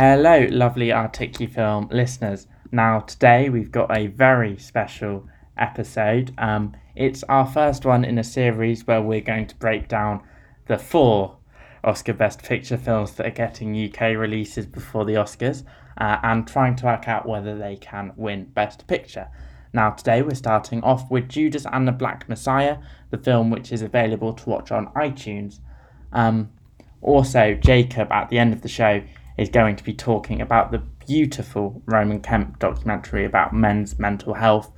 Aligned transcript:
Hello, 0.00 0.46
lovely 0.48 0.90
Articufilm 0.90 1.92
listeners. 1.92 2.46
Now, 2.70 3.00
today 3.00 3.48
we've 3.48 3.72
got 3.72 3.90
a 3.90 4.06
very 4.06 4.56
special 4.56 5.28
episode. 5.56 6.32
Um, 6.38 6.76
it's 6.94 7.24
our 7.24 7.44
first 7.44 7.84
one 7.84 8.04
in 8.04 8.16
a 8.16 8.22
series 8.22 8.86
where 8.86 9.02
we're 9.02 9.20
going 9.20 9.48
to 9.48 9.56
break 9.56 9.88
down 9.88 10.22
the 10.68 10.78
four 10.78 11.38
Oscar 11.82 12.12
Best 12.12 12.44
Picture 12.44 12.76
films 12.76 13.14
that 13.14 13.26
are 13.26 13.30
getting 13.30 13.74
UK 13.74 14.16
releases 14.16 14.66
before 14.66 15.04
the 15.04 15.14
Oscars 15.14 15.64
uh, 16.00 16.18
and 16.22 16.46
trying 16.46 16.76
to 16.76 16.84
work 16.84 17.08
out 17.08 17.26
whether 17.26 17.58
they 17.58 17.74
can 17.74 18.12
win 18.14 18.44
Best 18.44 18.86
Picture. 18.86 19.26
Now, 19.72 19.90
today 19.90 20.22
we're 20.22 20.36
starting 20.36 20.80
off 20.84 21.10
with 21.10 21.28
Judas 21.28 21.66
and 21.72 21.88
the 21.88 21.92
Black 21.92 22.28
Messiah, 22.28 22.78
the 23.10 23.18
film 23.18 23.50
which 23.50 23.72
is 23.72 23.82
available 23.82 24.32
to 24.32 24.48
watch 24.48 24.70
on 24.70 24.92
iTunes. 24.94 25.58
Um, 26.12 26.50
also, 27.00 27.54
Jacob 27.54 28.12
at 28.12 28.28
the 28.28 28.38
end 28.38 28.52
of 28.52 28.62
the 28.62 28.68
show 28.68 29.02
is 29.38 29.48
going 29.48 29.76
to 29.76 29.84
be 29.84 29.94
talking 29.94 30.40
about 30.40 30.72
the 30.72 30.78
beautiful 31.06 31.80
Roman 31.86 32.20
Kemp 32.20 32.58
documentary 32.58 33.24
about 33.24 33.54
men's 33.54 33.98
mental 33.98 34.34
health, 34.34 34.70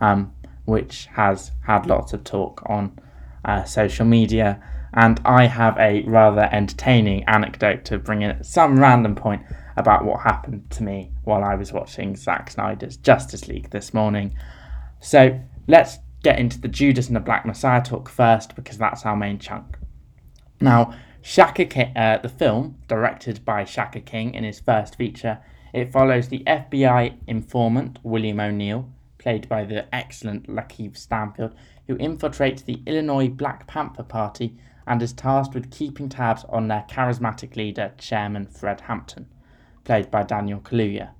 um, 0.00 0.32
which 0.64 1.06
has 1.12 1.52
had 1.66 1.86
lots 1.86 2.12
of 2.12 2.24
talk 2.24 2.62
on 2.66 2.98
uh, 3.44 3.64
social 3.64 4.06
media. 4.06 4.60
And 4.94 5.20
I 5.26 5.46
have 5.46 5.76
a 5.78 6.02
rather 6.04 6.48
entertaining 6.50 7.24
anecdote 7.24 7.84
to 7.86 7.98
bring 7.98 8.22
in 8.22 8.30
at 8.30 8.46
some 8.46 8.80
random 8.80 9.14
point 9.14 9.42
about 9.76 10.06
what 10.06 10.22
happened 10.22 10.70
to 10.70 10.82
me 10.82 11.12
while 11.24 11.44
I 11.44 11.54
was 11.54 11.70
watching 11.70 12.16
Zack 12.16 12.50
Snyder's 12.50 12.96
Justice 12.96 13.46
League 13.46 13.70
this 13.70 13.92
morning. 13.92 14.34
So 15.00 15.38
let's 15.68 15.98
get 16.22 16.38
into 16.38 16.58
the 16.58 16.68
Judas 16.68 17.08
and 17.08 17.16
the 17.16 17.20
Black 17.20 17.44
Messiah 17.44 17.82
talk 17.82 18.08
first 18.08 18.56
because 18.56 18.78
that's 18.78 19.04
our 19.04 19.16
main 19.16 19.38
chunk. 19.38 19.76
Now, 20.60 20.94
Shaka 21.28 21.64
King, 21.64 21.92
uh, 21.96 22.18
the 22.22 22.28
film, 22.28 22.76
directed 22.86 23.44
by 23.44 23.64
Shaka 23.64 23.98
King 23.98 24.32
in 24.32 24.44
his 24.44 24.60
first 24.60 24.94
feature, 24.94 25.40
it 25.72 25.90
follows 25.90 26.28
the 26.28 26.44
FBI 26.46 27.16
informant 27.26 27.98
William 28.04 28.38
O'Neill, 28.38 28.88
played 29.18 29.48
by 29.48 29.64
the 29.64 29.92
excellent 29.92 30.46
Lakeith 30.46 30.96
Stanfield, 30.96 31.56
who 31.88 31.96
infiltrates 31.96 32.64
the 32.64 32.80
Illinois 32.86 33.26
Black 33.28 33.66
Panther 33.66 34.04
Party 34.04 34.56
and 34.86 35.02
is 35.02 35.12
tasked 35.12 35.52
with 35.52 35.72
keeping 35.72 36.08
tabs 36.08 36.44
on 36.48 36.68
their 36.68 36.86
charismatic 36.88 37.56
leader, 37.56 37.92
Chairman 37.98 38.46
Fred 38.46 38.82
Hampton, 38.82 39.26
played 39.82 40.12
by 40.12 40.22
Daniel 40.22 40.60
Kaluuya. 40.60 41.10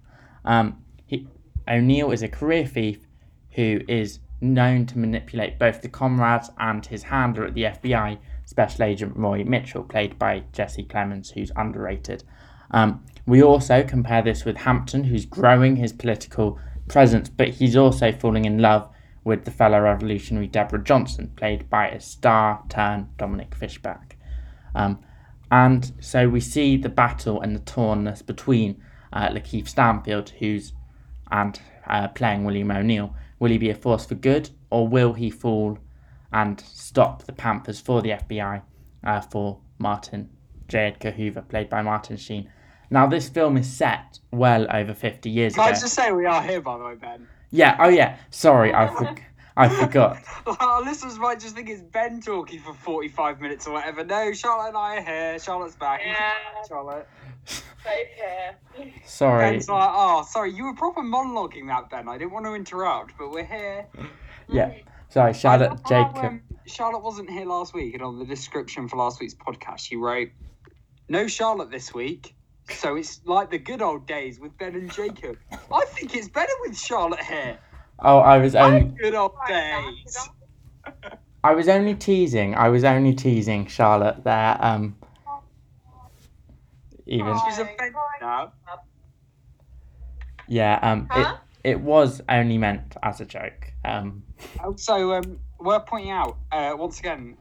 Um, 0.45 0.85
he, 1.05 1.27
O'Neill 1.67 2.13
is 2.13 2.23
a 2.23 2.29
career 2.29 2.65
thief 2.65 3.09
who 3.51 3.81
is 3.89 4.21
known 4.41 4.87
to 4.87 4.99
manipulate 4.99 5.59
both 5.59 5.83
the 5.83 5.89
comrades 5.89 6.49
and 6.59 6.87
his 6.87 7.03
handler 7.03 7.45
at 7.45 7.55
the 7.55 7.65
FBI 7.65 8.19
Special 8.47 8.85
Agent 8.85 9.17
Roy 9.17 9.45
Mitchell, 9.45 9.83
played 9.83 10.19
by 10.19 10.45
Jesse 10.53 10.85
Plemons, 10.85 11.33
who's 11.33 11.53
underrated. 11.57 12.25
Um, 12.71 13.05
we 13.27 13.43
also 13.43 13.83
compare 13.83 14.23
this 14.23 14.45
with 14.45 14.57
Hampton, 14.57 15.05
who's 15.05 15.27
growing 15.27 15.77
his 15.77 15.93
political 15.93 16.59
presence, 16.89 17.29
but 17.29 17.49
he's 17.49 17.77
also 17.77 18.13
falling 18.13 18.45
in 18.45 18.59
love 18.59 18.89
with 19.25 19.45
the 19.45 19.51
fellow 19.51 19.81
revolutionary 19.81 20.47
Deborah 20.47 20.83
Johnson, 20.83 21.33
played 21.37 21.69
by 21.69 21.89
a 21.89 22.01
star 22.01 22.63
turn 22.69 23.09
Dominique 23.19 23.55
Fishback. 23.55 24.17
Um, 24.75 25.01
and 25.51 25.93
so 26.01 26.29
we 26.29 26.41
see 26.41 26.77
the 26.77 26.89
battle 26.89 27.41
and 27.41 27.55
the 27.55 27.61
tornness 27.61 28.25
between 28.25 28.81
uh, 29.13 29.29
Lakeith 29.29 29.69
Stanfield, 29.69 30.31
who's 30.39 30.73
and 31.31 31.61
uh, 31.89 32.09
playing 32.09 32.45
William 32.45 32.71
O'Neill. 32.71 33.15
Will 33.41 33.51
he 33.51 33.59
be 33.59 33.71
a 33.71 33.75
force 33.75 34.07
for 34.07 34.15
good, 34.15 34.51
or 34.71 34.87
will 34.87 35.15
he 35.15 35.31
fall 35.31 35.79
and 36.37 36.61
stop 36.61 37.23
the 37.25 37.33
Panthers 37.33 37.81
for 37.81 38.03
the 38.03 38.11
FBI 38.11 38.61
uh, 39.05 39.21
for 39.23 39.59
Martin 39.79 40.29
J. 40.69 40.89
Edgar 40.89 41.13
Hoover, 41.13 41.41
played 41.41 41.71
by 41.71 41.81
Martin 41.81 42.19
Sheen. 42.19 42.51
Now, 42.91 43.07
this 43.07 43.29
film 43.31 43.57
is 43.57 43.67
set 43.73 44.19
well 44.31 44.67
over 44.71 44.93
50 44.93 45.31
years 45.31 45.55
Can 45.55 45.65
I 45.65 45.71
ago. 45.71 45.81
just 45.81 45.95
say 45.95 46.13
we 46.13 46.27
are 46.27 46.43
here, 46.43 46.61
by 46.61 46.77
the 46.77 46.85
way, 46.85 46.95
Ben? 46.95 47.27
Yeah, 47.51 47.77
oh 47.81 47.89
yeah, 47.89 48.19
sorry, 48.31 48.75
I, 48.75 48.87
for- 48.89 49.15
I 49.57 49.69
forgot. 49.71 50.19
Our 50.61 50.83
listeners 50.83 51.19
might 51.19 51.41
just 51.41 51.55
think 51.55 51.71
it's 51.71 51.81
Ben 51.81 52.21
talking 52.21 52.61
for 52.61 52.75
45 52.75 53.41
minutes 53.41 53.67
or 53.67 53.73
whatever. 53.73 54.05
No, 54.05 54.33
Charlotte 54.35 54.69
and 54.69 54.77
I 54.77 54.97
are 54.99 55.03
here. 55.03 55.39
Charlotte's 55.39 55.75
back. 55.77 56.03
Yeah. 56.05 56.33
Charlotte. 56.69 57.09
Safe 57.47 57.65
here. 58.17 58.93
Sorry. 59.07 59.53
Ben's 59.53 59.69
like, 59.71 59.91
oh, 59.91 60.27
sorry, 60.29 60.53
you 60.53 60.65
were 60.65 60.75
proper 60.75 61.01
monologuing 61.01 61.69
that, 61.69 61.89
Ben. 61.89 62.09
I 62.09 62.19
didn't 62.19 62.33
want 62.33 62.45
to 62.45 62.55
interrupt, 62.55 63.15
but 63.17 63.31
we're 63.31 63.45
here. 63.47 63.87
Yeah, 64.49 64.73
sorry, 65.09 65.33
Charlotte, 65.35 65.73
I 65.85 65.89
Jacob. 65.89 66.25
um, 66.25 66.41
Charlotte 66.67 67.03
wasn't 67.03 67.31
here 67.31 67.47
last 67.47 67.75
week, 67.75 67.95
and 67.95 68.03
on 68.03 68.19
the 68.19 68.25
description 68.25 68.89
for 68.89 68.97
last 68.97 69.21
week's 69.21 69.35
podcast, 69.35 69.81
she 69.81 69.97
wrote, 69.97 70.29
"No 71.09 71.27
Charlotte 71.27 71.71
this 71.71 71.93
week." 71.95 72.35
So 72.71 72.97
it's 72.97 73.21
like 73.25 73.51
the 73.51 73.59
good 73.59 73.81
old 73.81 74.07
days 74.09 74.41
with 74.41 74.57
Ben 74.59 74.75
and 74.75 74.93
Jacob. 74.93 75.39
I 75.73 75.85
think 75.87 76.17
it's 76.17 76.29
better 76.29 76.53
with 76.63 76.77
Charlotte 76.77 77.23
here. 77.23 77.59
Oh, 78.01 78.19
I 78.19 78.39
was 78.39 78.55
only, 78.57 78.93
Good 79.01 79.15
old 79.15 79.33
days. 79.47 80.29
I 81.45 81.55
was 81.55 81.69
only 81.69 81.95
teasing. 81.95 82.57
I 82.57 82.69
was 82.69 82.83
only 82.83 83.15
teasing 83.15 83.67
Charlotte 83.69 84.25
there. 84.25 84.57
Um, 84.61 84.97
even 87.07 87.39
She's 87.47 87.59
offended 87.59 87.93
now. 88.21 88.53
yeah. 90.49 90.79
Um, 90.83 91.07
Huh? 91.11 91.37
it 91.65 91.71
it 91.71 91.81
was 91.81 92.21
only 92.29 92.59
meant 92.59 92.97
as 93.03 93.21
a 93.21 93.25
joke. 93.25 93.73
Um, 93.87 94.23
Also, 94.63 95.13
um, 95.13 95.39
worth 95.59 95.87
pointing 95.87 96.11
out 96.11 96.39
uh, 96.53 96.75
once 96.77 96.99
again, 96.99 97.37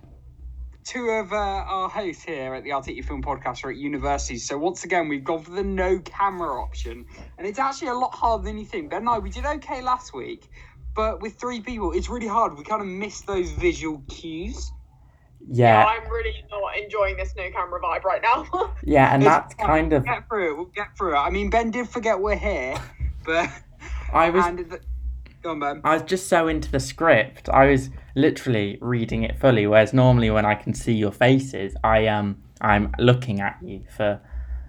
two 0.84 1.10
of 1.10 1.34
uh, 1.34 1.36
our 1.36 1.90
hosts 1.90 2.24
here 2.24 2.54
at 2.54 2.64
the 2.64 2.70
Articufilm 2.70 3.24
Podcast 3.24 3.66
are 3.66 3.72
at 3.72 3.78
universities. 3.78 4.48
So 4.48 4.58
once 4.58 4.84
again, 4.84 5.10
we've 5.10 5.24
gone 5.24 5.42
for 5.44 5.52
the 5.52 5.64
no 5.64 6.00
camera 6.00 6.62
option, 6.62 7.06
and 7.38 7.48
it's 7.48 7.60
actually 7.60 7.90
a 7.90 7.96
lot 7.96 8.14
harder 8.14 8.44
than 8.44 8.58
you 8.58 8.66
think. 8.66 8.92
Ben 8.92 9.00
and 9.02 9.10
I, 9.10 9.18
we 9.20 9.32
did 9.32 9.46
okay 9.46 9.82
last 9.82 10.14
week, 10.14 10.50
but 10.96 11.22
with 11.22 11.36
three 11.36 11.60
people, 11.60 11.92
it's 11.92 12.10
really 12.10 12.28
hard. 12.28 12.58
We 12.58 12.64
kind 12.64 12.82
of 12.82 12.88
miss 12.88 13.22
those 13.22 13.50
visual 13.52 14.04
cues. 14.08 14.72
yeah, 15.48 15.84
I'm 15.84 16.10
really 16.10 16.46
not 16.52 16.78
enjoying 16.78 17.18
this 17.18 17.34
no 17.36 17.50
camera 17.50 17.82
vibe 17.82 18.04
right 18.04 18.22
now. 18.22 18.74
yeah, 18.84 19.14
and 19.14 19.24
that's 19.24 19.56
fine. 19.56 19.68
kind 19.68 19.94
of. 19.94 20.04
We'll 20.04 20.16
get 20.16 20.28
through 20.30 20.52
it. 20.52 20.58
We'll 20.58 20.66
get 20.66 20.98
through 20.98 21.16
it. 21.16 21.20
I 21.20 21.30
mean, 21.32 21.50
Ben 21.50 21.72
did 21.72 21.90
forget 21.90 22.20
we're 22.20 22.36
here, 22.36 22.78
but 23.26 23.50
I 24.14 24.30
was 24.30 24.46
and 24.46 24.60
the, 24.60 24.80
go 25.46 25.52
on, 25.52 25.60
Ben. 25.60 25.82
I 25.84 25.94
was 25.94 26.04
just 26.04 26.28
so 26.28 26.48
into 26.48 26.72
the 26.72 26.80
script. 26.80 27.48
I 27.50 27.68
was 27.68 27.90
literally 28.16 28.78
reading 28.82 29.24
it 29.24 29.38
fully. 29.40 29.68
Whereas 29.68 29.94
normally 29.94 30.30
when 30.32 30.46
I 30.46 30.56
can 30.56 30.74
see 30.74 30.94
your 30.94 31.12
faces, 31.12 31.76
I 31.84 32.08
um 32.08 32.42
I'm 32.62 32.94
looking 33.00 33.40
at 33.42 33.58
you 33.62 33.84
for 33.96 34.20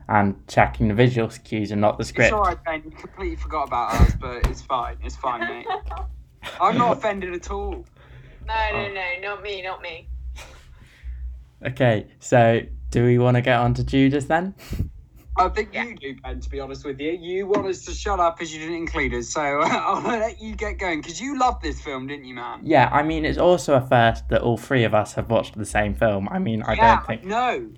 and 0.08 0.36
checking 0.46 0.86
the 0.88 0.94
visual 0.94 1.28
cues 1.28 1.72
and 1.72 1.80
not 1.80 1.96
the 1.98 2.02
It's 2.02 2.10
script. 2.10 2.32
all 2.32 2.42
right, 2.42 2.62
Ben. 2.64 2.82
You 2.84 2.90
completely 2.92 3.36
forgot 3.36 3.66
about 3.66 3.94
us, 4.00 4.14
but 4.20 4.46
it's 4.48 4.62
fine. 4.62 4.96
It's 5.02 5.16
fine, 5.16 5.40
mate. 5.40 5.66
I'm 6.60 6.78
not 6.78 6.98
offended 6.98 7.34
at 7.34 7.50
all. 7.50 7.84
no, 8.46 8.54
no, 8.72 8.88
no, 8.92 9.04
not 9.22 9.42
me, 9.42 9.62
not 9.62 9.82
me. 9.82 10.08
Okay, 11.66 12.06
so 12.20 12.60
do 12.90 13.02
we 13.04 13.18
want 13.18 13.36
to 13.36 13.40
get 13.40 13.58
on 13.58 13.72
to 13.74 13.82
Judas 13.82 14.26
then? 14.26 14.54
I 15.38 15.48
think 15.48 15.70
Yeah. 15.72 15.84
you 15.84 15.96
do, 15.96 16.16
Ben, 16.22 16.40
to 16.40 16.48
be 16.50 16.60
honest 16.60 16.84
with 16.84 17.00
you. 17.00 17.12
You 17.12 17.46
want 17.46 17.66
us 17.66 17.84
to 17.84 17.92
shut 17.92 18.20
up 18.20 18.36
because 18.36 18.52
you 18.52 18.60
didn't 18.60 18.76
include 18.76 19.14
us, 19.14 19.28
so 19.28 19.40
I'll 19.64 20.00
let 20.02 20.40
you 20.40 20.54
get 20.54 20.78
going 20.78 21.00
because 21.00 21.20
you 21.20 21.38
loved 21.38 21.62
this 21.62 21.80
film, 21.80 22.06
didn't 22.06 22.24
you, 22.24 22.34
man? 22.34 22.60
Yeah, 22.62 22.88
I 22.92 23.02
mean 23.02 23.24
it's 23.24 23.38
also 23.38 23.74
a 23.74 23.80
first 23.80 24.28
that 24.30 24.42
all 24.42 24.56
three 24.56 24.84
of 24.84 24.94
us 24.94 25.14
have 25.14 25.30
watched 25.30 25.56
the 25.56 25.66
same 25.66 25.94
film. 25.94 26.28
I 26.30 26.38
mean 26.38 26.62
I 26.62 26.74
yeah, 26.74 26.96
don't 26.96 27.06
think 27.06 27.24
No. 27.24 27.68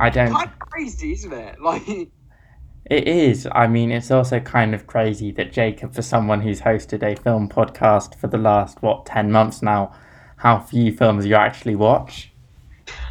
I 0.00 0.10
don't 0.10 0.32
Kind 0.32 0.48
of 0.48 0.58
crazy, 0.58 1.12
isn't 1.12 1.32
it? 1.32 1.60
Like, 1.62 1.86
It 2.90 3.06
is. 3.06 3.46
I 3.52 3.66
mean, 3.66 3.90
it's 3.92 4.10
also 4.10 4.40
kind 4.40 4.74
of 4.74 4.86
crazy 4.86 5.30
that 5.32 5.52
Jacob, 5.52 5.94
for 5.94 6.00
someone 6.02 6.40
who's 6.40 6.62
hosted 6.62 7.02
a 7.02 7.20
film 7.20 7.48
podcast 7.48 8.14
for 8.14 8.28
the 8.28 8.38
last, 8.38 8.80
what, 8.80 9.04
10 9.04 9.30
months 9.30 9.60
now, 9.60 9.92
how 10.36 10.58
few 10.58 10.90
films 10.96 11.26
you 11.26 11.34
actually 11.34 11.74
watch. 11.76 12.32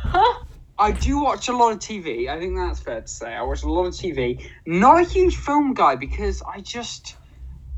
I 0.80 0.92
do 0.92 1.20
watch 1.20 1.48
a 1.48 1.56
lot 1.56 1.72
of 1.72 1.80
TV. 1.80 2.30
I 2.30 2.38
think 2.40 2.56
that's 2.56 2.80
fair 2.80 3.02
to 3.02 3.08
say. 3.08 3.34
I 3.34 3.42
watch 3.42 3.64
a 3.64 3.70
lot 3.70 3.86
of 3.86 3.94
TV. 3.94 4.48
Not 4.66 5.02
a 5.02 5.03
huge 5.03 5.35
film 5.35 5.74
guy 5.74 5.96
because 5.96 6.41
I 6.44 6.62
just. 6.62 7.16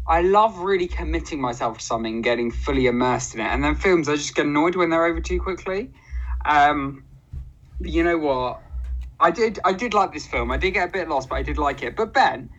I 0.06 0.22
love 0.22 0.58
really 0.58 0.88
committing 0.88 1.40
myself 1.40 1.78
to 1.78 1.86
something, 1.86 2.24
getting 2.24 2.50
fully 2.50 2.88
immersed 2.88 3.36
in 3.36 3.42
it. 3.42 3.46
And 3.46 3.64
then 3.64 3.76
films, 3.76 4.10
I 4.10 4.16
just 4.16 4.34
get 4.34 4.48
annoyed 4.48 4.76
when 4.76 4.90
they're 4.90 5.06
over 5.06 5.22
too 5.22 5.40
quickly. 5.40 5.92
Um, 6.46 7.04
but 7.80 7.92
you 7.92 8.04
know 8.04 8.18
what? 8.18 8.62
I 9.20 9.32
did. 9.32 9.60
I 9.64 9.74
did 9.74 9.94
like 9.94 10.12
this 10.12 10.26
film. 10.26 10.52
I 10.52 10.58
did 10.58 10.72
get 10.72 10.90
a 10.90 10.92
bit 10.92 11.08
lost, 11.08 11.30
but 11.30 11.36
I 11.36 11.44
did 11.44 11.58
like 11.58 11.84
it. 11.84 11.96
But 11.96 12.14
Ben, 12.14 12.50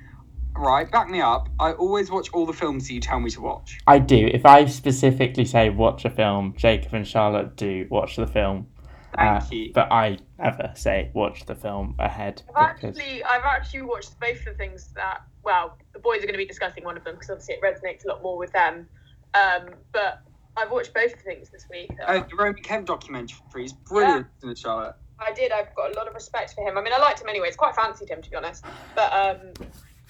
right, 0.57 0.91
back 0.91 1.11
me 1.11 1.21
up. 1.21 1.49
I 1.59 1.73
always 1.73 2.11
watch 2.11 2.31
all 2.33 2.47
the 2.47 2.53
films 2.53 2.87
that 2.87 2.95
you 2.95 3.01
tell 3.01 3.21
me 3.21 3.31
to 3.31 3.41
watch. 3.41 3.79
I 3.87 3.99
do. 3.99 4.31
If 4.33 4.47
I 4.47 4.67
specifically 4.67 5.45
say 5.45 5.71
watch 5.71 6.05
a 6.05 6.11
film, 6.11 6.55
Jacob 6.57 6.95
and 6.95 7.07
Charlotte 7.07 7.57
do 7.57 7.87
watch 7.91 8.17
the 8.17 8.27
film. 8.27 8.69
Thank 9.17 9.43
Uh, 9.43 9.47
you. 9.51 9.73
But 9.75 9.91
I 9.93 10.19
never 10.39 10.73
say 10.75 11.11
watch 11.15 11.47
the 11.47 11.55
film 11.55 11.97
ahead. 11.99 12.43
I've 12.55 12.77
Because, 12.77 12.97
actually, 12.99 13.25
I've 13.25 13.43
actually 13.45 13.83
watched 13.83 14.19
both 14.21 14.45
the 14.45 14.53
things 14.53 14.93
that. 14.95 15.23
Well, 15.43 15.77
the 15.93 15.99
boys 15.99 16.19
are 16.19 16.27
going 16.27 16.33
to 16.33 16.39
be 16.39 16.47
discussing 16.47 16.85
one 16.85 16.97
of 16.97 17.05
them 17.05 17.15
because 17.15 17.31
obviously 17.31 17.55
it 17.55 17.63
resonates 17.63 18.05
a 18.05 18.09
lot 18.09 18.23
more 18.23 18.37
with 18.37 18.53
them. 18.53 18.87
Um, 19.35 19.71
but 19.93 20.21
I've 20.57 20.71
watched 20.71 20.93
both 20.93 21.13
the 21.13 21.23
things 21.23 21.49
this 21.51 21.67
week. 21.71 21.91
Uh, 22.07 22.23
the 22.29 22.37
Roman 22.37 22.63
Kemp 22.63 22.87
documentary 22.87 23.65
is 23.65 23.73
brilliant, 23.73 24.27
isn't 24.39 24.51
it, 24.51 24.59
Charlotte? 24.59 24.97
I 25.19 25.33
did. 25.33 25.53
I've 25.53 25.75
got 25.75 25.93
a 25.93 25.95
lot 25.97 26.09
of 26.09 26.15
respect 26.15 26.55
for 26.55 26.67
him. 26.67 26.77
I 26.77 26.83
mean, 26.83 26.93
I 26.93 27.01
liked 27.01 27.21
him 27.21 27.29
anyway. 27.29 27.49
It's 27.49 27.57
quite 27.57 27.75
fancied 27.75 28.11
him, 28.11 28.23
to 28.23 28.31
be 28.31 28.37
honest. 28.37 28.65
But 28.95 29.13
um, 29.13 29.53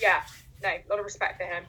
yeah, 0.00 0.22
no, 0.62 0.68
a 0.70 0.82
lot 0.88 0.98
of 0.98 1.04
respect 1.04 1.40
for 1.40 1.44
him. 1.46 1.64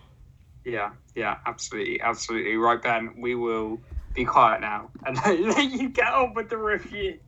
Yeah, 0.64 0.92
yeah, 1.16 1.38
absolutely, 1.46 2.02
absolutely. 2.02 2.56
Right, 2.56 2.82
Ben, 2.82 3.16
we 3.20 3.36
will 3.36 3.80
be 4.14 4.26
quiet 4.26 4.62
now 4.62 4.90
and 5.06 5.18
let 5.48 5.64
you 5.72 5.90
get 5.90 6.08
on 6.14 6.34
with 6.34 6.50
the 6.50 6.58
review. 6.58 7.20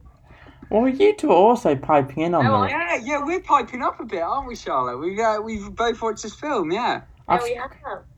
Well, 0.69 0.88
you 0.88 1.15
two 1.15 1.30
are 1.30 1.35
also 1.35 1.75
piping 1.75 2.24
in 2.24 2.33
on 2.33 2.45
No, 2.45 2.63
this. 2.63 2.71
Yeah, 2.71 2.95
yeah, 3.03 3.24
we're 3.24 3.41
piping 3.41 3.83
up 3.83 4.00
a 4.00 4.06
bit, 4.06 4.21
aren't 4.21 4.47
we, 4.47 4.56
Charlotte? 4.56 4.97
We've 4.97 5.19
uh, 5.19 5.39
we've 5.44 5.69
both 5.75 6.01
watched 6.01 6.24
this 6.24 6.33
film, 6.33 6.71
yeah. 6.71 7.01
Yeah, 7.01 7.01
I've, 7.27 7.44
we 7.44 7.53
have. 7.56 7.71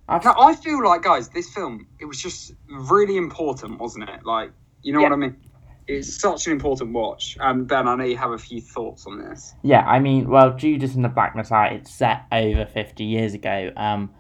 I've, 0.08 0.26
I 0.26 0.56
feel 0.56 0.84
like, 0.84 1.02
guys, 1.02 1.30
this 1.30 1.50
film 1.50 1.88
it 2.00 2.06
was 2.06 2.22
just 2.22 2.54
really 2.70 3.18
important, 3.18 3.80
wasn't 3.80 4.10
it? 4.10 4.26
Like, 4.26 4.52
you 4.84 4.94
know 4.94 5.00
Yeah. 5.02 5.10
what 5.10 5.14
I 5.14 5.18
mean? 5.18 5.36
It's 5.88 6.20
such 6.20 6.48
an 6.48 6.54
important 6.54 6.94
watch. 6.94 7.38
Um, 7.40 7.66
Ben, 7.66 7.88
I 7.88 7.96
know 7.96 8.04
you 8.06 8.18
have 8.18 8.32
a 8.32 8.38
few 8.40 8.60
thoughts 8.62 9.06
on 9.06 9.20
this. 9.20 9.54
Yeah, 9.62 9.82
I 9.86 10.00
mean, 10.00 10.28
well, 10.30 10.56
Judas 10.56 10.96
and 10.96 11.04
the 11.06 11.10
Black 11.10 11.36
Messiah, 11.36 11.76
it's 11.76 11.94
set 11.94 12.24
over 12.32 12.66
50 12.66 13.04
years 13.04 13.34
ago, 13.36 13.72
um, 13.76 14.12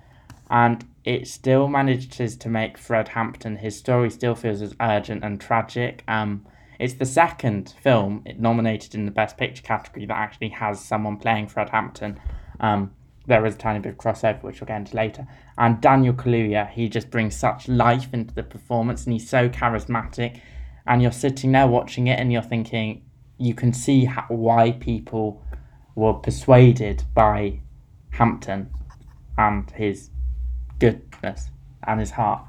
and 0.49 0.85
it 1.05 1.27
still 1.27 1.67
manages 1.67 2.35
to 2.35 2.49
make 2.49 2.79
Fred 2.79 3.09
Hampton, 3.09 3.57
his 3.57 3.77
story 3.77 4.09
still 4.09 4.33
feels 4.33 4.61
as 4.63 4.75
urgent 4.81 5.23
and 5.23 5.39
tragic. 5.39 6.03
Um, 6.07 6.45
it's 6.79 6.95
the 6.95 7.05
second 7.05 7.75
film 7.81 8.25
nominated 8.37 8.95
in 8.95 9.05
the 9.05 9.11
Best 9.11 9.37
Picture 9.37 9.61
category 9.61 10.07
that 10.07 10.17
actually 10.17 10.49
has 10.49 10.83
someone 10.83 11.17
playing 11.17 11.47
Fred 11.47 11.69
Hampton. 11.69 12.19
Um, 12.59 12.91
there 13.27 13.45
is 13.45 13.55
a 13.55 13.57
tiny 13.57 13.79
bit 13.79 13.93
of 13.93 13.97
crossover, 13.97 14.41
which 14.43 14.59
we'll 14.59 14.67
get 14.67 14.77
into 14.77 14.95
later. 14.95 15.27
And 15.59 15.79
Daniel 15.79 16.13
Kaluuya, 16.13 16.69
he 16.71 16.89
just 16.89 17.11
brings 17.11 17.35
such 17.35 17.67
life 17.67 18.11
into 18.11 18.33
the 18.33 18.43
performance, 18.43 19.05
and 19.05 19.13
he's 19.13 19.29
so 19.29 19.47
charismatic. 19.47 20.41
And 20.87 21.01
you're 21.01 21.11
sitting 21.11 21.51
there 21.51 21.67
watching 21.67 22.07
it, 22.07 22.19
and 22.19 22.33
you're 22.33 22.41
thinking, 22.41 23.03
you 23.37 23.53
can 23.53 23.73
see 23.73 24.05
how, 24.05 24.25
why 24.29 24.71
people 24.71 25.43
were 25.93 26.13
persuaded 26.13 27.03
by 27.13 27.61
Hampton 28.11 28.71
and 29.37 29.69
his 29.71 30.09
goodness 30.79 31.49
and 31.85 31.99
his 31.99 32.11
heart. 32.11 32.45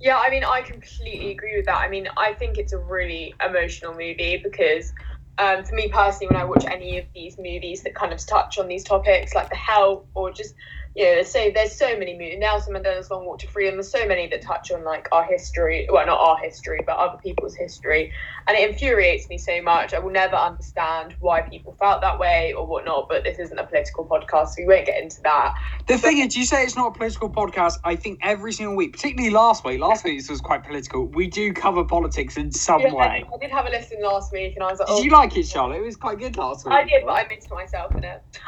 Yeah, 0.00 0.18
I 0.18 0.30
mean, 0.30 0.44
I 0.44 0.60
completely 0.62 1.30
agree 1.32 1.56
with 1.56 1.66
that. 1.66 1.78
I 1.78 1.88
mean, 1.88 2.06
I 2.16 2.34
think 2.34 2.58
it's 2.58 2.72
a 2.72 2.78
really 2.78 3.34
emotional 3.44 3.92
movie 3.92 4.40
because, 4.42 4.92
um, 5.38 5.64
for 5.64 5.74
me 5.74 5.88
personally, 5.88 6.28
when 6.28 6.36
I 6.36 6.44
watch 6.44 6.64
any 6.66 6.98
of 6.98 7.06
these 7.14 7.36
movies 7.38 7.82
that 7.82 7.94
kind 7.94 8.12
of 8.12 8.24
touch 8.26 8.58
on 8.58 8.68
these 8.68 8.84
topics, 8.84 9.34
like 9.34 9.48
The 9.48 9.56
Help 9.56 10.08
or 10.14 10.30
just, 10.30 10.54
you 10.96 11.04
know, 11.04 11.22
so 11.22 11.50
there's 11.54 11.76
so 11.76 11.94
many 11.98 12.14
movies. 12.14 12.36
Nelson 12.38 12.72
Mandela's 12.72 13.10
Long 13.10 13.26
Walk 13.26 13.40
to 13.40 13.48
Freedom. 13.48 13.74
There's 13.74 13.90
so 13.90 14.06
many 14.06 14.28
that 14.28 14.40
touch 14.40 14.70
on 14.72 14.82
like 14.82 15.08
our 15.12 15.24
history. 15.24 15.86
Well, 15.92 16.06
not 16.06 16.18
our 16.18 16.38
history, 16.38 16.80
but 16.86 16.96
other 16.96 17.18
people's 17.22 17.54
history, 17.54 18.10
and 18.48 18.56
it 18.56 18.70
infuriates 18.70 19.28
me 19.28 19.36
so 19.36 19.60
much. 19.60 19.92
I 19.92 19.98
will 19.98 20.10
never 20.10 20.36
understand 20.36 21.14
why 21.20 21.42
people 21.42 21.76
felt 21.78 22.00
that 22.00 22.18
way 22.18 22.54
or 22.56 22.66
whatnot. 22.66 23.08
But 23.10 23.24
this 23.24 23.38
isn't 23.38 23.58
a 23.58 23.66
political 23.66 24.06
podcast, 24.06 24.48
so 24.48 24.54
we 24.60 24.68
won't 24.68 24.86
get 24.86 25.02
into 25.02 25.20
that. 25.24 25.54
The 25.86 25.98
thing 25.98 26.16
is, 26.16 26.34
you 26.34 26.46
say 26.46 26.62
it's 26.62 26.76
not 26.76 26.88
a 26.88 26.98
political 26.98 27.28
podcast. 27.28 27.74
I 27.84 27.94
think 27.94 28.20
every 28.22 28.54
single 28.54 28.74
week, 28.74 28.94
particularly 28.94 29.28
last 29.28 29.66
week, 29.66 29.78
last 29.78 30.02
week 30.02 30.18
this 30.18 30.30
was 30.30 30.40
quite 30.40 30.64
political. 30.64 31.08
We 31.08 31.26
do 31.26 31.52
cover 31.52 31.84
politics 31.84 32.38
in 32.38 32.52
some 32.52 32.80
Yeah, 32.80 32.94
way. 32.94 33.24
I 33.34 33.38
did 33.38 33.50
have 33.50 33.66
a 33.66 33.70
listen 33.70 33.98
last 34.02 34.32
week, 34.32 34.54
and 34.54 34.64
I 34.64 34.70
was 34.70 34.78
like, 34.78 34.88
Did 34.88 34.94
oh, 34.94 35.02
you 35.02 35.10
like 35.10 35.36
it, 35.36 35.46
Charlotte? 35.46 35.76
It 35.76 35.84
was 35.84 35.96
quite 35.96 36.18
good 36.18 36.38
last 36.38 36.64
week. 36.64 36.72
I 36.72 36.84
did, 36.84 37.04
but 37.04 37.12
I 37.12 37.26
missed 37.28 37.50
myself 37.50 37.94
in 37.98 38.04
it. 38.04 38.22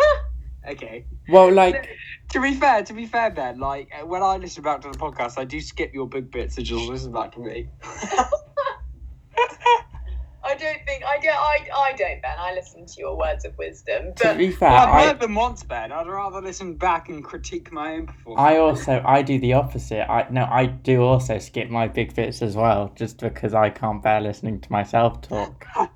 Okay. 0.68 1.06
Well, 1.28 1.52
like, 1.52 1.88
To 2.30 2.40
be 2.42 2.54
fair, 2.54 2.82
to 2.82 2.92
be 2.92 3.06
fair, 3.06 3.30
Ben, 3.30 3.58
like 3.58 3.90
uh, 3.94 4.04
when 4.06 4.22
I 4.22 4.36
listen 4.36 4.62
back 4.62 4.82
to 4.82 4.90
the 4.90 4.98
podcast, 4.98 5.38
I 5.38 5.44
do 5.44 5.60
skip 5.60 5.94
your 5.94 6.06
big 6.06 6.30
bits 6.30 6.58
and 6.58 6.66
just 6.66 6.84
listen 6.88 7.10
back 7.12 7.32
to 7.32 7.40
me. 7.40 7.68
I 10.48 10.54
don't 10.54 10.78
think 10.86 11.04
I 11.04 11.18
don't. 11.18 11.36
I, 11.36 11.68
I 11.74 11.92
don't, 11.92 12.22
Ben. 12.22 12.36
I 12.38 12.54
listen 12.54 12.86
to 12.86 12.94
your 12.98 13.16
words 13.16 13.44
of 13.44 13.56
wisdom, 13.58 14.14
to 14.16 14.24
but 14.24 14.38
be 14.38 14.50
fair, 14.50 14.70
I've 14.70 14.88
I, 14.88 15.06
heard 15.06 15.20
them 15.20 15.34
once, 15.34 15.62
Ben. 15.62 15.92
I'd 15.92 16.06
rather 16.06 16.40
listen 16.40 16.74
back 16.74 17.10
and 17.10 17.22
critique 17.22 17.70
my 17.70 17.94
own 17.94 18.06
performance. 18.06 18.40
I 18.40 18.56
also 18.56 19.02
I 19.06 19.22
do 19.22 19.38
the 19.38 19.52
opposite. 19.54 20.10
I 20.10 20.26
no, 20.30 20.44
I 20.50 20.66
do 20.66 21.02
also 21.02 21.38
skip 21.38 21.68
my 21.68 21.86
big 21.88 22.14
bits 22.14 22.40
as 22.40 22.56
well, 22.56 22.92
just 22.94 23.18
because 23.18 23.52
I 23.52 23.68
can't 23.68 24.02
bear 24.02 24.20
listening 24.22 24.60
to 24.60 24.72
myself 24.72 25.20
talk. 25.20 25.66
no, 25.76 25.88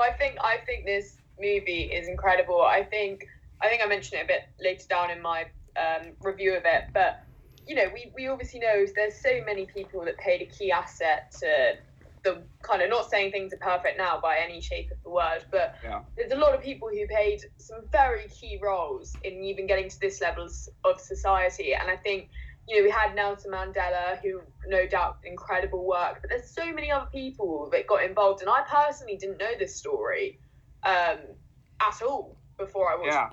I 0.00 0.12
think 0.18 0.36
I 0.40 0.58
think 0.64 0.86
this 0.86 1.16
movie 1.38 1.90
is 1.92 2.08
incredible. 2.08 2.62
I 2.62 2.82
think 2.82 3.26
I 3.62 3.68
think 3.68 3.82
I 3.84 3.86
mentioned 3.86 4.20
it 4.20 4.24
a 4.24 4.26
bit 4.26 4.42
later 4.60 4.84
down 4.88 5.10
in 5.10 5.20
my 5.22 5.44
um, 5.76 6.12
review 6.22 6.56
of 6.56 6.62
it, 6.64 6.84
but 6.94 7.20
you 7.66 7.76
know, 7.76 7.86
we, 7.92 8.10
we 8.16 8.26
obviously 8.26 8.58
know 8.58 8.84
there's 8.96 9.22
so 9.22 9.30
many 9.46 9.66
people 9.66 10.04
that 10.04 10.18
paid 10.18 10.42
a 10.42 10.46
key 10.46 10.72
asset 10.72 11.32
to 11.40 11.74
the 12.24 12.42
kind 12.62 12.82
of 12.82 12.90
not 12.90 13.08
saying 13.08 13.32
things 13.32 13.52
are 13.52 13.58
perfect 13.58 13.96
now 13.96 14.20
by 14.20 14.38
any 14.42 14.60
shape 14.60 14.90
of 14.90 14.98
the 15.04 15.10
word, 15.10 15.44
but 15.50 15.74
Yeah. 15.82 16.00
there's 16.16 16.32
a 16.32 16.36
lot 16.36 16.54
of 16.54 16.62
people 16.62 16.88
who 16.88 17.06
played 17.06 17.40
some 17.58 17.88
very 17.92 18.28
key 18.28 18.58
roles 18.62 19.16
in 19.24 19.42
even 19.44 19.66
getting 19.66 19.88
to 19.88 20.00
this 20.00 20.20
levels 20.20 20.68
of 20.84 21.00
society. 21.00 21.74
And 21.74 21.90
I 21.90 21.96
think, 21.96 22.28
you 22.68 22.76
know, 22.76 22.84
we 22.84 22.90
had 22.90 23.14
Nelson 23.14 23.52
Mandela, 23.52 24.18
who 24.22 24.42
no 24.66 24.86
doubt 24.86 25.18
incredible 25.24 25.86
work, 25.86 26.18
but 26.20 26.28
there's 26.30 26.50
so 26.50 26.72
many 26.72 26.90
other 26.90 27.08
people 27.12 27.68
that 27.72 27.86
got 27.86 28.02
involved. 28.02 28.42
And 28.42 28.50
I 28.50 28.62
personally 28.68 29.16
didn't 29.16 29.38
know 29.38 29.52
this 29.58 29.76
story 29.76 30.38
um, 30.84 31.18
at 31.80 32.02
all 32.06 32.36
before 32.58 32.90
I 32.90 32.96
watched 32.96 33.12
Yeah. 33.12 33.30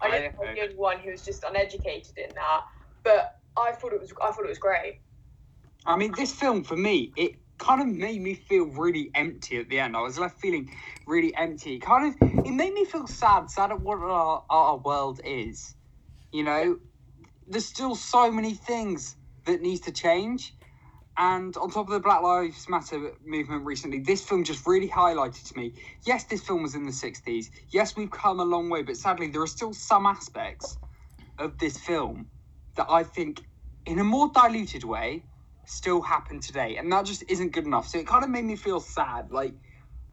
I 0.00 0.10
didn't 0.10 0.36
know 0.36 0.54
the 0.54 0.62
only 0.62 0.76
one 0.76 1.00
who 1.00 1.10
was 1.10 1.24
just 1.24 1.44
uneducated 1.44 2.18
in 2.18 2.34
that, 2.34 2.62
but 3.04 3.40
I 3.56 3.72
thought 3.72 3.92
it 3.92 4.00
was 4.00 4.12
I 4.22 4.32
thought 4.32 4.44
it 4.44 4.48
was 4.48 4.58
great. 4.58 5.00
I 5.86 5.96
mean, 5.96 6.12
this 6.16 6.32
film 6.32 6.64
for 6.64 6.76
me, 6.76 7.12
it 7.16 7.36
kind 7.58 7.80
of 7.80 7.88
made 7.88 8.20
me 8.22 8.34
feel 8.34 8.66
really 8.66 9.10
empty 9.14 9.58
at 9.58 9.68
the 9.68 9.80
end. 9.80 9.96
I 9.96 10.02
was 10.02 10.18
left 10.18 10.40
feeling 10.40 10.72
really 11.06 11.34
empty. 11.36 11.78
Kind 11.80 12.08
of, 12.14 12.20
it 12.44 12.52
made 12.52 12.72
me 12.74 12.84
feel 12.84 13.06
sad, 13.06 13.50
sad 13.50 13.70
at 13.72 13.80
what 13.80 13.98
our, 13.98 14.44
our 14.50 14.78
world 14.78 15.20
is. 15.24 15.74
You 16.32 16.44
know, 16.44 16.80
there's 17.46 17.66
still 17.66 17.96
so 17.96 18.32
many 18.32 18.54
things 18.54 19.16
that 19.46 19.62
needs 19.62 19.82
to 19.82 19.92
change. 19.92 20.57
And 21.18 21.56
on 21.56 21.70
top 21.70 21.88
of 21.88 21.92
the 21.92 22.00
Black 22.00 22.22
Lives 22.22 22.68
Matter 22.68 23.12
movement 23.24 23.66
recently, 23.66 23.98
this 23.98 24.22
film 24.22 24.44
just 24.44 24.66
really 24.68 24.88
highlighted 24.88 25.48
to 25.48 25.56
me. 25.58 25.74
Yes, 26.06 26.24
this 26.24 26.42
film 26.42 26.62
was 26.62 26.76
in 26.76 26.86
the 26.86 26.92
60s. 26.92 27.46
Yes, 27.70 27.96
we've 27.96 28.10
come 28.10 28.38
a 28.38 28.44
long 28.44 28.70
way, 28.70 28.82
but 28.82 28.96
sadly, 28.96 29.26
there 29.26 29.42
are 29.42 29.48
still 29.48 29.74
some 29.74 30.06
aspects 30.06 30.78
of 31.38 31.58
this 31.58 31.76
film 31.76 32.28
that 32.76 32.86
I 32.88 33.02
think, 33.02 33.42
in 33.84 33.98
a 33.98 34.04
more 34.04 34.30
diluted 34.32 34.84
way, 34.84 35.24
still 35.66 36.00
happen 36.00 36.40
today, 36.40 36.76
and 36.76 36.90
that 36.92 37.04
just 37.04 37.24
isn't 37.28 37.52
good 37.52 37.66
enough. 37.66 37.88
So 37.88 37.98
it 37.98 38.06
kind 38.06 38.22
of 38.22 38.30
made 38.30 38.44
me 38.44 38.56
feel 38.56 38.80
sad. 38.80 39.32
Like, 39.32 39.54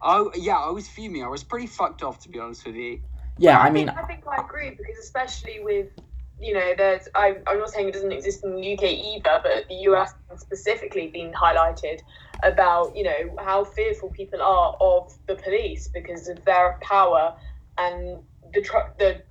oh 0.02 0.32
yeah, 0.34 0.56
I 0.56 0.70
was 0.70 0.88
fuming. 0.88 1.22
I 1.22 1.28
was 1.28 1.44
pretty 1.44 1.68
fucked 1.68 2.02
off 2.02 2.20
to 2.24 2.28
be 2.28 2.40
honest 2.40 2.66
with 2.66 2.74
you. 2.74 3.00
Yeah, 3.38 3.58
Well, 3.58 3.66
I 3.66 3.70
mean, 3.70 3.86
think, 3.86 3.98
I 3.98 4.02
think 4.02 4.24
I 4.26 4.42
agree 4.42 4.70
because 4.70 4.98
especially 5.02 5.60
with 5.62 5.88
you 6.38 6.52
know, 6.52 6.74
there's 6.76 7.08
I, 7.14 7.36
I'm 7.46 7.58
not 7.58 7.70
saying 7.70 7.88
it 7.88 7.94
doesn't 7.94 8.12
exist 8.12 8.44
in 8.44 8.54
the 8.54 8.74
UK 8.74 8.84
either, 8.84 9.40
but 9.42 9.68
the 9.68 9.76
US 9.90 10.12
has 10.30 10.40
specifically 10.40 11.08
been 11.08 11.32
highlighted 11.32 12.00
about 12.42 12.94
you 12.94 13.02
know 13.02 13.36
how 13.38 13.64
fearful 13.64 14.10
people 14.10 14.42
are 14.42 14.76
of 14.80 15.12
the 15.26 15.36
police 15.36 15.88
because 15.88 16.28
of 16.28 16.44
their 16.44 16.78
power 16.82 17.34
and 17.78 18.18
the 18.52 18.60
tr- 18.60 18.92
the 18.98 19.22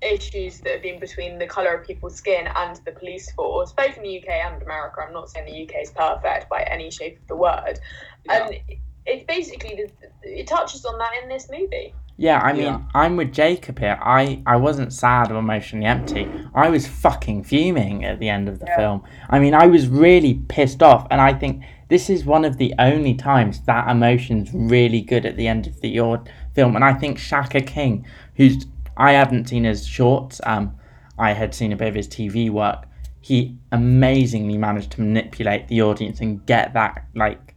issues 0.00 0.60
that 0.60 0.72
have 0.74 0.82
been 0.82 1.00
between 1.00 1.38
the 1.38 1.46
color 1.46 1.74
of 1.74 1.86
people's 1.86 2.14
skin 2.16 2.46
and 2.56 2.76
the 2.84 2.92
police 2.92 3.30
force, 3.32 3.72
both 3.72 3.96
in 3.96 4.02
the 4.02 4.18
UK 4.18 4.28
and 4.28 4.62
America. 4.62 5.00
I'm 5.06 5.14
not 5.14 5.30
saying 5.30 5.46
the 5.46 5.62
UK 5.64 5.82
is 5.82 5.90
perfect 5.90 6.50
by 6.50 6.62
any 6.62 6.90
shape 6.90 7.18
of 7.20 7.26
the 7.26 7.36
word, 7.36 7.78
Yeah. 8.24 8.46
and 8.46 8.60
it's 9.06 9.24
basically 9.26 9.90
it 10.22 10.46
touches 10.46 10.84
on 10.84 10.98
that 10.98 11.12
in 11.22 11.28
this 11.28 11.50
movie. 11.50 11.94
Yeah, 12.16 12.40
I 12.40 12.52
mean, 12.52 12.62
Yeah. 12.64 12.80
I'm 12.94 13.16
with 13.16 13.32
Jacob 13.32 13.78
here. 13.78 13.98
I 14.02 14.42
I 14.46 14.56
wasn't 14.56 14.92
sad 14.92 15.30
or 15.32 15.36
emotionally 15.38 15.86
empty. 15.86 16.28
I 16.54 16.68
was 16.70 16.86
fucking 16.86 17.44
fuming 17.44 18.04
at 18.04 18.18
the 18.20 18.28
end 18.28 18.48
of 18.48 18.58
the 18.60 18.66
Yeah. 18.66 18.76
film. 18.76 19.02
I 19.28 19.38
mean, 19.38 19.54
I 19.54 19.66
was 19.66 19.88
really 19.88 20.34
pissed 20.48 20.82
off, 20.82 21.06
and 21.10 21.20
I 21.20 21.32
think 21.32 21.62
this 21.88 22.08
is 22.08 22.24
one 22.24 22.44
of 22.44 22.56
the 22.56 22.72
only 22.78 23.14
times 23.14 23.60
that 23.62 23.88
emotion's 23.90 24.50
really 24.54 25.00
good 25.00 25.26
at 25.26 25.36
the 25.36 25.46
end 25.48 25.66
of 25.66 25.80
the 25.80 25.88
your 25.88 26.22
film. 26.54 26.76
And 26.76 26.84
I 26.84 26.92
think 26.94 27.18
Shaka 27.18 27.60
King, 27.60 28.04
who's 28.36 28.66
I 28.96 29.12
haven't 29.12 29.48
seen 29.48 29.64
his 29.64 29.86
shorts, 29.86 30.40
um, 30.46 30.74
I 31.18 31.32
had 31.32 31.54
seen 31.54 31.72
a 31.72 31.76
bit 31.76 31.88
of 31.88 31.94
his 31.94 32.08
TV 32.08 32.48
work. 32.50 32.86
He 33.20 33.56
amazingly 33.72 34.58
managed 34.58 34.92
to 34.92 35.00
manipulate 35.00 35.68
the 35.68 35.82
audience 35.82 36.20
and 36.20 36.44
get 36.46 36.74
that 36.74 37.04
like 37.14 37.53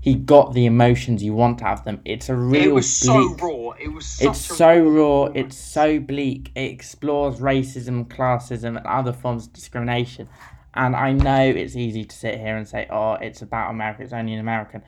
he 0.00 0.14
got 0.14 0.52
the 0.52 0.66
emotions 0.66 1.22
you 1.22 1.34
want 1.34 1.62
out 1.62 1.80
of 1.80 1.84
them. 1.84 2.00
It's 2.04 2.28
a 2.28 2.36
real 2.36 2.62
it 2.62 2.72
was 2.72 2.96
so 2.96 3.34
raw. 3.34 3.72
It 3.72 3.88
was 3.88 4.20
it's 4.20 4.40
so 4.40 4.78
raw, 4.78 5.26
performance. 5.26 5.32
it's 5.34 5.56
so 5.56 5.98
bleak. 5.98 6.50
It 6.54 6.70
explores 6.70 7.40
racism, 7.40 8.06
classism, 8.06 8.76
and 8.76 8.86
other 8.86 9.12
forms 9.12 9.46
of 9.46 9.52
discrimination. 9.52 10.28
And 10.74 10.94
I 10.94 11.12
know 11.12 11.40
it's 11.40 11.74
easy 11.74 12.04
to 12.04 12.16
sit 12.16 12.38
here 12.38 12.56
and 12.56 12.68
say, 12.68 12.86
oh, 12.90 13.14
it's 13.14 13.42
about 13.42 13.70
America, 13.70 14.02
it's 14.02 14.12
only 14.12 14.34
an 14.34 14.40
American. 14.40 14.82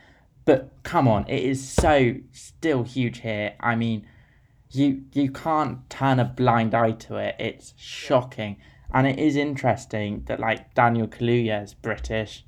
But 0.45 0.71
come 0.85 1.09
on, 1.09 1.29
it 1.29 1.43
is 1.43 1.67
so 1.69 2.15
still 2.31 2.85
huge 2.85 3.21
here. 3.21 3.55
I 3.59 3.75
mean, 3.75 4.07
you 4.71 5.03
you 5.13 5.33
can't 5.33 5.91
turn 5.91 6.21
a 6.21 6.25
blind 6.25 6.75
eye 6.75 6.93
to 6.93 7.17
it. 7.17 7.35
It's 7.41 7.75
shocking. 7.77 8.59
And 8.93 9.07
it 9.07 9.19
is 9.19 9.35
interesting 9.35 10.23
that 10.27 10.39
like 10.39 10.75
Daniel 10.75 11.09
Kaluuya 11.09 11.65
is 11.65 11.75
British 11.75 12.45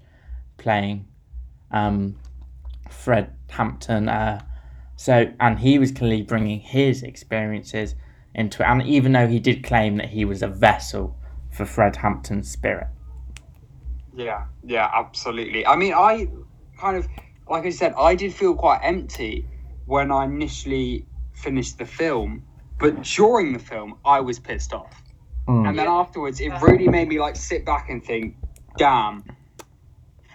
playing 0.58 1.08
um 1.72 2.16
Fred 2.92 3.32
Hampton. 3.50 4.08
Uh, 4.08 4.40
so, 4.96 5.32
and 5.40 5.58
he 5.58 5.78
was 5.78 5.90
clearly 5.90 6.22
bringing 6.22 6.60
his 6.60 7.02
experiences 7.02 7.94
into 8.34 8.62
it. 8.62 8.66
And 8.66 8.82
even 8.82 9.12
though 9.12 9.26
he 9.26 9.40
did 9.40 9.64
claim 9.64 9.96
that 9.96 10.10
he 10.10 10.24
was 10.24 10.42
a 10.42 10.48
vessel 10.48 11.16
for 11.50 11.64
Fred 11.64 11.96
Hampton's 11.96 12.50
spirit. 12.50 12.88
Yeah, 14.14 14.46
yeah, 14.64 14.90
absolutely. 14.94 15.66
I 15.66 15.76
mean, 15.76 15.94
I 15.94 16.28
kind 16.78 16.96
of, 16.96 17.08
like 17.48 17.64
I 17.64 17.70
said, 17.70 17.94
I 17.98 18.14
did 18.14 18.32
feel 18.32 18.54
quite 18.54 18.80
empty 18.82 19.46
when 19.86 20.10
I 20.10 20.24
initially 20.24 21.06
finished 21.34 21.78
the 21.78 21.86
film, 21.86 22.44
but 22.78 23.02
during 23.02 23.52
the 23.52 23.58
film, 23.58 23.98
I 24.04 24.20
was 24.20 24.38
pissed 24.38 24.72
off. 24.72 25.02
Mm. 25.48 25.68
And 25.68 25.78
then 25.78 25.88
afterwards, 25.88 26.40
it 26.40 26.52
really 26.60 26.88
made 26.88 27.08
me 27.08 27.18
like 27.18 27.36
sit 27.36 27.64
back 27.64 27.90
and 27.90 28.04
think, 28.04 28.36
damn. 28.76 29.24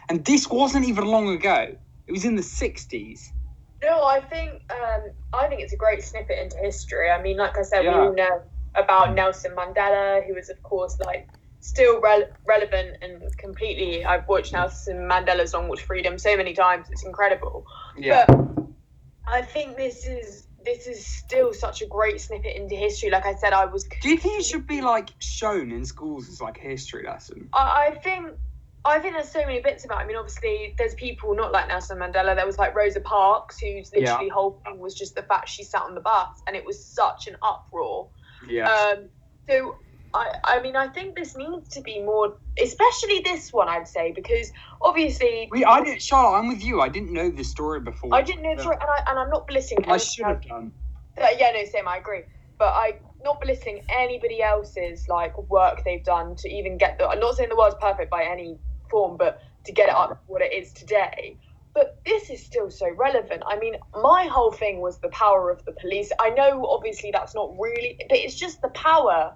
And 0.09 0.23
this 0.25 0.49
wasn't 0.49 0.87
even 0.87 1.05
long 1.05 1.29
ago. 1.29 1.75
It 2.07 2.11
was 2.11 2.25
in 2.25 2.35
the 2.35 2.41
60s. 2.41 3.31
No, 3.83 4.03
I 4.05 4.21
think 4.21 4.63
um, 4.71 5.11
I 5.33 5.47
think 5.47 5.61
it's 5.61 5.73
a 5.73 5.77
great 5.77 6.03
snippet 6.03 6.39
into 6.39 6.57
history. 6.57 7.11
I 7.11 7.21
mean, 7.21 7.37
like 7.37 7.57
I 7.57 7.61
said, 7.61 7.83
Yeah. 7.83 7.99
we 7.99 8.07
all 8.07 8.13
know 8.13 8.41
about 8.75 9.13
Nelson 9.13 9.51
Mandela, 9.55 10.25
who 10.25 10.33
was, 10.33 10.49
of 10.49 10.61
course, 10.63 10.97
like 10.99 11.27
still 11.59 12.01
rel- 12.01 12.29
relevant 12.47 12.97
and 13.01 13.21
completely. 13.37 14.03
I've 14.03 14.27
watched 14.27 14.53
Nelson 14.53 15.07
Mandela's 15.07 15.53
Long 15.53 15.67
Walk 15.67 15.77
to 15.79 15.85
Freedom 15.85 16.17
so 16.17 16.35
many 16.35 16.53
times; 16.53 16.87
it's 16.89 17.03
incredible. 17.05 17.65
Yeah. 17.95 18.25
But 18.27 18.65
I 19.27 19.41
think 19.43 19.77
this 19.77 20.07
is 20.07 20.47
this 20.65 20.87
is 20.87 21.05
still 21.05 21.53
such 21.53 21.81
a 21.81 21.85
great 21.85 22.19
snippet 22.19 22.55
into 22.55 22.75
history. 22.75 23.11
Like 23.11 23.25
I 23.27 23.35
said, 23.35 23.53
I 23.53 23.65
was. 23.65 23.83
Do 24.01 24.09
you 24.09 24.17
think 24.17 24.39
it 24.39 24.43
should 24.45 24.65
be 24.65 24.81
like 24.81 25.09
shown 25.19 25.71
in 25.71 25.85
schools 25.85 26.29
as 26.29 26.41
like 26.41 26.57
a 26.57 26.61
history 26.61 27.03
lesson? 27.05 27.49
I, 27.53 27.89
I 27.91 27.95
think. 27.99 28.31
I 28.85 28.99
think 28.99 29.15
there's 29.15 29.29
so 29.29 29.45
many 29.45 29.61
bits 29.61 29.83
about. 29.85 29.99
it. 30.01 30.03
I 30.05 30.07
mean, 30.07 30.15
obviously, 30.15 30.73
there's 30.77 30.93
people 30.95 31.35
not 31.35 31.51
like 31.51 31.67
Nelson 31.67 31.97
Mandela. 31.97 32.35
There 32.35 32.45
was 32.45 32.57
like 32.57 32.75
Rosa 32.75 33.01
Parks, 33.01 33.59
whose 33.59 33.91
literally 33.93 34.29
whole 34.29 34.61
thing 34.63 34.79
was 34.79 34.93
just 34.95 35.15
the 35.15 35.23
fact 35.23 35.49
she 35.49 35.63
sat 35.63 35.81
on 35.81 35.93
the 35.93 36.01
bus, 36.01 36.41
and 36.47 36.55
it 36.55 36.65
was 36.65 36.83
such 36.83 37.27
an 37.27 37.35
uproar. 37.41 38.07
Yeah. 38.47 38.71
Um, 38.71 39.09
so 39.49 39.75
I, 40.13 40.33
I 40.43 40.61
mean, 40.61 40.75
I 40.75 40.87
think 40.87 41.15
this 41.15 41.35
needs 41.35 41.69
to 41.69 41.81
be 41.81 42.01
more, 42.01 42.37
especially 42.61 43.21
this 43.23 43.51
one, 43.51 43.67
I'd 43.67 43.87
say, 43.87 44.11
because 44.11 44.51
obviously 44.81 45.47
we, 45.51 45.65
I 45.65 45.83
didn't, 45.83 46.01
Charlotte, 46.01 46.39
I'm 46.39 46.47
with 46.47 46.63
you. 46.63 46.81
I 46.81 46.89
didn't 46.89 47.13
know 47.13 47.29
this 47.29 47.49
story 47.49 47.79
before. 47.79 48.13
I 48.13 48.21
didn't 48.21 48.43
know, 48.43 48.55
the 48.55 48.61
story, 48.61 48.77
and 48.79 48.89
I 48.89 49.11
and 49.11 49.19
I'm 49.19 49.29
not 49.29 49.47
belittling. 49.47 49.85
I 49.87 49.97
should 49.97 50.25
have 50.25 50.41
done. 50.41 50.71
Uh, 51.21 51.27
yeah, 51.37 51.51
no, 51.51 51.63
same. 51.65 51.87
I 51.87 51.97
agree, 51.97 52.23
but 52.57 52.69
I 52.69 52.99
not 53.23 53.41
belittling 53.41 53.81
anybody 53.89 54.41
else's 54.41 55.07
like 55.09 55.37
work 55.49 55.83
they've 55.83 56.03
done 56.03 56.35
to 56.37 56.49
even 56.49 56.77
get 56.77 56.97
the. 56.97 57.07
I'm 57.07 57.19
not 57.19 57.35
saying 57.35 57.49
the 57.49 57.57
world's 57.57 57.77
perfect 57.81 58.09
by 58.09 58.23
any 58.23 58.57
form, 58.89 59.17
but 59.17 59.41
to 59.65 59.71
get 59.71 59.89
it 59.89 59.95
up 59.95 60.09
to 60.09 60.17
what 60.27 60.41
it 60.41 60.53
is 60.53 60.71
today. 60.73 61.37
But 61.73 61.99
this 62.05 62.29
is 62.31 62.43
still 62.43 62.71
so 62.71 62.89
relevant. 62.95 63.43
I 63.45 63.57
mean, 63.59 63.75
my 63.93 64.23
whole 64.25 64.51
thing 64.51 64.79
was 64.81 64.97
the 64.99 65.09
power 65.09 65.51
of 65.51 65.63
the 65.65 65.73
police. 65.73 66.11
I 66.19 66.29
know, 66.31 66.65
obviously, 66.65 67.11
that's 67.11 67.35
not 67.35 67.51
really, 67.59 67.97
but 68.09 68.17
it's 68.17 68.35
just 68.35 68.61
the 68.61 68.69
power. 68.69 69.33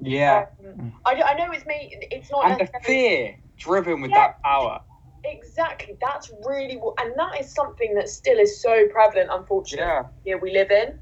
Yeah. 0.00 0.46
Um, 0.66 0.92
I, 1.04 1.20
I 1.22 1.34
know 1.34 1.52
it's 1.52 1.66
me. 1.66 1.96
It's 2.10 2.30
not 2.30 2.50
and 2.50 2.60
the 2.60 2.80
fear 2.80 3.36
driven 3.58 4.00
with 4.00 4.10
Yeah. 4.10 4.28
that 4.28 4.42
power. 4.42 4.80
exactly. 5.24 5.96
That's 6.00 6.30
really 6.46 6.76
what, 6.76 6.94
and 7.00 7.12
that 7.18 7.40
is 7.40 7.52
something 7.52 7.94
that 7.94 8.08
still 8.08 8.38
is 8.38 8.60
so 8.62 8.86
prevalent, 8.88 9.28
unfortunately. 9.32 9.86
Yeah. 9.86 10.04
here 10.24 10.38
we 10.38 10.52
live 10.52 10.70
in. 10.70 10.98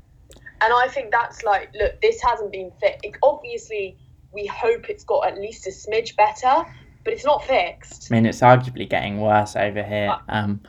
And 0.60 0.72
I 0.72 0.88
think 0.88 1.10
that's 1.10 1.42
like, 1.42 1.70
look, 1.74 2.00
this 2.00 2.22
hasn't 2.22 2.50
been 2.50 2.70
fit. 2.80 2.98
It, 3.02 3.16
obviously, 3.22 3.98
we 4.32 4.46
hope 4.46 4.88
it's 4.88 5.04
got 5.04 5.26
at 5.28 5.38
least 5.38 5.66
a 5.66 5.70
smidge 5.70 6.16
better, 6.16 6.64
but 7.04 7.12
it's 7.12 7.24
not 7.24 7.44
fixed. 7.44 8.08
I 8.10 8.14
mean, 8.14 8.26
it's 8.26 8.40
arguably 8.40 8.88
getting 8.88 9.20
worse 9.20 9.54
over 9.56 9.82
here. 9.82 10.16
Um, 10.28 10.60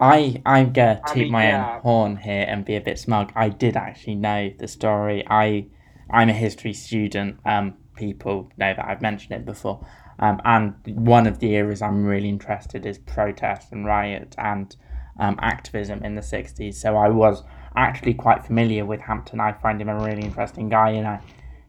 I 0.00 0.40
I'm 0.46 0.72
gonna 0.72 1.00
I 1.04 1.12
toot 1.12 1.22
mean, 1.24 1.32
my 1.32 1.44
yeah. 1.48 1.74
own 1.74 1.80
horn 1.82 2.16
here 2.16 2.44
and 2.48 2.64
be 2.64 2.76
a 2.76 2.80
bit 2.80 2.98
smug. 2.98 3.32
I 3.36 3.48
did 3.48 3.76
actually 3.76 4.16
know 4.16 4.50
the 4.58 4.68
story. 4.68 5.24
I 5.28 5.66
I'm 6.10 6.28
a 6.28 6.32
history 6.32 6.72
student. 6.72 7.38
Um, 7.44 7.74
people 7.94 8.50
know 8.56 8.74
that 8.74 8.84
I've 8.84 9.02
mentioned 9.02 9.32
it 9.32 9.44
before. 9.44 9.86
Um, 10.18 10.40
and 10.44 10.74
one 10.86 11.26
of 11.26 11.38
the 11.38 11.54
areas 11.56 11.82
I'm 11.82 12.04
really 12.04 12.28
interested 12.28 12.86
is 12.86 12.98
protest 12.98 13.72
and 13.72 13.84
riot 13.84 14.34
and 14.38 14.74
um, 15.18 15.36
activism 15.40 16.02
in 16.04 16.14
the 16.14 16.20
'60s. 16.20 16.74
So 16.74 16.96
I 16.96 17.08
was 17.08 17.42
actually 17.76 18.14
quite 18.14 18.44
familiar 18.44 18.84
with 18.84 19.00
Hampton. 19.00 19.40
I 19.40 19.52
find 19.52 19.80
him 19.80 19.88
a 19.88 19.96
really 19.96 20.22
interesting 20.22 20.68
guy, 20.68 20.90
and 20.90 21.06
I, 21.06 21.20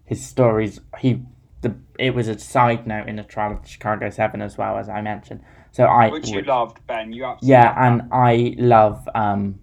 his 0.06 0.26
stories. 0.26 0.80
He 1.00 1.22
the 1.64 1.76
it 1.98 2.14
was 2.14 2.28
a 2.28 2.38
side 2.38 2.86
note 2.86 3.08
in 3.10 3.16
the 3.16 3.24
trial 3.24 3.54
of 3.54 3.62
the 3.64 3.68
Chicago 3.68 4.10
Seven 4.10 4.42
as 4.42 4.58
well 4.58 4.78
as 4.78 4.88
I 4.90 5.02
mentioned. 5.02 5.42
So 5.72 5.86
I 5.86 6.10
Which 6.10 6.30
you 6.30 6.36
would- 6.36 6.48
loved, 6.48 6.86
Ben. 6.86 7.12
You 7.12 7.26
absolutely 7.26 7.50
yeah, 7.50 7.66
loved 7.90 8.02
and 8.04 8.14
I 8.14 8.56
love 8.60 9.10
um 9.16 9.60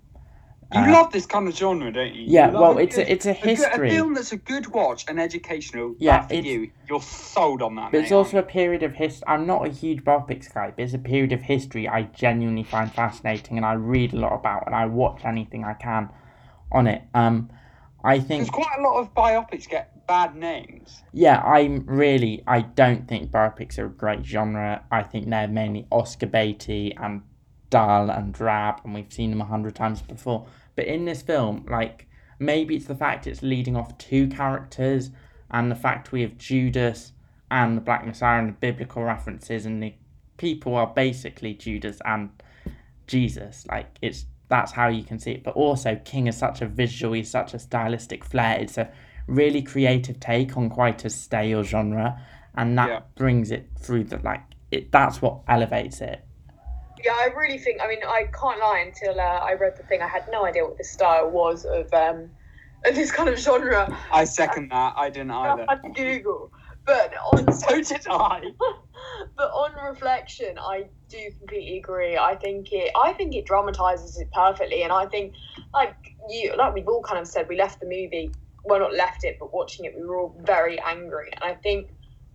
you 0.73 0.79
uh, 0.83 0.93
love 0.93 1.11
this 1.11 1.27
kind 1.27 1.49
of 1.49 1.57
genre, 1.57 1.93
don't 1.93 2.15
you? 2.15 2.27
yeah. 2.29 2.53
You 2.53 2.59
Well, 2.59 2.79
it's 2.79 2.97
a 2.97 3.13
it's 3.13 3.27
a 3.27 3.31
a, 3.31 3.35
good- 3.35 3.45
history, 3.59 3.89
a 3.89 3.91
film 3.93 4.15
that's 4.15 4.31
a 4.31 4.37
good 4.37 4.69
watch 4.69 5.05
and 5.09 5.21
educational. 5.21 5.97
Yeah, 5.99 6.27
for 6.29 6.35
you. 6.35 6.71
You're 6.89 7.03
sold 7.03 7.61
on 7.61 7.75
that. 7.75 7.91
but 7.91 7.99
it's 8.03 8.11
mate, 8.11 8.17
also 8.17 8.39
a 8.39 8.43
period 8.45 8.85
of 8.85 8.95
history. 8.95 9.25
I'm 9.27 9.47
not 9.47 9.67
a 9.67 9.71
huge 9.71 10.05
biopics 10.05 10.53
guy, 10.55 10.71
but 10.71 10.83
it's 10.85 10.95
a 10.95 10.99
period 10.99 11.33
of 11.33 11.43
history 11.43 11.89
I 11.89 12.03
genuinely 12.05 12.63
find 12.63 12.93
fascinating, 12.93 13.57
and 13.57 13.67
I 13.67 13.73
read 13.73 14.13
a 14.13 14.17
lot 14.19 14.33
about, 14.33 14.65
and 14.67 14.75
I 14.77 14.87
watch 14.87 15.25
anything 15.25 15.65
I 15.65 15.75
can 15.75 16.09
on 16.71 16.87
it. 16.87 17.03
Um, 17.15 17.51
I 18.05 18.19
think 18.21 18.43
There's 18.45 18.51
quite 18.51 18.79
a 18.79 18.83
lot 18.83 19.01
of 19.01 19.13
biopics 19.13 19.69
get 19.69 20.00
bad 20.11 20.35
names. 20.35 21.05
Yeah, 21.13 21.41
I'm 21.41 21.87
really. 21.87 22.43
I 22.45 22.63
don't 22.63 23.07
think 23.07 23.31
biopics 23.31 23.79
are 23.79 23.87
a 23.87 23.91
great 23.91 24.27
genre. 24.27 24.85
I 24.91 25.05
think 25.05 25.31
they're 25.31 25.47
mainly 25.47 25.87
Oscar 25.93 26.27
baity 26.27 26.93
and 27.01 27.23
dull 27.71 28.11
and 28.11 28.35
drab, 28.35 28.81
and 28.83 28.93
we've 28.93 29.13
seen 29.13 29.31
them 29.31 29.41
a 29.41 29.45
hundred 29.45 29.77
times 29.77 30.03
before. 30.03 30.49
But 30.75 30.87
in 30.87 31.05
this 31.05 31.23
film, 31.23 31.65
like 31.71 32.09
maybe 32.41 32.75
it's 32.75 32.87
the 32.87 32.97
fact 32.97 33.29
it's 33.29 33.41
leading 33.41 33.77
off 33.77 33.97
two 33.99 34.27
characters, 34.27 35.13
and 35.53 35.71
the 35.71 35.77
fact 35.77 36.11
we 36.11 36.23
have 36.23 36.37
Judas 36.37 37.13
and 37.49 37.77
the 37.77 37.81
Black 37.81 38.05
Messiah 38.05 38.41
and 38.41 38.49
the 38.49 38.55
biblical 38.55 39.05
references, 39.05 39.65
and 39.65 39.81
the 39.81 39.95
people 40.39 40.75
are 40.75 40.89
basically 40.89 41.55
Judas 41.55 41.99
and 42.05 42.31
Jesus. 43.07 43.65
Like 43.69 43.97
it's 44.03 44.27
that's 44.49 44.73
how 44.73 44.89
you 44.89 45.05
can 45.05 45.21
see 45.21 45.35
it. 45.35 45.45
But 45.45 45.55
also, 45.55 45.95
King 46.05 46.27
is 46.27 46.37
such 46.37 46.63
a 46.63 46.67
visual, 46.67 47.13
he's 47.13 47.31
such 47.31 47.55
a 47.55 47.61
stylistic 47.61 48.25
flair. 48.25 48.59
It's 48.59 48.77
a 48.77 48.91
really 49.27 49.63
creative 49.63 50.21
take 50.21 50.57
on 50.57 50.69
quite 50.71 51.05
a 51.05 51.11
stale 51.11 51.63
genre, 51.63 52.21
and 52.55 52.77
that 52.79 52.89
Yeah. 52.89 53.01
brings 53.17 53.51
it 53.51 53.69
through 53.79 54.05
the 54.05 54.19
like. 54.19 54.43
It 54.71 54.93
that's 54.93 55.21
what 55.21 55.41
elevates 55.49 56.01
it. 56.01 56.25
Yeah, 57.05 57.13
I 57.13 57.29
really 57.37 57.59
think. 57.59 57.81
I 57.83 57.89
mean, 57.89 58.01
I 58.05 58.25
can't 58.39 58.61
lie. 58.61 58.85
Until 58.87 59.19
uh, 59.19 59.23
I 59.23 59.55
read 59.55 59.75
the 59.77 59.83
thing, 59.85 60.03
I 60.03 60.09
had 60.09 60.25
no 60.31 60.45
idea 60.45 60.65
what 60.65 60.77
this 60.77 60.91
style 60.93 61.31
was 61.31 61.65
of 61.65 61.93
um, 61.95 62.31
of 62.85 62.95
this 62.95 63.11
kind 63.11 63.29
of 63.29 63.39
genre. 63.39 63.89
I 64.13 64.25
second 64.25 64.71
that. 64.71 64.95
I 64.97 65.11
didn't 65.11 65.31
either. 65.31 65.67
I 65.69 65.73
had 65.73 65.83
to 65.83 65.91
Google, 65.91 66.53
but 66.85 67.13
on 67.33 67.53
so 67.57 67.81
did 67.83 68.07
I. 68.09 68.43
but 69.37 69.49
on 69.51 69.73
reflection, 69.89 70.59
I 70.59 70.85
do 71.09 71.19
completely 71.39 71.79
agree. 71.79 72.17
I 72.19 72.37
think 72.37 72.69
it. 72.73 72.93
I 73.01 73.13
think 73.15 73.35
it 73.35 73.47
dramatizes 73.47 74.19
it 74.19 74.31
perfectly, 74.33 74.83
and 74.83 74.93
I 74.93 75.07
think, 75.07 75.35
like 75.73 75.97
you, 76.29 76.55
like 76.57 76.75
we've 76.75 76.89
all 76.89 77.03
kind 77.03 77.19
of 77.21 77.27
said, 77.27 77.49
we 77.49 77.57
left 77.57 77.81
the 77.81 77.87
movie. 77.87 78.31
Well, 78.65 78.81
not 78.81 78.95
left 78.95 79.25
it, 79.25 79.37
but 79.41 79.55
watching 79.55 79.87
it, 79.87 79.95
we 79.97 80.05
were 80.05 80.19
all 80.19 80.37
very 80.45 80.79
angry, 80.81 81.31
and 81.33 81.51
I 81.51 81.55
think 81.55 81.91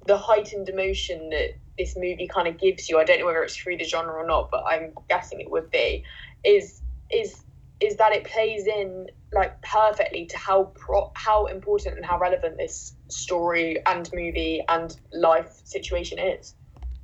the 0.07 0.17
heightened 0.17 0.69
emotion 0.69 1.29
that 1.29 1.59
this 1.77 1.95
movie 1.95 2.27
kind 2.33 2.47
of 2.47 2.59
gives 2.59 2.89
you. 2.89 2.99
I 2.99 3.03
don't 3.03 3.19
know 3.19 3.25
whether 3.25 3.43
it's 3.43 3.55
through 3.55 3.77
the 3.77 3.83
genre 3.83 4.13
or 4.13 4.27
not, 4.27 4.49
but 4.51 4.63
I'm 4.67 4.93
guessing 5.09 5.41
it 5.41 5.51
would 5.51 5.69
be. 5.71 6.03
Is 6.43 6.81
is 7.11 7.43
is 7.79 7.97
that 7.97 8.13
it 8.13 8.23
plays 8.25 8.67
in 8.67 9.07
like 9.33 9.61
perfectly 9.61 10.25
to 10.27 10.37
how 10.37 10.71
pro- 10.75 11.11
how 11.15 11.47
important 11.47 11.97
and 11.97 12.05
how 12.05 12.17
relevant 12.17 12.57
this 12.57 12.93
story 13.09 13.77
and 13.85 14.09
movie 14.13 14.63
and 14.69 14.95
life 15.13 15.61
situation 15.65 16.19
is. 16.19 16.55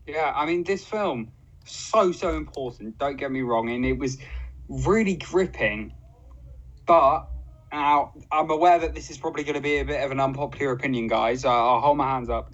Yeah, 0.07 0.31
I 0.35 0.45
mean, 0.45 0.63
this 0.63 0.85
film 0.85 1.31
so 1.65 2.11
so 2.11 2.35
important. 2.37 2.97
Don't 2.97 3.17
get 3.17 3.31
me 3.31 3.41
wrong, 3.41 3.69
and 3.69 3.85
it 3.85 3.97
was 3.97 4.17
really 4.69 5.15
gripping. 5.15 5.93
But 6.87 7.27
now 7.71 8.11
I'm 8.31 8.49
aware 8.49 8.79
that 8.79 8.93
this 8.93 9.09
is 9.09 9.17
probably 9.17 9.43
going 9.43 9.55
to 9.55 9.61
be 9.61 9.77
a 9.77 9.85
bit 9.85 10.03
of 10.03 10.11
an 10.11 10.19
unpopular 10.19 10.71
opinion, 10.71 11.07
guys. 11.07 11.45
I'll 11.45 11.79
hold 11.79 11.97
my 11.97 12.09
hands 12.09 12.29
up. 12.29 12.53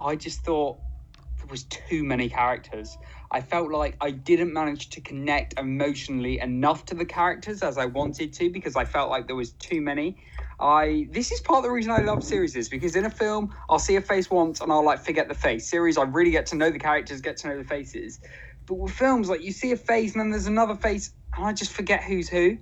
I 0.00 0.16
just 0.16 0.44
thought 0.44 0.78
there 1.38 1.46
was 1.48 1.64
too 1.64 2.04
many 2.04 2.28
characters. 2.28 2.96
I 3.30 3.40
felt 3.40 3.70
like 3.70 3.96
I 4.00 4.10
didn't 4.10 4.52
manage 4.52 4.90
to 4.90 5.00
connect 5.00 5.58
emotionally 5.58 6.38
enough 6.38 6.84
to 6.86 6.94
the 6.94 7.04
characters 7.04 7.62
as 7.62 7.78
I 7.78 7.86
wanted 7.86 8.32
to 8.34 8.50
because 8.50 8.76
I 8.76 8.84
felt 8.84 9.10
like 9.10 9.26
there 9.26 9.36
was 9.36 9.52
too 9.52 9.80
many. 9.80 10.18
I 10.60 11.08
this 11.10 11.32
is 11.32 11.40
part 11.40 11.58
of 11.58 11.64
the 11.64 11.70
reason 11.70 11.90
I 11.90 12.02
love 12.02 12.22
series 12.22 12.54
is 12.54 12.68
because 12.68 12.94
in 12.94 13.04
a 13.06 13.10
film 13.10 13.54
I'll 13.68 13.78
see 13.78 13.96
a 13.96 14.00
face 14.00 14.30
once 14.30 14.60
and 14.60 14.70
I'll 14.70 14.84
like 14.84 15.04
forget 15.04 15.28
the 15.28 15.34
face. 15.34 15.68
Series 15.68 15.96
I 15.96 16.02
really 16.02 16.30
get 16.30 16.46
to 16.46 16.56
know 16.56 16.70
the 16.70 16.78
characters, 16.78 17.20
get 17.20 17.38
to 17.38 17.48
know 17.48 17.58
the 17.58 17.64
faces. 17.64 18.20
But 18.66 18.74
with 18.74 18.92
films 18.92 19.28
like 19.28 19.42
you 19.42 19.50
see 19.50 19.72
a 19.72 19.76
face 19.76 20.12
and 20.12 20.20
then 20.20 20.30
there's 20.30 20.46
another 20.46 20.76
face 20.76 21.12
and 21.34 21.44
I 21.44 21.52
just 21.52 21.72
forget 21.72 22.02
who's 22.02 22.28
who. 22.28 22.58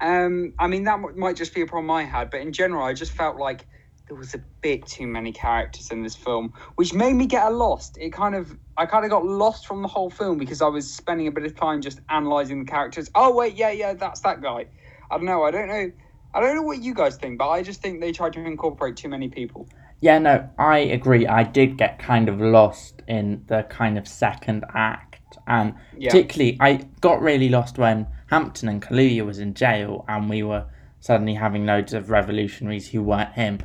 Um, 0.00 0.54
I 0.58 0.66
mean 0.66 0.84
that 0.84 1.00
might 1.16 1.36
just 1.36 1.54
be 1.54 1.62
a 1.62 1.66
problem 1.66 1.90
I 1.90 2.04
had, 2.04 2.30
but 2.30 2.40
in 2.40 2.52
general 2.52 2.84
I 2.84 2.92
just 2.94 3.12
felt 3.12 3.36
like 3.36 3.66
there 4.08 4.16
was 4.16 4.34
a 4.34 4.38
bit 4.62 4.86
too 4.86 5.06
many 5.06 5.32
characters 5.32 5.90
in 5.90 6.02
this 6.02 6.16
film, 6.16 6.52
which 6.76 6.94
made 6.94 7.12
me 7.14 7.26
get 7.26 7.46
lost. 7.52 7.98
It 8.00 8.10
kind 8.10 8.34
of, 8.34 8.56
I 8.78 8.86
kind 8.86 9.04
of 9.04 9.10
got 9.10 9.24
lost 9.26 9.66
from 9.66 9.82
the 9.82 9.88
whole 9.88 10.08
film 10.08 10.38
because 10.38 10.62
I 10.62 10.68
was 10.68 10.90
spending 10.92 11.26
a 11.26 11.30
bit 11.30 11.44
of 11.44 11.54
time 11.54 11.82
just 11.82 12.00
analyzing 12.08 12.64
the 12.64 12.70
characters. 12.70 13.10
Oh 13.14 13.34
wait, 13.34 13.54
yeah, 13.54 13.70
yeah, 13.70 13.92
that's 13.92 14.20
that 14.20 14.40
guy. 14.40 14.66
I 15.10 15.16
don't 15.16 15.26
know. 15.26 15.42
I 15.44 15.50
don't 15.50 15.68
know. 15.68 15.92
I 16.34 16.40
don't 16.40 16.56
know 16.56 16.62
what 16.62 16.82
you 16.82 16.94
guys 16.94 17.16
think, 17.16 17.38
but 17.38 17.48
I 17.50 17.62
just 17.62 17.80
think 17.82 18.00
they 18.00 18.12
tried 18.12 18.32
to 18.34 18.40
incorporate 18.40 18.96
too 18.96 19.08
many 19.08 19.28
people. 19.28 19.68
Yeah, 20.00 20.18
no, 20.18 20.48
I 20.58 20.78
agree. 20.78 21.26
I 21.26 21.42
did 21.42 21.76
get 21.76 21.98
kind 21.98 22.28
of 22.28 22.40
lost 22.40 23.02
in 23.08 23.42
the 23.48 23.64
kind 23.64 23.98
of 23.98 24.06
second 24.06 24.64
act, 24.74 25.38
and 25.46 25.74
Yeah. 25.96 26.10
particularly, 26.10 26.56
I 26.60 26.86
got 27.00 27.20
really 27.20 27.48
lost 27.48 27.78
when 27.78 28.06
Hampton 28.28 28.68
and 28.68 28.82
Kaluuya 28.82 29.24
was 29.24 29.38
in 29.38 29.54
jail, 29.54 30.04
and 30.08 30.28
we 30.28 30.42
were 30.42 30.66
suddenly 31.00 31.34
having 31.34 31.66
loads 31.66 31.92
of 31.92 32.10
revolutionaries 32.10 32.90
who 32.90 33.02
weren't 33.02 33.32
him. 33.32 33.58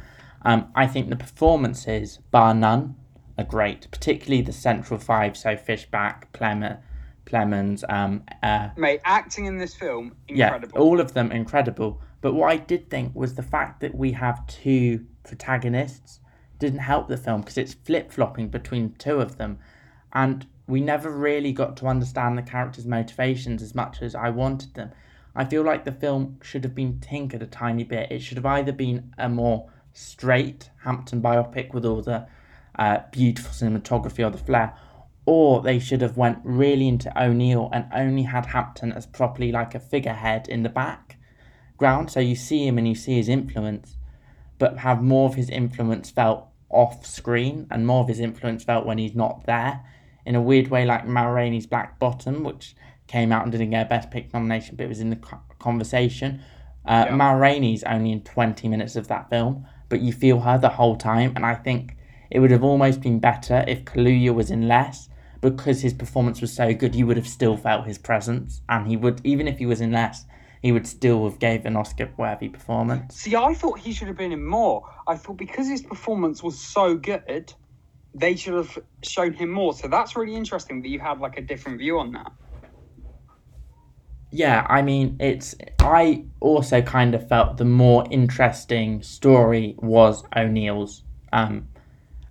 Um, 0.44 0.72
I 0.76 0.88
think 0.88 1.10
the 1.10 1.16
performances, 1.16 2.20
bar 2.32 2.54
none, 2.54 2.96
are 3.38 3.44
great, 3.44 3.90
particularly 3.92 4.42
the 4.42 4.54
central 4.54 5.00
five. 5.00 5.36
So 5.38 5.56
Fishback, 5.56 6.32
Plem- 6.34 6.78
Plemons, 7.26 7.84
um, 7.90 8.24
uh, 8.42 8.70
Mate, 8.78 9.02
acting 9.06 9.46
in 9.46 9.58
this 9.58 9.74
film 9.74 10.16
yeah, 10.28 10.60
all 10.76 11.00
of 11.00 11.14
them 11.14 11.32
incredible. 11.32 12.02
But 12.22 12.34
what 12.34 12.50
I 12.52 12.58
did 12.58 12.90
think 12.90 13.14
was 13.16 13.36
the 13.36 13.44
fact 13.44 13.82
that 13.82 13.96
we 13.96 14.14
have 14.14 14.46
two 14.48 15.06
protagonists 15.24 16.20
didn't 16.60 16.80
help 16.80 17.08
the 17.08 17.18
film 17.18 17.42
because 17.42 17.58
it's 17.58 17.74
flip 17.74 18.12
flopping 18.12 18.48
between 18.48 18.94
two 18.94 19.20
of 19.20 19.38
them, 19.38 19.60
and 20.14 20.46
we 20.68 20.82
never 20.82 21.12
really 21.12 21.52
got 21.52 21.76
to 21.78 21.88
understand 21.88 22.38
the 22.38 22.42
characters' 22.42 22.86
motivations 22.86 23.62
as 23.62 23.76
much 23.76 24.02
as 24.02 24.16
I 24.16 24.30
wanted 24.30 24.74
them. 24.76 24.92
I 25.36 25.46
feel 25.46 25.64
like 25.64 25.84
the 25.84 25.92
film 25.92 26.40
should 26.42 26.64
have 26.64 26.76
been 26.76 27.00
tinkered 27.00 27.42
a 27.42 27.48
tiny 27.48 27.84
bit. 27.84 28.12
It 28.12 28.22
should 28.22 28.38
have 28.38 28.46
either 28.46 28.72
been 28.72 29.14
a 29.18 29.28
more 29.28 29.70
straight 29.92 30.70
Hampton 30.84 31.22
biopic 31.22 31.74
with 31.74 31.86
all 31.86 32.02
the 32.02 32.28
uh, 32.78 33.00
beautiful 33.12 33.52
cinematography 33.52 34.26
or 34.26 34.30
the 34.30 34.38
flair, 34.38 34.76
or 35.26 35.62
they 35.62 35.80
should 35.80 36.02
have 36.02 36.18
went 36.18 36.40
really 36.44 36.88
into 36.88 37.12
O'Neill 37.22 37.70
and 37.72 37.86
only 37.94 38.24
had 38.24 38.48
Hampton 38.48 38.92
as 38.92 39.06
properly 39.06 39.52
like 39.52 39.76
a 39.76 39.80
figurehead 39.80 40.48
in 40.48 40.64
the 40.64 40.70
background. 40.70 42.12
So 42.12 42.20
you 42.20 42.36
see 42.36 42.68
him 42.68 42.78
and 42.78 42.88
you 42.88 42.96
see 42.96 43.16
his 43.16 43.30
influence, 43.30 43.98
but 44.60 44.80
have 44.80 45.02
more 45.02 45.30
of 45.30 45.36
his 45.36 45.50
influence 45.50 46.10
felt 46.10 46.48
off 46.70 47.06
screen 47.06 47.68
and 47.70 47.86
more 47.86 48.02
of 48.02 48.08
his 48.08 48.20
influence 48.20 48.64
felt 48.64 48.86
when 48.86 48.98
he's 48.98 49.16
not 49.16 49.46
there. 49.46 49.84
In 50.26 50.36
a 50.36 50.42
weird 50.42 50.70
way, 50.70 50.86
like 50.86 51.06
Ma 51.08 51.26
Rainey's 51.26 51.66
Black 51.68 52.00
Bottom, 52.00 52.44
which 52.44 52.76
came 53.08 53.32
out 53.32 53.44
and 53.44 53.52
didn't 53.52 53.72
get 53.72 53.86
a 53.86 53.90
Best 53.90 54.10
Pick 54.12 54.34
nomination, 54.34 54.76
but 54.76 54.86
it 54.86 54.90
was 54.90 55.00
in 55.00 55.10
the 55.10 55.20
conversation. 55.60 56.42
Uh, 56.86 57.06
Yeah. 57.10 57.16
Ma 57.16 57.32
Rainey's 57.32 57.84
only 57.84 58.12
in 58.12 58.22
20 58.22 58.68
minutes 58.68 58.96
of 58.96 59.08
that 59.08 59.30
film, 59.30 59.66
but 59.90 60.02
you 60.02 60.12
feel 60.12 60.40
her 60.42 60.58
the 60.58 60.70
whole 60.70 60.96
time, 60.96 61.34
and 61.36 61.46
I 61.46 61.56
think 61.56 61.96
it 62.30 62.40
would 62.40 62.52
have 62.52 62.64
almost 62.64 63.02
been 63.02 63.20
better 63.20 63.64
if 63.68 63.86
Kaluuya 63.86 64.34
was 64.34 64.50
in 64.50 64.68
less 64.68 65.10
because 65.42 65.82
his 65.82 65.94
performance 65.94 66.40
was 66.42 66.54
so 66.54 66.74
good. 66.74 66.96
You 66.96 67.06
would 67.08 67.18
have 67.18 67.28
still 67.28 67.58
felt 67.58 67.86
his 67.86 67.98
presence, 67.98 68.62
and 68.70 68.88
he 68.88 68.96
would 68.98 69.22
even 69.26 69.48
if 69.48 69.58
he 69.60 69.66
was 69.66 69.82
in 69.82 69.92
less, 69.92 70.26
he 70.62 70.72
would 70.72 70.88
still 70.88 71.26
have 71.26 71.40
gave 71.40 71.66
an 71.66 71.76
Oscar-worthy 71.76 72.48
performance. 72.48 73.16
See, 73.16 73.36
I 73.36 73.54
thought 73.54 73.78
he 73.80 73.92
should 73.92 74.08
have 74.08 74.18
been 74.18 74.32
in 74.32 74.46
more. 74.46 74.90
I 75.06 75.16
thought 75.18 75.36
because 75.38 75.68
his 75.68 75.82
performance 75.82 76.42
was 76.42 76.58
so 76.58 76.96
good, 76.96 77.54
they 78.14 78.36
should 78.36 78.54
have 78.54 78.80
shown 79.02 79.34
him 79.34 79.50
more. 79.50 79.74
So 79.74 79.88
that's 79.88 80.16
really 80.16 80.36
interesting 80.36 80.82
that 80.82 80.90
you 80.90 81.00
had 81.00 81.20
like 81.20 81.38
a 81.38 81.42
different 81.42 81.80
view 81.80 82.00
on 82.00 82.12
that. 82.14 82.32
Yeah, 84.32 84.66
I 84.68 84.82
mean, 84.82 85.18
it's. 85.20 85.54
I 85.80 86.26
also 86.40 86.82
kind 86.82 87.14
of 87.14 87.28
felt 87.28 87.58
the 87.58 87.66
more 87.66 88.06
interesting 88.10 89.04
story 89.04 89.76
was 89.78 90.24
O'Neill's, 90.36 91.04
um, 91.32 91.68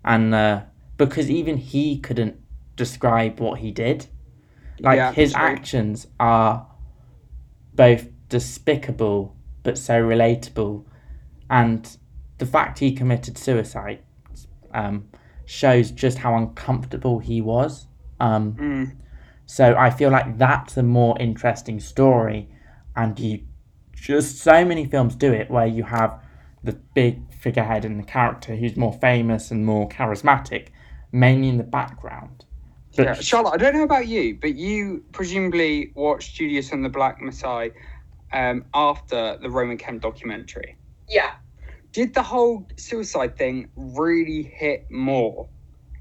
and 0.04 0.34
uh, 0.34 0.62
because 0.96 1.30
even 1.30 1.56
he 1.58 2.00
couldn't 2.00 2.40
describe 2.74 3.38
what 3.38 3.60
he 3.60 3.70
did, 3.70 4.06
like 4.80 4.96
Yeah, 4.96 5.12
his 5.12 5.32
actions 5.36 6.08
are 6.18 6.66
both 7.74 8.08
despicable 8.28 9.36
but 9.62 9.78
so 9.78 10.02
relatable, 10.02 10.84
and 11.48 11.96
the 12.38 12.46
fact 12.46 12.80
he 12.80 12.92
committed 12.92 13.38
suicide 13.38 14.00
um, 14.74 15.08
shows 15.52 15.90
just 15.90 16.18
how 16.18 16.34
uncomfortable 16.36 17.18
he 17.18 17.40
was. 17.40 17.86
Um, 18.20 18.54
Mm. 18.54 18.92
so 19.46 19.74
I 19.76 19.90
feel 19.90 20.10
like 20.10 20.38
that's 20.38 20.76
a 20.76 20.82
more 20.82 21.16
interesting 21.20 21.78
story, 21.80 22.48
and 22.96 23.18
you 23.18 23.40
just 23.92 24.38
so 24.38 24.64
many 24.64 24.84
films 24.86 25.14
do 25.14 25.32
it 25.32 25.50
where 25.50 25.66
you 25.66 25.84
have 25.84 26.18
the 26.64 26.72
big 26.94 27.20
figurehead 27.32 27.84
and 27.84 27.98
the 28.00 28.04
character 28.04 28.56
who's 28.56 28.76
more 28.76 28.92
famous 28.94 29.50
and 29.50 29.66
more 29.66 29.88
charismatic, 29.88 30.68
mainly 31.12 31.48
in 31.48 31.58
the 31.58 31.64
background. 31.64 32.44
But 32.96 33.06
Yeah. 33.06 33.14
Charlotte, 33.14 33.54
I 33.54 33.56
don't 33.58 33.74
know 33.74 33.82
about 33.84 34.06
you, 34.08 34.38
but 34.40 34.54
you 34.54 35.04
presumably 35.12 35.92
watched 35.94 36.34
Judas 36.36 36.72
and 36.72 36.84
the 36.84 36.88
Black 36.88 37.20
Messiah 37.20 37.70
um, 38.32 38.64
after 38.74 39.38
the 39.42 39.50
Roman 39.50 39.76
Kemp 39.76 40.00
documentary. 40.02 40.76
Yeah. 41.08 41.32
Did 41.92 42.14
the 42.14 42.22
whole 42.22 42.66
suicide 42.76 43.36
thing 43.36 43.68
really 43.76 44.42
hit 44.42 44.90
more 44.90 45.46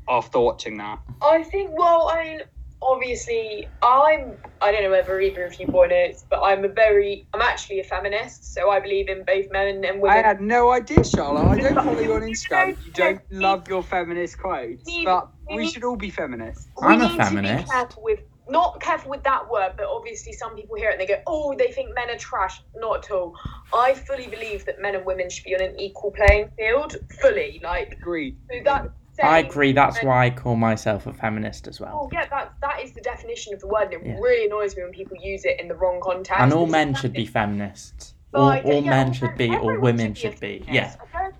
after 0.08 0.40
watching 0.40 0.78
that? 0.78 1.00
I 1.22 1.44
think, 1.44 1.72
well, 1.78 2.10
I 2.14 2.24
mean, 2.24 2.42
obviously, 2.82 3.68
I'm, 3.84 4.38
I 4.62 4.72
don't 4.72 4.84
know 4.84 4.92
whether 4.92 5.20
either 5.20 5.44
of 5.44 5.60
you 5.60 5.68
boy 5.68 5.88
knows, 5.88 6.24
but 6.30 6.42
I'm 6.42 6.64
a 6.64 6.70
very, 6.70 7.28
I'm 7.34 7.42
actually 7.42 7.82
a 7.82 7.84
feminist, 7.84 8.54
so 8.54 8.70
I 8.70 8.80
believe 8.80 9.10
in 9.10 9.24
both 9.26 9.52
men 9.52 9.84
and 9.84 10.02
women. 10.02 10.18
I 10.18 10.22
had 10.26 10.40
no 10.40 10.72
idea, 10.72 11.04
Charlotte. 11.04 11.48
I 11.48 11.60
don't 11.60 11.76
follow 11.76 12.00
you 12.00 12.14
on 12.14 12.22
Instagram. 12.32 12.78
You 12.86 12.92
don't 12.94 13.22
love 13.30 13.68
your 13.68 13.84
feminist 13.84 14.40
quotes, 14.40 14.90
but 15.04 15.30
we 15.54 15.70
should 15.70 15.84
all 15.84 15.98
be 15.98 16.10
feminists. 16.10 16.70
I'm 16.82 17.00
we 17.00 17.06
a 17.06 17.10
need 17.10 17.18
feminist. 17.18 17.58
to 17.58 17.64
be 17.66 17.70
careful 17.72 18.04
with 18.04 18.20
not 18.52 18.80
careful 18.82 19.10
with 19.10 19.24
that 19.24 19.50
word, 19.50 19.74
but 19.78 19.88
obviously 19.90 20.34
some 20.34 20.56
people 20.56 20.76
hear 20.76 20.90
it 20.90 20.94
and 20.94 21.02
they 21.02 21.08
go, 21.08 21.22
"Oh, 21.26 21.56
they 21.58 21.72
think 21.72 21.96
men 21.96 22.10
are 22.10 22.18
trash." 22.18 22.62
Not 22.76 23.06
at 23.06 23.12
all. 23.12 23.36
I 23.74 23.94
fully 23.94 24.28
believe 24.28 24.66
that 24.66 24.80
men 24.82 24.96
and 24.96 25.06
women 25.06 25.30
should 25.30 25.46
be 25.46 25.56
on 25.56 25.62
an 25.62 25.80
equal 25.80 26.12
playing 26.12 26.50
field, 26.58 26.96
fully. 27.22 27.60
Like 27.64 27.94
Agreed. 27.94 28.38
so 28.52 28.60
that. 28.66 28.90
I 29.24 29.40
agree. 29.40 29.72
That's 29.72 30.02
why 30.04 30.26
I 30.26 30.30
call 30.32 30.56
myself 30.56 31.06
a 31.06 31.14
feminist 31.14 31.68
as 31.68 31.80
well. 31.80 32.00
Oh 32.04 32.10
yeah, 32.12 32.26
that 32.30 32.54
that 32.62 32.82
is 32.82 32.92
the 32.94 33.02
definition 33.02 33.54
of 33.54 33.60
the 33.60 33.68
word, 33.68 33.94
and 33.94 34.06
it 34.06 34.08
Yeah. 34.08 34.20
really 34.20 34.46
annoys 34.46 34.76
me 34.76 34.84
when 34.84 34.92
people 34.92 35.18
use 35.18 35.46
it 35.46 35.60
in 35.60 35.68
the 35.68 35.76
wrong 35.76 36.00
context. 36.02 36.42
And 36.42 36.54
all 36.54 36.66
men 36.66 36.94
should 36.96 37.14
be 37.14 37.26
feminists. 37.26 38.16
Well, 38.34 38.44
All, 38.44 38.60
all 38.62 38.82
yeah, 38.84 38.90
men 38.90 39.14
should 39.14 39.36
be, 39.38 39.56
or 39.56 39.80
women 39.80 40.14
should 40.16 40.32
should 40.34 40.40
be. 40.40 40.60
be. 40.60 40.66
Yeah. 40.72 40.90
feminist. 40.90 40.98
I 41.16 41.22
don't- 41.24 41.36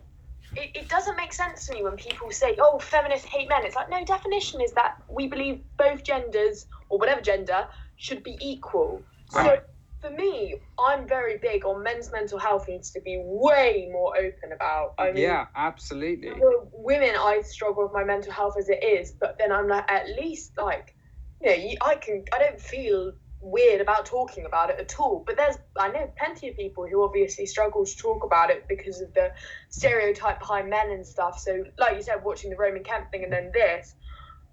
It, 0.54 0.72
it 0.76 0.90
doesn't 0.90 1.16
make 1.16 1.32
sense 1.32 1.66
to 1.68 1.74
me 1.74 1.82
when 1.82 1.96
people 1.96 2.30
say, 2.30 2.58
"Oh, 2.60 2.78
feminists 2.78 3.26
hate 3.26 3.48
men." 3.48 3.64
It's 3.66 3.78
like 3.78 3.90
no 3.90 4.04
definition 4.04 4.60
is 4.60 4.74
that 4.74 4.98
we 5.10 5.28
believe 5.28 5.64
both 5.78 6.04
genders 6.04 6.68
or 6.92 7.00
whatever 7.00 7.22
gender 7.22 7.68
should 7.96 8.22
be 8.24 8.38
equal. 8.42 9.02
Right. 9.34 9.62
So 10.02 10.10
for 10.10 10.16
me, 10.16 10.56
I'm 10.80 11.08
very 11.08 11.38
big 11.38 11.66
on 11.66 11.84
men's 11.84 12.12
mental 12.12 12.38
health 12.38 12.68
needs 12.68 12.92
to 12.92 13.02
be 13.02 13.22
way 13.24 13.90
more 13.92 14.16
open 14.18 14.52
about. 14.54 14.94
I 14.98 15.12
mean, 15.12 15.24
Yeah, 15.24 15.46
absolutely. 15.56 16.32
women, 16.74 17.16
I 17.16 17.42
struggle 17.42 17.84
with 17.84 17.94
my 17.94 18.04
mental 18.04 18.34
health 18.34 18.56
as 18.60 18.68
it 18.70 18.84
is, 18.84 19.12
but 19.12 19.38
then 19.40 19.52
I'm 19.52 19.68
like, 19.68 19.90
at 19.90 20.08
least 20.20 20.52
like, 20.58 20.96
you 21.40 21.48
know, 21.48 21.54
you- 21.54 21.78
I 21.82 21.96
can, 21.96 22.26
I 22.34 22.40
don't 22.40 22.60
feel 22.60 23.14
weird 23.40 23.82
about 23.82 24.06
talking 24.06 24.46
about 24.46 24.70
it 24.70 24.80
at 24.80 25.00
all. 25.00 25.24
But 25.26 25.38
there's, 25.38 25.58
I 25.78 25.90
know 25.90 26.12
plenty 26.18 26.50
of 26.50 26.56
people 26.56 26.88
who 26.88 27.04
obviously 27.04 27.46
struggle 27.46 27.86
to 27.86 27.98
talk 27.98 28.24
about 28.24 28.50
it 28.52 28.68
because 28.68 29.02
of 29.02 29.14
the 29.14 29.32
stereotype 29.70 30.40
behind 30.40 30.70
men 30.70 30.92
and 30.92 31.06
stuff. 31.06 31.40
So, 31.40 31.64
like 31.78 31.96
you 31.96 32.04
said, 32.04 32.24
watching 32.24 32.50
the 32.50 32.58
Roman 32.58 32.84
Kemp 32.84 33.12
thing 33.12 33.24
and 33.24 33.32
then 33.34 33.52
this, 33.54 33.96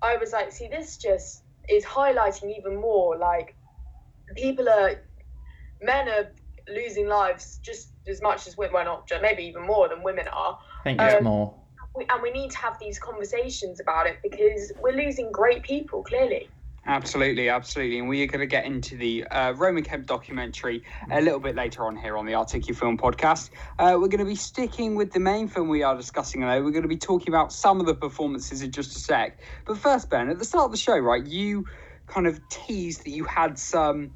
I 0.02 0.16
was 0.16 0.32
like, 0.32 0.52
see, 0.52 0.68
this 0.68 0.96
just 0.96 1.42
is 1.68 1.84
highlighting 1.84 2.56
even 2.56 2.76
more 2.80 3.16
like 3.16 3.54
people 4.36 4.68
are, 4.68 4.92
men 5.82 6.08
are 6.08 6.32
losing 6.68 7.08
lives 7.08 7.60
just 7.64 7.92
as 8.08 8.20
much 8.22 8.46
as 8.46 8.56
women, 8.56 8.74
well, 8.74 8.84
not 8.84 9.08
just, 9.08 9.22
maybe 9.22 9.42
even 9.44 9.62
more 9.66 9.88
than 9.88 10.02
women 10.02 10.26
are 10.28 10.58
I 10.80 10.84
think 10.84 11.00
it's 11.00 11.14
Um, 11.14 11.24
more. 11.24 11.54
we, 11.94 12.06
and 12.08 12.22
we 12.22 12.30
need 12.30 12.50
to 12.50 12.58
have 12.58 12.78
these 12.78 12.98
conversations 12.98 13.80
about 13.80 14.06
it 14.06 14.18
because 14.22 14.72
we're 14.82 14.92
losing 14.92 15.30
great 15.32 15.62
people 15.62 16.02
clearly 16.02 16.50
Absolutely, 16.88 17.50
absolutely. 17.50 17.98
And 17.98 18.08
we 18.08 18.22
are 18.22 18.26
going 18.26 18.40
to 18.40 18.46
get 18.46 18.64
into 18.64 18.96
the 18.96 19.24
uh, 19.24 19.52
Roman 19.52 19.84
Kemp 19.84 20.06
documentary 20.06 20.82
a 21.10 21.20
little 21.20 21.38
bit 21.38 21.54
later 21.54 21.84
on 21.84 21.94
here 21.94 22.16
on 22.16 22.24
the 22.24 22.32
Articufilm 22.32 22.98
Podcast. 22.98 23.50
Uh, 23.78 23.98
we're 24.00 24.08
going 24.08 24.20
to 24.20 24.24
be 24.24 24.34
sticking 24.34 24.94
with 24.94 25.12
the 25.12 25.20
main 25.20 25.48
film 25.48 25.68
we 25.68 25.82
are 25.82 25.94
discussing 25.94 26.40
today. 26.40 26.62
We're 26.62 26.70
going 26.70 26.82
to 26.82 26.88
be 26.88 26.96
talking 26.96 27.28
about 27.28 27.52
some 27.52 27.78
of 27.78 27.84
the 27.84 27.94
performances 27.94 28.62
in 28.62 28.70
just 28.70 28.96
a 28.96 29.00
sec. 29.00 29.38
But 29.66 29.76
first, 29.76 30.08
Ben, 30.08 30.30
at 30.30 30.38
the 30.38 30.46
start 30.46 30.64
of 30.64 30.70
the 30.70 30.78
show, 30.78 30.96
right, 30.96 31.24
you 31.26 31.66
kind 32.06 32.26
of 32.26 32.40
teased 32.48 33.04
that 33.04 33.10
you 33.10 33.24
had 33.24 33.58
some 33.58 34.12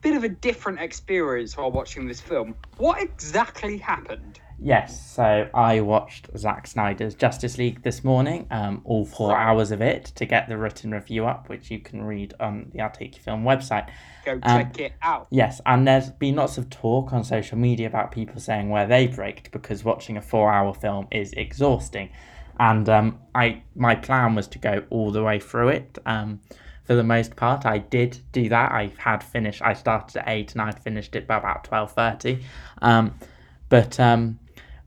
bit 0.00 0.14
of 0.14 0.22
a 0.22 0.28
different 0.28 0.78
experience 0.78 1.56
while 1.56 1.72
watching 1.72 2.06
this 2.06 2.20
film. 2.20 2.54
What 2.76 3.02
exactly 3.02 3.78
happened? 3.78 4.38
Yes, 4.62 5.10
so 5.10 5.48
I 5.54 5.80
watched 5.80 6.28
Zack 6.36 6.66
Snyder's 6.66 7.14
Justice 7.14 7.56
League 7.56 7.82
this 7.82 8.04
morning, 8.04 8.46
um, 8.50 8.82
all 8.84 9.06
four 9.06 9.34
hours 9.34 9.70
of 9.70 9.80
it, 9.80 10.04
to 10.16 10.26
get 10.26 10.48
the 10.48 10.58
written 10.58 10.90
review 10.90 11.24
up, 11.26 11.48
which 11.48 11.70
you 11.70 11.78
can 11.78 12.02
read 12.02 12.34
on 12.38 12.70
the 12.74 12.80
Articufilm 12.80 13.42
website. 13.42 13.88
Go 14.26 14.38
Um, 14.42 14.60
check 14.60 14.78
it 14.78 14.92
out. 15.00 15.28
Yes, 15.30 15.62
and 15.64 15.88
there's 15.88 16.10
been 16.10 16.36
lots 16.36 16.58
of 16.58 16.68
talk 16.68 17.14
on 17.14 17.24
social 17.24 17.56
media 17.56 17.86
about 17.86 18.12
people 18.12 18.38
saying 18.38 18.68
where 18.68 18.86
they 18.86 19.06
braked 19.06 19.50
because 19.50 19.82
watching 19.82 20.18
a 20.18 20.22
four-hour 20.22 20.74
film 20.74 21.08
is 21.10 21.32
exhausting, 21.32 22.10
and 22.58 22.86
um, 22.90 23.18
I 23.34 23.62
my 23.74 23.94
plan 23.94 24.34
was 24.34 24.46
to 24.48 24.58
go 24.58 24.84
all 24.90 25.10
the 25.10 25.22
way 25.24 25.40
through 25.40 25.68
it. 25.68 25.98
Um, 26.04 26.40
for 26.84 26.94
the 26.96 27.04
most 27.04 27.34
part, 27.34 27.64
I 27.64 27.78
did 27.78 28.18
do 28.32 28.50
that. 28.50 28.72
I 28.72 28.92
had 28.98 29.22
finished. 29.22 29.62
I 29.62 29.72
started 29.72 30.18
at 30.18 30.24
eight 30.28 30.52
and 30.52 30.60
I'd 30.60 30.78
finished 30.80 31.16
it 31.16 31.26
by 31.26 31.38
about 31.38 31.64
twelve 31.64 31.92
thirty. 31.92 32.44
Um, 32.82 33.14
but 33.70 33.98
um, 33.98 34.38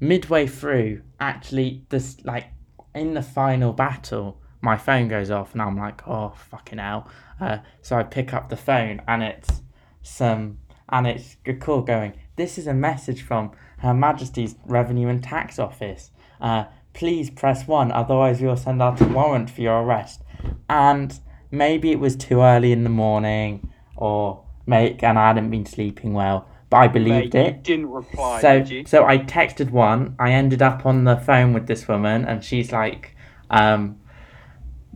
midway 0.03 0.45
through, 0.45 1.01
actually, 1.19 1.85
this 1.89 2.17
like 2.23 2.47
in 2.93 3.13
the 3.13 3.21
final 3.21 3.73
battle, 3.73 4.41
my 4.61 4.77
phone 4.77 5.07
goes 5.07 5.31
off 5.31 5.53
and 5.53 5.61
I'm 5.61 5.77
like, 5.77 6.07
oh 6.07 6.33
fucking 6.35 6.79
hell. 6.79 7.09
Uh, 7.39 7.59
so 7.81 7.97
I 7.97 8.03
pick 8.03 8.33
up 8.33 8.49
the 8.49 8.57
phone 8.57 9.01
and 9.07 9.23
it's 9.23 9.61
some 10.01 10.59
and 10.89 11.07
it's 11.07 11.37
a 11.45 11.53
call 11.53 11.81
going. 11.81 12.13
This 12.35 12.57
is 12.57 12.67
a 12.67 12.73
message 12.73 13.21
from 13.21 13.51
Her 13.79 13.93
Majesty's 13.93 14.55
Revenue 14.65 15.07
and 15.07 15.23
Tax 15.23 15.57
Office. 15.57 16.11
Uh, 16.39 16.65
please 16.93 17.29
press 17.29 17.67
one, 17.67 17.91
otherwise 17.91 18.41
we'll 18.41 18.57
send 18.57 18.81
out 18.81 19.01
a 19.01 19.05
warrant 19.05 19.49
for 19.49 19.61
your 19.61 19.81
arrest. 19.81 20.21
And 20.69 21.17
maybe 21.49 21.91
it 21.91 21.99
was 21.99 22.15
too 22.15 22.41
early 22.41 22.71
in 22.71 22.83
the 22.83 22.89
morning, 22.89 23.71
or 23.95 24.43
make 24.65 25.01
and 25.03 25.17
I 25.17 25.27
hadn't 25.27 25.49
been 25.49 25.65
sleeping 25.65 26.13
well, 26.13 26.47
I 26.73 26.87
believed 26.87 27.33
Mate, 27.33 27.47
it. 27.47 27.55
You 27.55 27.61
didn't 27.61 27.89
reply, 27.91 28.41
So, 28.41 28.65
so 28.85 29.05
I 29.05 29.17
texted 29.19 29.71
one. 29.71 30.15
I 30.19 30.31
ended 30.31 30.61
up 30.61 30.85
on 30.85 31.03
the 31.03 31.17
phone 31.17 31.53
with 31.53 31.67
this 31.67 31.87
woman, 31.87 32.25
and 32.25 32.43
she's 32.43 32.71
like, 32.71 33.15
um, 33.49 33.97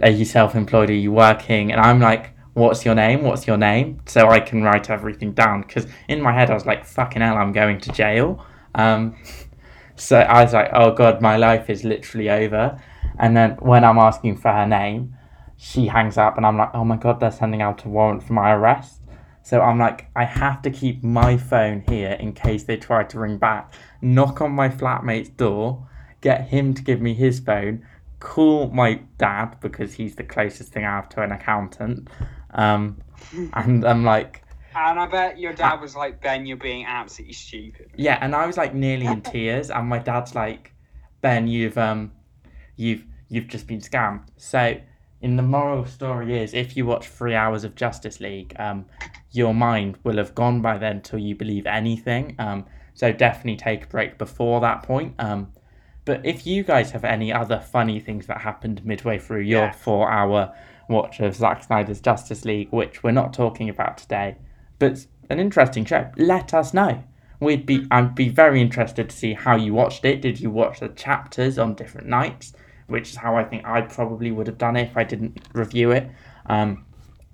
"Are 0.02 0.10
you 0.10 0.26
self-employed? 0.26 0.90
Are 0.90 0.94
you 0.94 1.12
working?" 1.12 1.72
And 1.72 1.80
I'm 1.82 2.00
like, 2.00 2.32
"What's 2.54 2.86
your 2.86 2.96
name? 2.96 3.24
What's 3.24 3.48
your 3.48 3.58
name?" 3.58 4.02
So 4.06 4.30
I 4.30 4.40
can 4.40 4.63
write 4.63 4.90
everything 4.90 5.34
down. 5.34 5.62
Because 5.62 5.88
in 6.08 6.22
my 6.22 6.34
head, 6.34 6.50
I 6.50 6.54
was 6.54 6.66
like, 6.66 6.86
"Fucking 6.86 7.22
hell, 7.22 7.38
I'm 7.38 7.52
going 7.52 7.80
to 7.82 7.92
jail." 7.92 8.46
Um, 8.76 9.16
so 9.96 10.20
I 10.20 10.44
was 10.44 10.54
like, 10.54 10.70
"Oh 10.74 10.92
God, 10.92 11.22
my 11.22 11.38
life 11.38 11.70
is 11.70 11.84
literally 11.84 12.30
over." 12.30 12.80
And 13.20 13.36
then 13.36 13.52
when 13.60 13.84
I'm 13.84 13.98
asking 13.98 14.38
for 14.38 14.52
her 14.52 14.68
name, 14.68 15.16
she 15.58 15.88
hangs 15.88 16.18
up, 16.18 16.38
and 16.38 16.46
I'm 16.46 16.58
like, 16.58 16.70
"Oh 16.74 16.84
my 16.84 16.98
God, 16.98 17.20
they're 17.20 17.32
sending 17.32 17.62
out 17.62 17.84
a 17.86 17.90
warrant 17.90 18.24
for 18.24 18.34
my 18.34 18.52
arrest." 18.52 19.02
So 19.48 19.62
I'm 19.62 19.80
like, 19.80 20.10
I 20.14 20.26
have 20.26 20.62
to 20.64 20.70
keep 20.70 21.06
my 21.06 21.38
phone 21.38 21.82
here 21.88 22.18
in 22.20 22.34
case 22.34 22.66
they 22.66 22.76
try 22.76 23.06
to 23.06 23.18
ring 23.18 23.38
back. 23.38 23.72
Knock 24.02 24.42
on 24.42 24.52
my 24.52 24.68
flatmate's 24.68 25.30
door, 25.30 25.88
get 26.20 26.50
him 26.50 26.74
to 26.74 26.82
give 26.82 27.00
me 27.00 27.14
his 27.14 27.40
phone, 27.40 27.88
call 28.20 28.70
my 28.72 29.00
dad 29.18 29.56
because 29.62 29.94
he's 29.94 30.18
the 30.18 30.24
closest 30.26 30.74
thing 30.74 30.84
I 30.84 30.98
have 30.98 31.08
to 31.12 31.22
an 31.22 31.32
accountant. 31.32 32.10
Um, 32.56 32.98
and 33.54 33.86
I'm 33.86 34.04
like, 34.04 34.44
And 34.76 35.00
I 35.00 35.08
bet 35.08 35.40
your 35.40 35.54
dad 35.54 35.80
was 35.80 35.96
like, 35.96 36.22
Ben, 36.22 36.46
you're 36.46 36.58
being 36.58 36.86
absolutely 36.86 37.36
stupid. 37.36 37.92
yeah, 37.96 38.18
and 38.20 38.36
I 38.36 38.46
was 38.48 38.58
like 38.58 38.74
nearly 38.74 39.06
in 39.06 39.22
tears, 39.32 39.70
and 39.70 39.88
my 39.88 40.00
dad's 40.00 40.36
like, 40.36 40.74
Ben, 41.22 41.48
you've 41.48 41.78
um, 41.78 42.12
you've 42.76 43.06
you've 43.30 43.48
just 43.48 43.66
been 43.66 43.80
scammed. 43.80 44.26
So, 44.36 44.76
in 45.22 45.38
the 45.38 45.44
moral 45.44 45.86
story 45.86 46.38
is, 46.38 46.54
if 46.54 46.76
you 46.76 46.86
watch 46.86 47.08
three 47.08 47.34
hours 47.34 47.64
of 47.64 47.76
Justice 47.76 48.20
League, 48.20 48.54
um, 48.60 48.86
your 49.32 49.54
mind 49.54 49.98
will 50.04 50.18
have 50.18 50.34
gone 50.36 50.62
by 50.62 50.78
then 50.78 51.02
till 51.02 51.20
you 51.20 51.36
believe 51.36 51.66
anything. 51.66 52.36
Um, 52.40 52.66
so 52.94 53.12
definitely 53.12 53.58
take 53.58 53.84
a 53.84 53.88
break 53.88 54.18
before 54.18 54.62
that 54.62 54.84
point. 54.84 55.13
Um, 55.20 55.52
but 56.06 56.26
if 56.26 56.48
you 56.48 56.63
guys 56.63 56.92
have 56.92 57.04
any 57.04 57.32
other 57.34 57.60
funny 57.60 58.00
things 58.00 58.28
that 58.28 58.42
happened 58.42 58.86
midway 58.86 59.20
through 59.20 59.42
your 59.42 59.66
Yeah. 59.66 59.72
four-hour 59.74 60.54
watch 60.90 61.20
of 61.20 61.36
Zack 61.36 61.63
Snyder's 61.63 62.00
Justice 62.00 62.46
League, 62.46 62.70
which 62.72 63.04
we're 63.04 63.12
not 63.12 63.34
talking 63.34 63.70
about 63.70 63.98
today, 63.98 64.38
but 64.80 65.06
an 65.30 65.40
interesting 65.40 65.84
show, 65.84 66.10
let 66.16 66.54
us 66.54 66.74
know. 66.74 67.04
We'd 67.40 67.66
be 67.66 67.86
I'd 67.92 68.16
be 68.16 68.30
very 68.30 68.62
interested 68.62 69.10
to 69.10 69.16
see 69.16 69.34
how 69.34 69.58
you 69.58 69.74
watched 69.74 70.06
it. 70.06 70.22
Did 70.22 70.40
you 70.40 70.50
watch 70.50 70.80
the 70.80 70.88
chapters 70.88 71.60
on 71.60 71.76
different 71.76 72.08
nights? 72.08 72.54
Which 72.88 73.10
is 73.10 73.18
how 73.18 73.36
I 73.36 73.44
think 73.44 73.66
I 73.66 73.82
probably 73.82 74.32
would 74.32 74.48
have 74.48 74.58
done 74.58 74.76
it 74.78 74.84
if 74.90 74.98
I 74.98 75.04
didn't 75.04 75.42
review 75.54 75.92
it. 75.92 76.10
Um, 76.48 76.86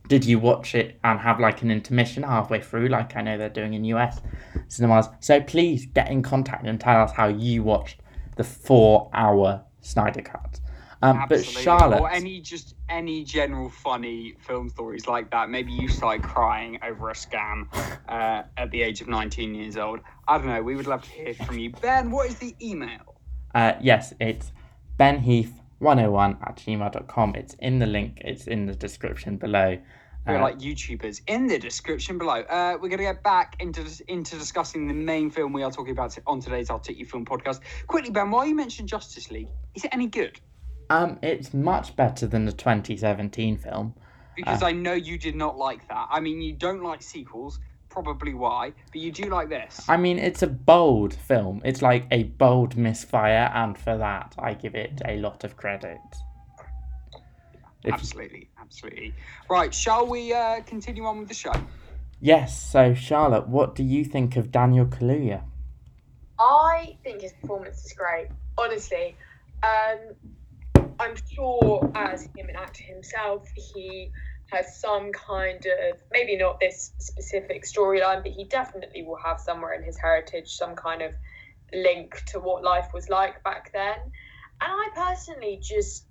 did 0.08 0.26
you 0.26 0.40
watch 0.40 0.76
it 0.76 1.00
and 1.04 1.20
have 1.20 1.40
like 1.40 1.62
an 1.62 1.72
intermission 1.72 2.24
halfway 2.24 2.62
through, 2.62 2.88
like 2.88 3.16
I 3.16 3.22
know 3.22 3.38
they're 3.38 3.50
doing 3.50 3.74
in 3.74 3.84
US 3.86 4.22
cinemas? 4.68 5.08
So 5.20 5.42
please 5.42 5.86
get 5.86 6.10
in 6.10 6.22
contact 6.22 6.66
and 6.66 6.80
tell 6.80 7.02
us 7.02 7.12
how 7.12 7.28
you 7.28 7.64
watched 7.64 8.02
the 8.36 8.44
four-hour 8.44 9.64
Snyder 9.82 10.22
cut. 10.22 10.60
Um, 11.02 11.26
but 11.28 11.44
Charlotte, 11.44 12.00
Or 12.00 12.10
any 12.10 12.40
just 12.40 12.76
any 12.88 13.26
general 13.26 13.70
funny 13.70 14.36
film 14.40 14.70
stories 14.70 15.06
like 15.06 15.30
that. 15.32 15.50
Maybe 15.50 15.74
you 15.74 15.90
started 15.90 16.24
crying 16.24 16.80
over 16.82 17.10
a 17.10 17.14
scam 17.14 17.68
uh, 18.08 18.44
at 18.56 18.72
the 18.72 18.82
age 18.82 19.02
of 19.02 19.10
19 19.10 19.54
years 19.54 19.76
old. 19.76 20.00
I 20.30 20.38
don't 20.38 20.48
know. 20.48 20.64
We 20.64 20.78
would 20.78 20.88
love 20.88 21.04
to 21.04 21.10
hear 21.10 21.34
from 21.34 21.60
you. 21.60 21.72
Ben, 21.82 22.10
what 22.10 22.30
is 22.30 22.36
the 22.36 22.56
email? 22.62 23.18
Uh, 23.54 23.74
yes, 23.82 24.14
it's 24.22 24.54
benheath101 25.84 26.42
at 26.42 26.58
gmail.com. 26.58 27.36
It's 27.36 27.54
in 27.56 27.80
the 27.80 27.86
link, 27.86 28.22
it's 28.24 28.48
in 28.48 28.66
the 28.66 28.76
description 28.76 29.38
below. 29.38 29.78
We're 30.26 30.38
Uh, 30.38 30.42
like 30.42 30.60
YouTubers 30.60 31.22
in 31.28 31.48
the 31.48 31.60
description 31.60 32.18
below. 32.18 32.42
Uh, 32.44 32.74
we're 32.76 32.88
going 32.88 33.00
to 33.00 33.04
get 33.04 33.24
back 33.24 33.58
into 33.60 33.82
into 34.08 34.38
discussing 34.38 34.88
the 34.88 34.94
main 34.94 35.30
film 35.30 35.52
we 35.52 35.64
are 35.64 35.72
talking 35.72 35.92
about 35.92 36.18
on 36.28 36.40
today's 36.40 36.70
Articufilm 36.70 37.26
podcast. 37.26 37.60
Quickly, 37.88 38.10
Ben, 38.10 38.32
while 38.32 38.46
you 38.46 38.56
mentioned 38.56 38.88
Justice 38.88 39.30
League, 39.32 39.50
is 39.76 39.84
it 39.84 39.94
any 39.94 40.08
good? 40.08 40.40
um, 40.90 41.18
it's 41.22 41.54
much 41.54 41.96
better 41.96 42.28
than 42.28 42.46
the 42.46 42.52
2017 42.52 43.58
film. 43.58 43.96
Because 44.36 44.62
I 44.64 44.72
know 44.72 44.94
you 44.94 45.18
did 45.18 45.36
not 45.36 45.58
like 45.58 45.88
that. 45.88 46.08
I 46.12 46.20
mean, 46.20 46.42
you 46.42 46.54
don't 46.54 46.84
like 46.84 47.02
sequels, 47.02 47.60
probably 47.94 48.34
why, 48.34 48.74
but 48.92 49.00
you 49.00 49.12
do 49.12 49.30
like 49.30 49.50
this. 49.50 49.86
I 49.88 49.98
mean, 49.98 50.18
it's 50.18 50.42
a 50.42 50.48
bold 50.48 51.14
film. 51.14 51.62
It's 51.64 51.84
like 51.84 52.08
a 52.10 52.24
bold 52.24 52.76
misfire, 52.76 53.52
and 53.54 53.78
for 53.78 53.96
that, 53.98 54.34
I 54.40 54.56
give 54.56 54.74
it 54.74 55.00
a 55.06 55.18
lot 55.18 55.44
of 55.44 55.56
credit. 55.56 56.00
If, 57.84 57.94
Absolutely, 57.94 58.50
absolutely. 58.60 59.14
Right, 59.50 59.74
shall 59.74 60.08
we 60.08 60.34
uh, 60.34 60.62
continue 60.62 61.06
on 61.06 61.20
with 61.20 61.28
the 61.28 61.36
show? 61.36 61.54
yes, 62.20 62.72
so 62.72 62.94
Charlotte, 62.94 63.48
what 63.48 63.76
do 63.76 63.84
you 63.84 64.04
think 64.04 64.38
of 64.38 64.52
Daniel 64.52 64.86
Kaluuya? 64.86 65.44
I 66.40 66.98
think 67.04 67.22
his 67.22 67.34
performance 67.34 67.86
is 67.86 67.94
great. 67.94 68.28
Honestly, 68.58 69.16
um, 69.62 70.00
I'm 71.00 71.16
sure 71.32 71.92
as 71.94 72.24
him 72.36 72.50
an 72.50 72.56
actor 72.56 72.84
himself, 72.84 73.48
he 73.54 74.10
has 74.54 74.80
some 74.80 75.12
kind 75.12 75.66
of 75.66 75.98
maybe 76.12 76.38
not 76.38 76.60
this 76.60 76.92
specific 77.00 77.66
storyline, 77.66 78.24
but 78.24 78.32
he 78.32 78.46
definitely 78.46 79.04
will 79.04 79.18
have 79.18 79.40
somewhere 79.40 79.74
in 79.74 79.84
his 79.84 79.98
heritage 79.98 80.50
some 80.56 80.76
kind 80.76 81.02
of 81.02 81.14
link 81.74 82.22
to 82.28 82.40
what 82.40 82.64
life 82.64 82.90
was 82.94 83.10
like 83.10 83.44
back 83.44 83.72
then. 83.74 83.98
And 84.62 84.72
I 84.72 84.90
personally 84.96 85.60
just 85.62 86.06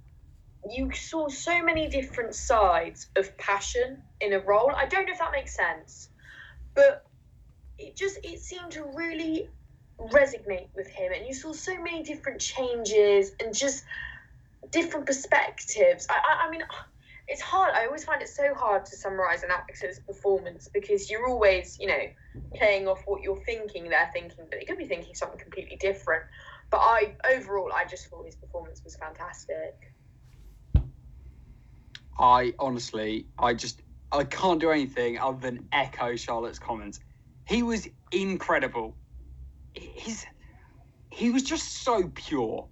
you 0.68 0.92
saw 0.92 1.28
so 1.28 1.62
many 1.62 1.88
different 1.88 2.34
sides 2.34 3.08
of 3.16 3.36
passion 3.36 4.02
in 4.20 4.32
a 4.32 4.38
role. 4.38 4.72
I 4.76 4.86
don't 4.86 5.06
know 5.06 5.12
if 5.12 5.18
that 5.18 5.32
makes 5.32 5.56
sense, 5.56 6.08
but 6.74 7.04
it 7.78 7.96
just 7.96 8.18
it 8.22 8.40
seemed 8.40 8.72
to 8.72 8.84
really 8.94 9.48
resonate 9.98 10.68
with 10.74 10.88
him 10.88 11.12
and 11.12 11.26
you 11.26 11.34
saw 11.34 11.52
so 11.52 11.80
many 11.80 12.02
different 12.02 12.40
changes 12.40 13.32
and 13.40 13.54
just 13.54 13.84
different 14.70 15.06
perspectives 15.06 16.06
i 16.10 16.14
i, 16.14 16.46
I 16.46 16.50
mean 16.50 16.62
it's 17.32 17.40
hard 17.40 17.72
i 17.74 17.86
always 17.86 18.04
find 18.04 18.20
it 18.22 18.28
so 18.28 18.54
hard 18.54 18.84
to 18.84 18.96
summarize 18.96 19.42
an 19.42 19.50
actor's 19.50 19.98
performance 20.00 20.68
because 20.72 21.10
you're 21.10 21.26
always 21.28 21.78
you 21.80 21.86
know 21.86 22.02
playing 22.54 22.86
off 22.86 23.02
what 23.06 23.22
you're 23.22 23.42
thinking 23.44 23.88
they're 23.88 24.10
thinking 24.12 24.44
but 24.50 24.58
they 24.60 24.64
could 24.64 24.78
be 24.78 24.84
thinking 24.84 25.14
something 25.14 25.38
completely 25.38 25.76
different 25.80 26.22
but 26.70 26.78
i 26.78 27.14
overall 27.34 27.70
i 27.74 27.84
just 27.84 28.06
thought 28.08 28.24
his 28.24 28.36
performance 28.36 28.82
was 28.84 28.96
fantastic 28.96 29.74
I 32.18 32.52
honestly, 32.58 33.26
I 33.38 33.54
just, 33.54 33.82
I 34.12 34.24
can't 34.24 34.60
do 34.60 34.70
anything 34.70 35.18
other 35.18 35.38
than 35.38 35.68
echo 35.72 36.14
Charlotte's 36.16 36.58
comments. 36.58 37.00
He 37.48 37.62
was 37.62 37.88
incredible. 38.12 38.96
His, 39.74 40.24
he 41.10 41.30
was 41.30 41.42
just 41.42 41.82
so 41.82 42.10
pure. 42.14 42.68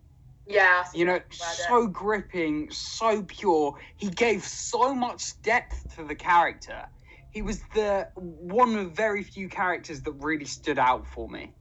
Yeah 0.47 0.85
You 0.95 1.05
know, 1.05 1.17
About 1.17 1.31
it. 1.31 1.37
so 1.69 1.87
gripping, 1.87 2.71
so 2.71 3.23
pure. 3.23 3.75
He 3.97 4.09
gave 4.09 4.43
so 4.45 4.95
much 4.95 5.41
depth 5.43 5.97
to 5.97 6.05
the 6.05 6.15
character. 6.15 6.87
He 7.33 7.43
was 7.43 7.61
the 7.75 8.09
one 8.17 8.77
of 8.77 8.93
very 8.93 9.23
few 9.23 9.49
characters 9.49 10.01
that 10.03 10.13
really 10.13 10.47
stood 10.47 10.79
out 10.79 11.07
for 11.07 11.29
me. 11.29 11.53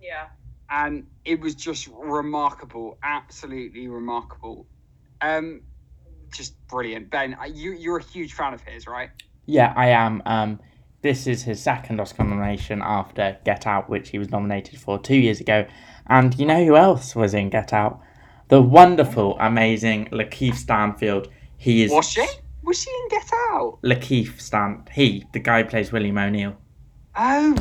yeah 0.00 0.26
and 0.70 1.06
it 1.26 1.38
was 1.38 1.54
just 1.54 1.86
remarkable, 1.92 2.96
absolutely 3.02 3.88
remarkable. 3.88 4.66
Um, 5.20 5.60
just 6.34 6.54
brilliant. 6.66 7.10
Ben, 7.10 7.34
uh, 7.38 7.44
you 7.44 7.72
you're 7.72 7.98
a 7.98 8.02
huge 8.02 8.32
fan 8.32 8.54
of 8.54 8.62
his, 8.62 8.86
right? 8.86 9.10
Yeah, 9.44 9.74
I 9.76 9.88
am. 9.88 10.22
Um, 10.24 10.60
this 11.02 11.26
is 11.26 11.42
his 11.42 11.62
second 11.62 12.00
Oscar 12.00 12.24
nomination 12.24 12.80
after 12.82 13.36
Get 13.44 13.66
Out, 13.66 13.90
which 13.90 14.08
he 14.10 14.18
was 14.18 14.30
nominated 14.30 14.80
for 14.80 14.98
two 14.98 15.16
years 15.16 15.40
ago. 15.40 15.66
And 16.06 16.34
you 16.38 16.46
know 16.46 16.64
who 16.64 16.74
else 16.76 17.14
was 17.14 17.34
in 17.34 17.50
Get 17.50 17.72
Out? 17.74 18.00
The 18.52 18.60
wonderful, 18.60 19.38
amazing 19.40 20.10
Lakeith 20.12 20.56
Stanfield. 20.56 21.28
He 21.56 21.84
is 21.84 21.90
Was 21.90 22.06
she? 22.06 22.26
Was 22.62 22.82
she 22.82 22.90
in 22.90 23.08
Get 23.08 23.30
Out? 23.50 23.78
Lakeith 23.82 24.38
Stan. 24.38 24.84
He, 24.92 25.24
the 25.32 25.38
guy 25.38 25.62
who 25.62 25.70
plays 25.70 25.90
William 25.90 26.18
O'Neill. 26.18 26.54
Oh, 27.16 27.56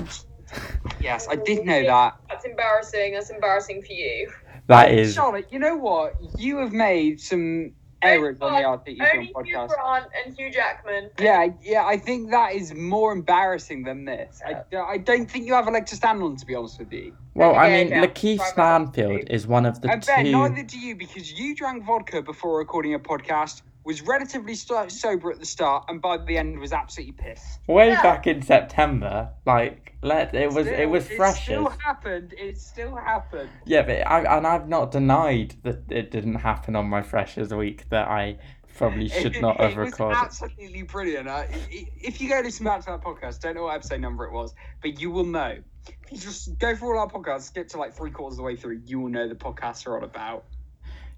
yes, 0.99 1.29
I 1.29 1.37
did 1.37 1.65
know 1.65 1.81
that. 1.81 2.17
That's 2.27 2.43
embarrassing. 2.43 3.13
That's 3.13 3.29
embarrassing 3.29 3.83
for 3.83 3.93
you. 3.93 4.33
That 4.67 4.91
is 4.91 5.13
Charlotte, 5.13 5.47
you 5.49 5.59
know 5.59 5.77
what? 5.77 6.15
You 6.37 6.57
have 6.57 6.73
made 6.73 7.21
some 7.21 7.71
errors 8.03 8.37
on 8.41 8.53
the 8.53 8.59
Articufilm 8.61 9.13
Only 9.13 9.25
Hugh 9.25 9.33
podcast. 9.57 9.69
Grant 9.69 10.05
and 10.25 10.35
Hugh 10.37 10.51
Jackman. 10.51 11.09
Yeah, 11.19 11.47
yeah, 11.61 11.85
I 11.85 11.97
think 11.97 12.31
that 12.31 12.53
is 12.53 12.73
more 12.73 13.11
embarrassing 13.13 13.83
than 13.83 14.05
this. 14.05 14.41
I, 14.45 14.63
I 14.77 14.97
don't 14.97 15.29
think 15.29 15.45
you 15.45 15.53
have 15.53 15.67
a 15.67 15.71
leg 15.71 15.85
to 15.87 15.95
stand 15.95 16.21
on, 16.23 16.35
to 16.37 16.45
be 16.45 16.55
honest 16.55 16.79
with 16.79 16.91
you. 16.91 17.15
well. 17.33 17.55
I 17.55 17.69
mean, 17.69 17.87
okay. 17.93 18.07
Lakeith 18.07 18.39
Right, 18.39 18.45
right, 18.45 18.53
Stanfield 18.53 19.29
is 19.29 19.47
one 19.47 19.65
of 19.65 19.81
the 19.81 19.91
and 19.91 20.05
Ben, 20.05 20.25
two. 20.25 20.31
neither 20.31 20.63
do 20.63 20.79
you, 20.79 20.95
because 20.95 21.31
you 21.31 21.55
drank 21.55 21.85
vodka 21.85 22.21
before 22.21 22.57
recording 22.57 22.93
a 22.93 22.99
podcast, 22.99 23.61
was 23.83 24.01
relatively 24.03 24.55
so- 24.55 24.87
sober 24.87 25.31
at 25.31 25.39
the 25.39 25.45
start, 25.45 25.85
and 25.87 26.01
by 26.01 26.17
the 26.17 26.37
end 26.37 26.59
was 26.59 26.71
absolutely 26.73 27.13
pissed. 27.13 27.59
Way 27.67 27.89
Yeah. 27.89 28.01
back 28.01 28.27
in 28.27 28.41
September, 28.41 29.29
like 29.45 29.93
let 30.03 30.33
it 30.35 30.51
was 30.51 30.67
it 30.67 30.89
was 30.89 31.07
fresh. 31.07 31.39
It 31.41 31.43
still 31.43 31.69
happened. 31.83 32.33
It 32.37 32.57
still 32.59 32.95
happened. 32.95 33.49
Yeah, 33.65 33.81
but 33.83 34.05
I 34.07 34.37
and 34.37 34.45
I've 34.47 34.67
not 34.67 34.91
denied 34.91 35.55
that 35.63 35.83
it 35.91 36.11
didn't 36.11 36.35
happen 36.35 36.75
on 36.75 36.87
my 36.89 37.01
freshers 37.01 37.53
week 37.53 37.89
that 37.89 38.07
I 38.07 38.37
probably 38.77 39.09
should 39.09 39.35
It- 39.35 39.41
not 39.41 39.59
it 39.59 39.63
have 39.69 39.77
was 39.77 39.91
recorded. 39.91 40.17
absolutely 40.17 40.83
brilliant. 40.83 41.27
Uh, 41.27 41.31
i- 41.31 41.45
i- 41.71 41.87
if 42.01 42.21
you 42.21 42.29
go 42.29 42.39
listen 42.39 42.65
back 42.65 42.79
to 42.81 42.85
that 42.87 43.01
podcast, 43.01 43.39
don't 43.41 43.55
know 43.55 43.63
what 43.63 43.75
episode 43.75 43.99
number 43.99 44.25
it 44.25 44.31
was, 44.31 44.55
but 44.81 44.99
you 44.99 45.11
will 45.11 45.25
know. 45.25 45.57
If 45.87 46.11
you 46.11 46.17
just 46.19 46.57
go 46.59 46.75
through 46.75 46.97
all 46.97 46.99
our 46.99 47.09
podcasts, 47.09 47.53
get 47.53 47.69
to 47.69 47.77
like 47.77 47.93
three 47.93 48.11
quarters 48.11 48.35
of 48.35 48.37
the 48.37 48.43
way 48.43 48.55
through, 48.55 48.81
you 48.85 48.99
will 48.99 49.09
know 49.09 49.27
the 49.27 49.35
podcasts 49.35 49.85
are 49.87 49.97
all 49.97 50.03
about. 50.03 50.45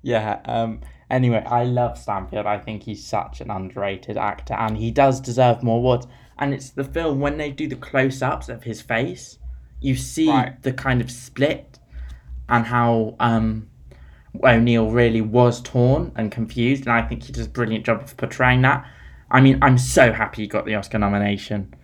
Yeah. 0.01 0.41
Um. 0.45 0.81
Anyway, 1.13 1.43
I 1.45 1.63
love 1.63 1.95
Stanfield. 1.95 2.47
I 2.47 2.57
think 2.57 2.81
he's 2.81 3.05
such 3.05 3.39
an 3.39 3.51
underrated 3.51 4.17
actor, 4.17 4.55
and 4.55 4.75
he 4.75 4.89
does 4.89 5.21
deserve 5.21 5.61
more 5.61 5.77
awards. 5.77 6.07
And 6.39 6.55
it's 6.55 6.71
the 6.71 6.83
film 6.83 7.19
when 7.19 7.37
they 7.37 7.51
do 7.51 7.67
the 7.67 7.75
close-ups 7.75 8.49
of 8.49 8.63
his 8.63 8.81
face, 8.81 9.37
you 9.79 9.95
see 9.95 10.27
Right. 10.27 10.59
the 10.63 10.73
kind 10.73 11.01
of 11.01 11.11
split, 11.11 11.77
and 12.49 12.65
how 12.65 13.15
um 13.19 13.67
O'Neill 14.43 14.89
really 14.89 15.21
was 15.21 15.61
torn 15.61 16.11
and 16.15 16.31
confused, 16.31 16.87
and 16.87 16.93
I 16.93 17.03
think 17.03 17.21
he 17.23 17.31
does 17.31 17.45
a 17.45 17.49
brilliant 17.49 17.85
job 17.85 18.01
of 18.01 18.17
portraying 18.17 18.63
that. 18.63 18.83
I 19.29 19.39
mean, 19.39 19.59
I'm 19.61 19.77
so 19.77 20.11
happy 20.11 20.41
he 20.41 20.47
got 20.47 20.65
the 20.65 20.73
Oscar 20.73 20.97
nomination. 20.97 21.75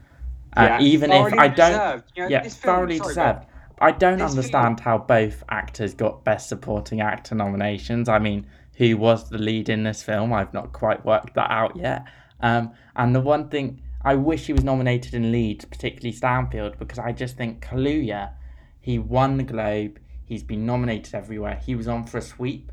Uh, 0.57 0.61
Yeah, 0.63 0.81
even 0.81 1.11
if 1.11 1.33
I 1.33 1.47
don't, 1.49 1.71
deserved. 1.71 2.03
You 2.15 2.23
know, 2.23 2.29
yeah, 2.29 2.41
thoroughly 2.49 2.97
sorry, 2.97 3.09
deserved. 3.09 3.45
I 3.79 3.91
don't 3.91 4.21
understand 4.21 4.79
how 4.79 4.97
both 4.97 5.43
actors 5.49 5.93
got 5.93 6.23
Best 6.23 6.49
Supporting 6.49 6.99
Actor 7.01 7.35
nominations. 7.35 8.09
I 8.09 8.17
mean, 8.17 8.47
who 8.79 8.97
was 8.97 9.29
the 9.29 9.37
lead 9.37 9.69
in 9.69 9.83
this 9.83 10.01
film? 10.01 10.33
I've 10.33 10.53
not 10.53 10.73
quite 10.73 11.05
worked 11.05 11.35
that 11.35 11.51
out 11.51 11.75
yet. 11.75 12.05
Um, 12.39 12.71
and 12.95 13.13
the 13.13 13.19
one 13.19 13.49
thing 13.49 13.81
I 14.01 14.15
wish 14.15 14.47
he 14.47 14.53
was 14.53 14.63
nominated 14.63 15.13
in 15.13 15.31
lead, 15.31 15.65
particularly 15.69 16.13
Stanfield, 16.13 16.79
because 16.79 16.97
I 16.97 17.11
just 17.11 17.37
think 17.37 17.63
Kaluuya, 17.63 18.31
he 18.79 18.97
won 18.97 19.37
the 19.37 19.43
Globe. 19.43 19.99
He's 20.25 20.43
been 20.43 20.65
nominated 20.65 21.13
everywhere. 21.13 21.61
He 21.63 21.75
was 21.75 21.87
on 21.87 22.05
for 22.05 22.17
a 22.17 22.21
sweep, 22.21 22.71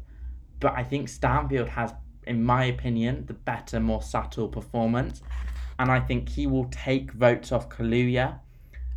but 0.61 0.73
I 0.77 0.85
think 0.85 1.09
Stanfield 1.09 1.69
has, 1.71 1.93
in 2.27 2.43
my 2.43 2.65
opinion, 2.65 3.27
the 3.27 3.35
better, 3.35 3.81
more 3.81 4.01
subtle 4.01 4.49
performance, 4.49 5.21
and 5.79 5.91
I 5.91 6.01
think 6.01 6.29
he 6.29 6.47
will 6.47 6.69
take 6.71 7.11
votes 7.11 7.53
off 7.53 7.69
Kaluuya 7.69 8.39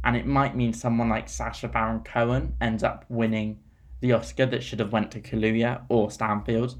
and 0.03 0.15
it 0.15 0.25
might 0.25 0.55
mean 0.55 0.73
someone 0.73 1.09
like 1.09 1.27
Sacha 1.27 1.67
Baron 1.67 2.01
Cohen 2.01 2.55
ends 2.61 2.83
up 2.83 3.03
winning 3.09 3.59
the 3.99 4.13
Oscar 4.13 4.45
that 4.45 4.63
should 4.63 4.79
have 4.79 4.93
went 4.93 5.11
to 5.11 5.19
Kaluuya 5.19 5.83
or 5.89 6.09
Stanfield, 6.09 6.79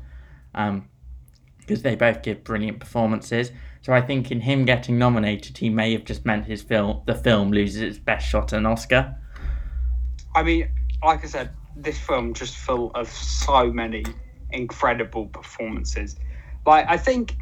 because 0.51 1.81
they 1.83 1.95
both 1.95 2.21
give 2.21 2.43
brilliant 2.43 2.79
performances. 2.79 3.51
So 3.81 3.93
I 3.93 4.01
think 4.01 4.31
in 4.31 4.41
him 4.41 4.65
getting 4.65 4.97
nominated, 4.97 5.57
he 5.57 5.69
may 5.69 5.93
have 5.93 6.03
just 6.03 6.25
meant 6.25 6.45
his 6.45 6.61
film, 6.61 7.01
the 7.05 7.15
film, 7.15 7.51
loses 7.51 7.81
its 7.81 7.97
best 7.97 8.27
shot 8.27 8.51
an 8.53 8.65
Oscar. 8.65 9.15
I 10.35 10.43
mean, 10.43 10.69
like 11.03 11.23
I 11.23 11.27
said, 11.27 11.51
this 11.75 11.97
film 11.97 12.33
just 12.33 12.57
full 12.57 12.91
of 12.93 13.09
so 13.09 13.71
many 13.71 14.03
incredible 14.51 15.27
performances. 15.27 16.17
Like, 16.65 16.85
I 16.89 16.97
think 16.97 17.37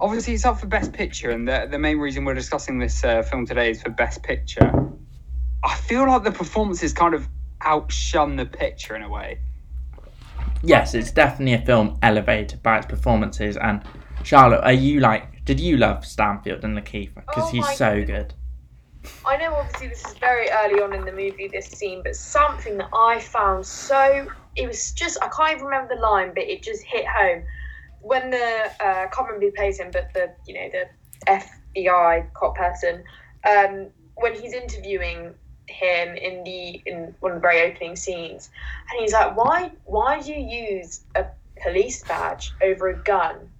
obviously 0.00 0.34
it's 0.34 0.44
up 0.44 0.58
for 0.60 0.66
Best 0.66 0.92
Picture, 0.92 1.30
and 1.30 1.46
the, 1.46 1.68
the 1.70 1.78
main 1.78 1.98
reason 1.98 2.24
we're 2.24 2.34
discussing 2.34 2.78
this 2.78 3.04
uh, 3.04 3.22
film 3.22 3.46
today 3.46 3.70
is 3.70 3.82
for 3.82 3.90
Best 3.90 4.22
Picture. 4.22 4.72
I 5.64 5.74
feel 5.74 6.06
like 6.08 6.24
the 6.24 6.32
performances 6.32 6.92
kind 6.92 7.14
of 7.14 7.28
outshone 7.60 8.36
the 8.36 8.46
picture 8.46 8.94
in 8.94 9.02
a 9.02 9.08
way. 9.08 9.38
Yes, 10.62 10.94
it's 10.94 11.10
definitely 11.10 11.54
a 11.54 11.64
film 11.64 11.98
elevated 12.02 12.62
by 12.62 12.78
its 12.78 12.86
performances. 12.86 13.56
And 13.56 13.82
Charlotte, 14.24 14.62
are 14.64 14.72
you 14.72 15.00
like? 15.00 15.44
Did 15.44 15.60
you 15.60 15.76
love 15.76 16.04
Stanfield 16.04 16.64
and 16.64 16.76
Lakeith 16.76 17.14
because 17.14 17.44
Oh 17.44 17.50
he's 17.50 17.76
so 17.76 17.94
goodness. 17.94 18.32
good? 18.32 18.34
I 19.24 19.36
know 19.36 19.54
obviously 19.54 19.88
this 19.88 20.04
is 20.04 20.14
very 20.14 20.48
early 20.50 20.82
on 20.82 20.92
in 20.94 21.04
the 21.04 21.12
movie, 21.12 21.48
this 21.52 21.66
scene, 21.68 22.02
but 22.02 22.16
something 22.16 22.76
that 22.78 22.88
I 22.92 23.20
found 23.20 23.64
so 23.64 24.26
it 24.56 24.66
was 24.66 24.92
just 24.92 25.18
I 25.22 25.28
can't 25.28 25.52
even 25.52 25.64
remember 25.64 25.94
the 25.94 26.00
line, 26.00 26.32
but 26.34 26.44
it 26.44 26.62
just 26.62 26.82
hit 26.84 27.06
home 27.06 27.44
when 28.00 28.30
the 28.30 28.70
uh, 28.80 29.04
I 29.04 29.06
can't 29.12 29.26
remember 29.28 29.46
who 29.46 29.52
plays 29.52 29.78
him, 29.78 29.90
but 29.92 30.12
the 30.14 30.32
you 30.46 30.54
know 30.54 30.68
the 30.72 30.86
FBI 31.26 32.32
cop 32.34 32.56
person 32.56 33.04
um, 33.48 33.88
when 34.16 34.34
he's 34.34 34.52
interviewing 34.52 35.34
him 35.68 36.16
in 36.16 36.44
the 36.44 36.82
in 36.86 37.14
one 37.20 37.32
of 37.32 37.36
the 37.36 37.40
very 37.40 37.70
opening 37.70 37.96
scenes, 37.96 38.50
and 38.90 39.00
he's 39.00 39.12
like, 39.12 39.36
"Why 39.36 39.70
why 39.84 40.20
do 40.20 40.32
you 40.32 40.78
use 40.78 41.00
a 41.14 41.26
police 41.62 42.02
badge 42.04 42.52
over 42.62 42.88
a 42.88 42.96
gun?" 42.96 43.50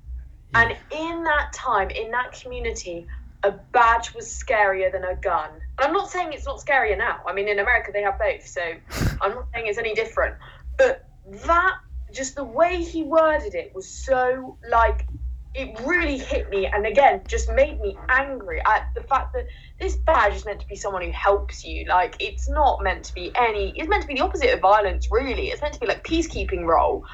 And 0.55 0.77
in 0.91 1.25
that 1.25 1.53
time, 1.53 1.91
in 1.91 2.11
that 2.11 2.33
community, 2.33 3.07
a 3.45 3.53
badge 3.73 4.15
was 4.15 4.27
scarier 4.27 4.91
than 4.91 5.05
a 5.05 5.15
gun. 5.17 5.51
And 5.51 5.87
I'm 5.87 5.93
not 5.93 6.11
saying 6.11 6.33
it's 6.33 6.47
not 6.47 6.59
scarier 6.59 6.97
now. 6.97 7.21
I 7.27 7.33
mean, 7.33 7.49
in 7.49 7.59
America 7.59 7.91
they 7.93 8.03
have 8.03 8.19
both, 8.19 8.47
so 8.47 8.61
I'm 9.21 9.35
not 9.35 9.47
saying 9.55 9.67
it's 9.67 9.79
any 9.79 9.95
different. 9.95 10.37
But 10.77 11.05
that, 11.47 11.79
just 12.13 12.35
the 12.35 12.45
way 12.45 12.83
he 12.83 13.05
worded 13.05 13.55
it 13.55 13.75
was 13.75 13.87
so 13.87 14.57
like, 14.69 15.07
it 15.55 15.79
really 15.85 16.19
hit 16.19 16.51
me, 16.51 16.67
and 16.67 16.87
again, 16.87 17.23
just 17.27 17.51
made 17.51 17.81
me 17.81 17.97
angry 18.09 18.61
at 18.65 18.89
the 18.95 19.03
fact 19.03 19.33
that 19.35 19.47
this 19.81 19.97
badge 19.97 20.35
is 20.35 20.45
meant 20.45 20.61
to 20.61 20.67
be 20.67 20.75
someone 20.75 21.03
who 21.03 21.13
helps 21.13 21.65
you. 21.65 21.87
Like, 21.87 22.17
it's 22.21 22.49
not 22.49 22.83
meant 22.83 23.05
to 23.05 23.15
be 23.15 23.31
any. 23.37 23.73
It's 23.77 23.89
meant 23.89 24.03
to 24.03 24.09
be 24.09 24.15
the 24.15 24.21
opposite 24.21 24.53
of 24.53 24.61
violence, 24.61 25.09
really. 25.11 25.49
It's 25.49 25.63
meant 25.63 25.75
to 25.75 25.81
be 25.81 25.87
like 25.87 26.05
peacekeeping 26.05 26.65
role, 26.65 27.05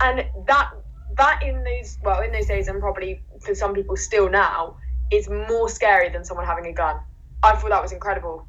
and 0.00 0.24
that 0.46 0.70
that 1.16 1.42
in 1.42 1.64
those 1.64 1.98
well 2.02 2.20
in 2.22 2.32
those 2.32 2.46
days 2.46 2.68
and 2.68 2.80
probably 2.80 3.22
for 3.40 3.54
some 3.54 3.74
people 3.74 3.96
still 3.96 4.28
now 4.28 4.76
is 5.10 5.28
more 5.28 5.68
scary 5.68 6.08
than 6.10 6.24
someone 6.24 6.46
having 6.46 6.66
a 6.66 6.72
gun. 6.72 6.96
I 7.42 7.54
thought 7.54 7.70
that 7.70 7.82
was 7.82 7.92
incredible. 7.92 8.46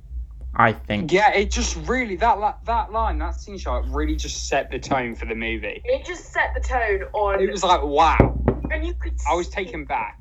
I 0.55 0.73
think. 0.73 1.11
Yeah, 1.11 1.31
it 1.31 1.51
just 1.51 1.77
really 1.87 2.15
that 2.17 2.39
that, 2.39 2.59
that 2.65 2.91
line, 2.91 3.19
that 3.19 3.35
scene 3.35 3.57
shot, 3.57 3.87
really 3.89 4.15
just 4.15 4.47
set 4.47 4.71
the 4.71 4.79
tone 4.79 5.15
for 5.15 5.25
the 5.25 5.35
movie. 5.35 5.81
It 5.85 6.05
just 6.05 6.33
set 6.33 6.53
the 6.55 6.61
tone 6.61 7.03
on, 7.13 7.41
It 7.41 7.51
was 7.51 7.63
like, 7.63 7.83
wow, 7.83 8.37
and 8.71 8.85
you 8.85 8.95
could. 8.95 9.13
I 9.29 9.35
was 9.35 9.47
taken 9.47 9.85
back. 9.85 10.18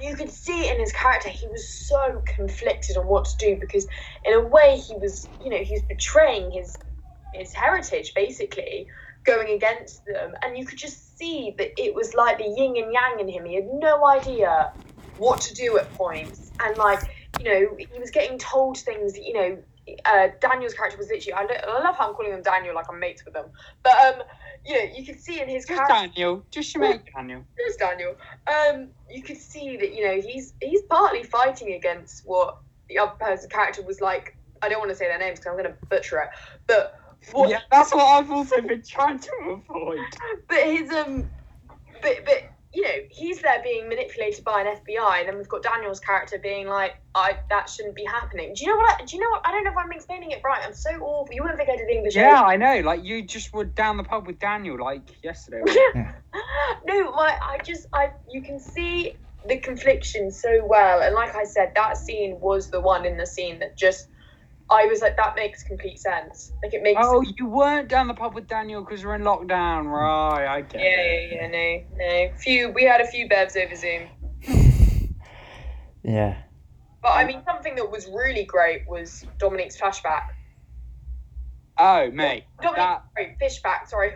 You 0.00 0.14
could 0.14 0.30
see 0.30 0.68
in 0.68 0.78
his 0.78 0.92
character. 0.92 1.28
He 1.28 1.46
was 1.48 1.66
so 1.68 2.22
conflicted 2.26 2.96
on 2.96 3.06
what 3.06 3.24
to 3.26 3.36
do 3.38 3.56
because, 3.56 3.86
in 4.24 4.34
a 4.34 4.40
way, 4.40 4.76
he 4.76 4.94
was, 4.94 5.28
you 5.42 5.50
know, 5.50 5.58
he 5.58 5.74
was 5.74 5.82
betraying 5.82 6.50
his 6.50 6.76
his 7.34 7.52
heritage 7.52 8.14
basically, 8.14 8.86
going 9.24 9.50
against 9.50 10.04
them, 10.06 10.34
and 10.42 10.56
you 10.56 10.64
could 10.64 10.78
just 10.78 11.18
see 11.18 11.54
that 11.58 11.72
it 11.76 11.94
was 11.94 12.14
like 12.14 12.38
the 12.38 12.44
yin 12.44 12.76
and 12.76 12.92
yang 12.92 13.20
in 13.20 13.28
him. 13.28 13.44
He 13.44 13.54
had 13.54 13.66
no 13.72 14.06
idea 14.06 14.72
what 15.18 15.40
to 15.42 15.54
do 15.54 15.78
at 15.78 15.92
points, 15.94 16.50
and 16.60 16.76
like, 16.76 17.00
you 17.38 17.44
know, 17.44 17.76
he 17.76 17.98
was 17.98 18.10
getting 18.10 18.38
told 18.38 18.78
things. 18.78 19.16
You 19.16 19.32
know, 19.32 19.58
uh, 20.04 20.28
Daniel's 20.40 20.74
character 20.74 20.98
was 20.98 21.08
literally. 21.08 21.32
I, 21.32 21.46
I 21.66 21.82
love 21.82 21.96
how 21.96 22.08
I'm 22.08 22.14
calling 22.14 22.32
him 22.32 22.42
Daniel, 22.42 22.74
like 22.74 22.86
I'm 22.90 22.98
mates 22.98 23.24
with 23.24 23.36
him, 23.36 23.46
but 23.82 23.92
um, 23.92 24.22
you 24.64 24.74
know, 24.74 24.92
you 24.96 25.04
could 25.04 25.20
see 25.20 25.40
in 25.40 25.48
his 25.48 25.64
Just 25.64 25.78
character 25.78 26.10
Daniel, 26.12 26.44
just 26.50 26.74
your 26.74 26.82
mate 26.82 27.00
Daniel. 27.14 27.44
there's 27.56 27.76
Daniel. 27.76 28.14
Um, 28.46 28.88
you 29.10 29.22
could 29.22 29.36
see 29.36 29.76
that 29.76 29.94
you 29.94 30.06
know 30.06 30.20
he's 30.20 30.54
he's 30.60 30.82
partly 30.82 31.22
fighting 31.22 31.74
against 31.74 32.22
what 32.24 32.58
the 32.88 32.98
other 32.98 33.12
person's 33.18 33.52
character 33.52 33.82
was 33.82 34.00
like. 34.00 34.36
I 34.62 34.68
don't 34.68 34.78
want 34.78 34.90
to 34.90 34.96
say 34.96 35.06
their 35.06 35.18
names 35.18 35.38
because 35.38 35.50
I'm 35.50 35.58
going 35.62 35.72
to 35.72 35.86
butcher 35.88 36.18
it, 36.20 36.28
but 36.66 36.94
what? 37.32 37.50
Yeah, 37.50 37.60
that's 37.70 37.94
what 37.94 38.04
I've 38.04 38.30
also 38.30 38.60
been 38.62 38.82
trying 38.82 39.18
to 39.18 39.30
avoid. 39.50 39.98
But 40.48 40.64
his 40.64 40.90
um, 40.90 41.30
but 42.02 42.24
but 42.24 42.42
you 42.76 42.82
know 42.82 42.98
he's 43.10 43.40
there 43.40 43.62
being 43.64 43.88
manipulated 43.88 44.44
by 44.44 44.60
an 44.60 44.66
FBI, 44.66 45.20
and 45.20 45.28
then 45.28 45.38
we've 45.38 45.48
got 45.48 45.62
Daniel's 45.62 45.98
character 45.98 46.38
being 46.38 46.68
like, 46.68 46.96
I 47.14 47.38
that 47.48 47.70
shouldn't 47.70 47.96
be 47.96 48.04
happening. 48.04 48.52
Do 48.54 48.64
you 48.64 48.70
know 48.70 48.76
what? 48.76 49.00
I, 49.00 49.04
do 49.06 49.16
you 49.16 49.22
know 49.22 49.30
what? 49.30 49.46
I 49.46 49.50
don't 49.50 49.64
know 49.64 49.70
if 49.70 49.76
I'm 49.78 49.90
explaining 49.92 50.32
it 50.32 50.42
right. 50.44 50.60
I'm 50.62 50.74
so 50.74 50.90
awful. 50.90 51.34
You 51.34 51.42
wouldn't 51.42 51.58
think 51.58 51.70
I 51.70 51.76
did 51.76 51.88
English. 51.88 52.14
Yeah, 52.14 52.42
I 52.42 52.56
know. 52.56 52.80
Like 52.80 53.02
you 53.02 53.22
just 53.22 53.54
were 53.54 53.64
down 53.64 53.96
the 53.96 54.04
pub 54.04 54.26
with 54.26 54.38
Daniel 54.38 54.78
like 54.78 55.08
yesterday. 55.24 55.62
no, 56.86 57.10
my 57.12 57.38
I 57.42 57.58
just 57.64 57.86
I 57.94 58.10
you 58.30 58.42
can 58.42 58.60
see 58.60 59.16
the 59.48 59.56
confliction 59.56 60.30
so 60.30 60.66
well. 60.66 61.00
And 61.00 61.14
like 61.14 61.34
I 61.34 61.44
said, 61.44 61.72
that 61.76 61.96
scene 61.96 62.38
was 62.40 62.68
the 62.70 62.80
one 62.82 63.06
in 63.06 63.16
the 63.16 63.26
scene 63.26 63.58
that 63.60 63.78
just 63.78 64.08
I 64.68 64.86
was 64.86 65.00
like, 65.00 65.16
that 65.16 65.36
makes 65.36 65.62
complete 65.62 65.98
sense. 65.98 66.52
Like 66.62 66.74
it 66.74 66.82
makes. 66.82 67.00
Oh, 67.02 67.22
you 67.36 67.46
weren't 67.46 67.88
down 67.88 68.08
the 68.08 68.14
pub 68.14 68.34
with 68.34 68.48
Daniel 68.48 68.82
because 68.82 69.04
we're 69.04 69.14
in 69.14 69.22
lockdown, 69.22 69.86
right? 69.86 70.46
I 70.46 70.62
get 70.62 70.80
yeah, 70.80 70.86
it. 70.88 71.32
yeah, 71.32 71.42
yeah, 71.42 71.48
no, 71.48 72.28
no. 72.28 72.36
Few, 72.38 72.70
we 72.70 72.84
had 72.84 73.00
a 73.00 73.06
few 73.06 73.28
bevs 73.28 73.56
over 73.56 73.74
Zoom. 73.74 74.08
Yeah. 76.06 76.36
But 77.02 77.12
I 77.12 77.24
mean, 77.24 77.42
something 77.44 77.74
that 77.74 77.90
was 77.90 78.06
really 78.06 78.44
great 78.44 78.82
was 78.88 79.26
Dominique's 79.38 79.76
flashback. 79.76 80.22
Oh, 81.78 82.10
mate, 82.12 82.44
Dominique, 82.62 82.76
that 82.76 83.04
sorry, 83.16 83.36
fishback. 83.40 83.88
Sorry. 83.88 84.12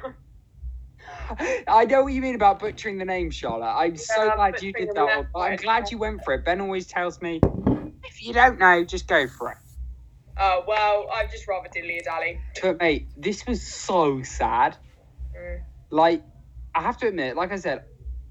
I 1.69 1.85
know 1.85 2.05
what 2.05 2.13
you 2.13 2.23
mean 2.23 2.37
about 2.37 2.61
butchering 2.61 2.99
the 2.99 3.05
name, 3.05 3.31
Charlotte. 3.31 3.75
I'm 3.75 3.97
so 3.97 4.33
glad 4.37 4.63
you 4.63 4.73
did 4.73 4.91
that 4.95 5.05
one. 5.05 5.29
But 5.35 5.41
I'm 5.41 5.57
glad 5.57 5.91
you 5.91 5.99
went 5.99 6.25
for 6.25 6.33
it. 6.35 6.45
Ben 6.45 6.61
always 6.61 6.87
tells 6.87 7.21
me, 7.21 7.41
if 8.05 8.23
you 8.23 8.33
don't 8.33 8.59
know, 8.59 8.85
just 8.85 9.09
go 9.09 9.27
for 9.27 9.51
it. 9.51 9.57
Oh 10.41 10.65
well, 10.67 11.07
I'd 11.15 11.31
just 11.31 11.47
rather 11.47 11.69
diddly 11.69 12.01
a 12.01 12.03
dally. 12.03 12.41
But 12.63 12.79
mate, 12.81 13.09
this 13.17 13.47
was 13.47 13.61
so 13.63 14.23
sad. 14.23 14.77
Mm. 15.39 15.61
Like, 15.91 16.23
I 16.75 16.81
have 16.83 16.97
to 16.99 17.09
admit, 17.09 17.37
like 17.37 17.53
I 17.53 17.57
said, 17.57 17.85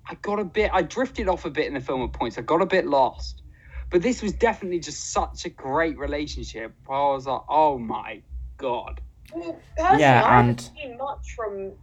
I 0.08 0.16
got 0.16 0.40
a 0.40 0.44
bit, 0.46 0.72
I 0.74 0.82
drifted 0.82 1.28
off 1.30 1.46
a 1.46 1.50
bit 1.50 1.68
in 1.68 1.74
the 1.76 1.80
film 1.82 2.02
at 2.02 2.14
points. 2.14 2.38
I 2.38 2.42
got 2.42 2.62
a 2.62 2.66
bit 2.66 2.88
lost. 2.88 3.44
But 3.92 4.02
this 4.02 4.22
was 4.22 4.34
definitely 4.34 4.80
just 4.80 5.12
such 5.12 5.46
a 5.46 5.50
great 5.50 5.98
relationship. 5.98 6.74
I 6.90 6.94
was 6.94 7.28
like, 7.28 7.42
oh 7.50 7.78
my 7.78 8.22
god. 8.58 9.02
Well, 9.34 9.60
personally, 9.78 10.02
Yeah, 10.02 10.24
I 10.24 10.40
and- 10.40 10.60
haven't 10.62 10.72
seen 10.76 10.98
much 10.98 11.34
from 11.36 11.74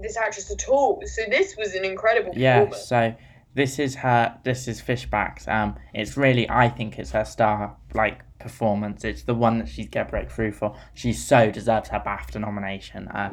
this 0.00 0.16
actress 0.16 0.50
at 0.50 0.68
all. 0.68 1.02
So 1.06 1.22
this 1.28 1.56
was 1.58 1.74
an 1.74 1.84
incredible 1.84 2.32
Yeah, 2.34 2.60
performance. 2.60 2.88
so 2.88 3.14
this 3.54 3.78
is 3.78 3.96
her 3.96 4.38
this 4.44 4.68
is 4.68 4.80
Fishbacks. 4.80 5.48
Um 5.48 5.76
it's 5.94 6.16
really 6.16 6.48
I 6.48 6.68
think 6.68 6.98
it's 6.98 7.12
her 7.12 7.24
star 7.24 7.76
like 7.94 8.22
performance. 8.38 9.04
It's 9.04 9.22
the 9.22 9.34
one 9.34 9.58
that 9.58 9.68
she's 9.68 9.88
get 9.88 10.10
breakthrough 10.10 10.52
for. 10.52 10.76
She 10.94 11.12
so 11.12 11.50
deserves 11.50 11.88
her 11.88 12.00
BAFTA 12.00 12.40
nomination 12.40 13.08
uh, 13.08 13.30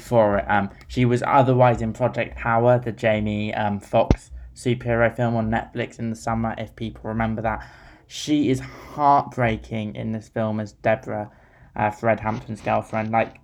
for 0.00 0.38
it. 0.38 0.44
Um 0.48 0.70
she 0.88 1.04
was 1.04 1.22
otherwise 1.26 1.82
in 1.82 1.92
Project 1.92 2.36
Power, 2.36 2.78
the 2.78 2.92
Jamie 2.92 3.54
um 3.54 3.80
Foxx 3.80 4.30
superhero 4.54 5.14
film 5.14 5.36
on 5.36 5.50
Netflix 5.50 5.98
in 5.98 6.10
the 6.10 6.16
summer, 6.16 6.54
if 6.58 6.74
people 6.76 7.02
remember 7.04 7.42
that. 7.42 7.66
She 8.06 8.50
is 8.50 8.60
heartbreaking 8.60 9.94
in 9.94 10.12
this 10.12 10.28
film 10.28 10.60
as 10.60 10.72
Deborah, 10.72 11.30
uh, 11.76 11.90
Fred 11.90 12.20
Hampton's 12.20 12.60
girlfriend. 12.60 13.10
Like 13.10 13.36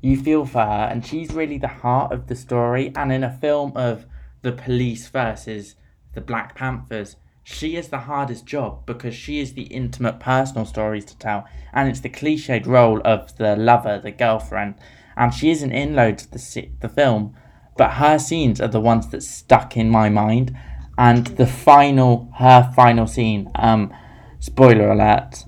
you 0.00 0.16
feel 0.16 0.44
for 0.44 0.64
her, 0.64 0.88
and 0.90 1.06
she's 1.06 1.32
really 1.32 1.58
the 1.58 1.68
heart 1.68 2.12
of 2.12 2.26
the 2.26 2.34
story. 2.34 2.92
And 2.96 3.12
in 3.12 3.24
a 3.24 3.32
film 3.38 3.72
of 3.76 4.06
the 4.42 4.52
police 4.52 5.08
versus 5.08 5.74
the 6.14 6.20
Black 6.20 6.54
Panthers, 6.54 7.16
she 7.42 7.76
is 7.76 7.88
the 7.88 8.00
hardest 8.00 8.46
job 8.46 8.84
because 8.86 9.14
she 9.14 9.40
is 9.40 9.54
the 9.54 9.62
intimate 9.62 10.20
personal 10.20 10.66
stories 10.66 11.04
to 11.06 11.18
tell, 11.18 11.46
and 11.72 11.88
it's 11.88 12.00
the 12.00 12.08
cliched 12.08 12.66
role 12.66 13.00
of 13.04 13.36
the 13.38 13.56
lover, 13.56 13.98
the 13.98 14.10
girlfriend, 14.10 14.74
and 15.16 15.32
she 15.32 15.50
isn't 15.50 15.72
in 15.72 15.96
loads 15.96 16.24
of 16.24 16.30
the 16.32 16.68
the 16.80 16.88
film, 16.88 17.34
but 17.76 17.92
her 17.92 18.18
scenes 18.18 18.60
are 18.60 18.68
the 18.68 18.80
ones 18.80 19.08
that 19.08 19.22
stuck 19.22 19.76
in 19.76 19.90
my 19.90 20.08
mind, 20.08 20.56
and 20.96 21.26
the 21.38 21.46
final 21.46 22.30
her 22.38 22.72
final 22.76 23.06
scene. 23.06 23.50
Um, 23.54 23.92
spoiler 24.40 24.90
alert, 24.90 25.44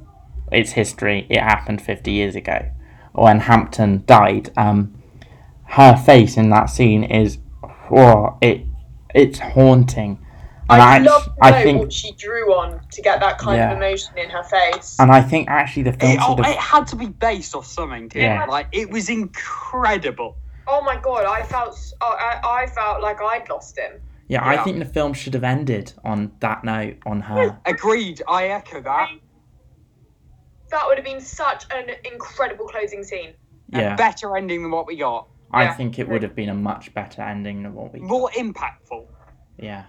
it's 0.51 0.73
history. 0.73 1.27
It 1.29 1.41
happened 1.41 1.83
fifty 1.83 2.13
years 2.13 2.35
ago 2.35 2.71
when 3.13 3.41
Hampton 3.41 4.05
died, 4.07 4.51
um, 4.57 5.03
her 5.65 5.97
face 5.97 6.37
in 6.37 6.51
that 6.51 6.67
scene 6.67 7.05
is, 7.05 7.39
whoa, 7.89 8.39
it, 8.41 8.65
it's 9.15 9.39
haunting. 9.39 10.25
And 10.69 10.81
I 10.81 10.97
I, 10.97 10.99
love 10.99 11.25
to 11.25 11.31
know 11.31 11.37
I 11.43 11.63
think, 11.65 11.81
what 11.81 11.93
she 11.93 12.13
drew 12.13 12.55
on 12.55 12.81
to 12.93 13.03
get 13.03 13.19
that 13.21 13.39
kind 13.39 13.57
Yeah. 13.57 13.73
of 13.73 13.77
emotion 13.79 14.17
in 14.17 14.31
her 14.31 14.45
face. 14.45 14.97
and 15.01 15.11
I 15.11 15.21
think 15.21 15.49
actually 15.51 15.83
the 15.83 15.93
film 15.95 16.13
It, 16.13 16.19
oh, 16.23 16.27
sort 16.29 16.41
of, 16.41 16.47
it 16.47 16.57
had 16.57 16.87
to 16.89 16.97
be 16.97 17.07
based 17.07 17.55
off 17.57 17.67
something, 17.67 18.07
didn't 18.09 18.23
Yeah. 18.23 18.45
it? 18.45 18.49
Like, 18.49 18.69
it 18.71 18.89
was 18.91 19.09
incredible. 19.09 20.37
oh 20.69 20.81
my 20.83 20.95
god, 20.97 21.25
I 21.25 21.43
felt 21.43 21.77
oh, 22.01 22.17
I, 22.21 22.63
I 22.63 22.67
felt 22.69 23.03
like 23.03 23.21
I'd 23.21 23.49
lost 23.51 23.77
him. 23.77 24.01
yeah, 24.29 24.47
I 24.47 24.59
think 24.59 24.79
the 24.79 24.85
film 24.85 25.13
should 25.13 25.35
have 25.35 25.43
ended 25.43 25.93
on 26.05 26.31
that 26.39 26.63
note 26.63 26.99
on 27.05 27.21
her. 27.23 27.59
Agreed. 27.67 28.23
I 28.29 28.47
echo 28.49 28.81
that. 28.81 29.09
That 30.71 30.85
would 30.87 30.97
have 30.99 31.05
been 31.05 31.21
such 31.21 31.65
an 31.75 31.91
incredible 32.05 32.67
closing 32.69 33.03
scene. 33.03 33.33
Yeah, 33.71 33.95
A 33.95 33.97
better 33.97 34.37
ending 34.37 34.63
than 34.63 34.71
what 34.71 34.87
we 34.87 34.97
got. 34.97 35.27
I 35.53 35.69
think 35.73 35.99
it 35.99 36.09
would 36.09 36.23
have 36.23 36.35
been 36.35 36.49
a 36.49 36.55
much 36.55 36.93
better 36.95 37.23
ending 37.23 37.63
than 37.63 37.75
what 37.75 37.93
we. 37.93 38.01
More 38.01 38.31
impactful. 38.31 39.07
Yeah, 39.59 39.85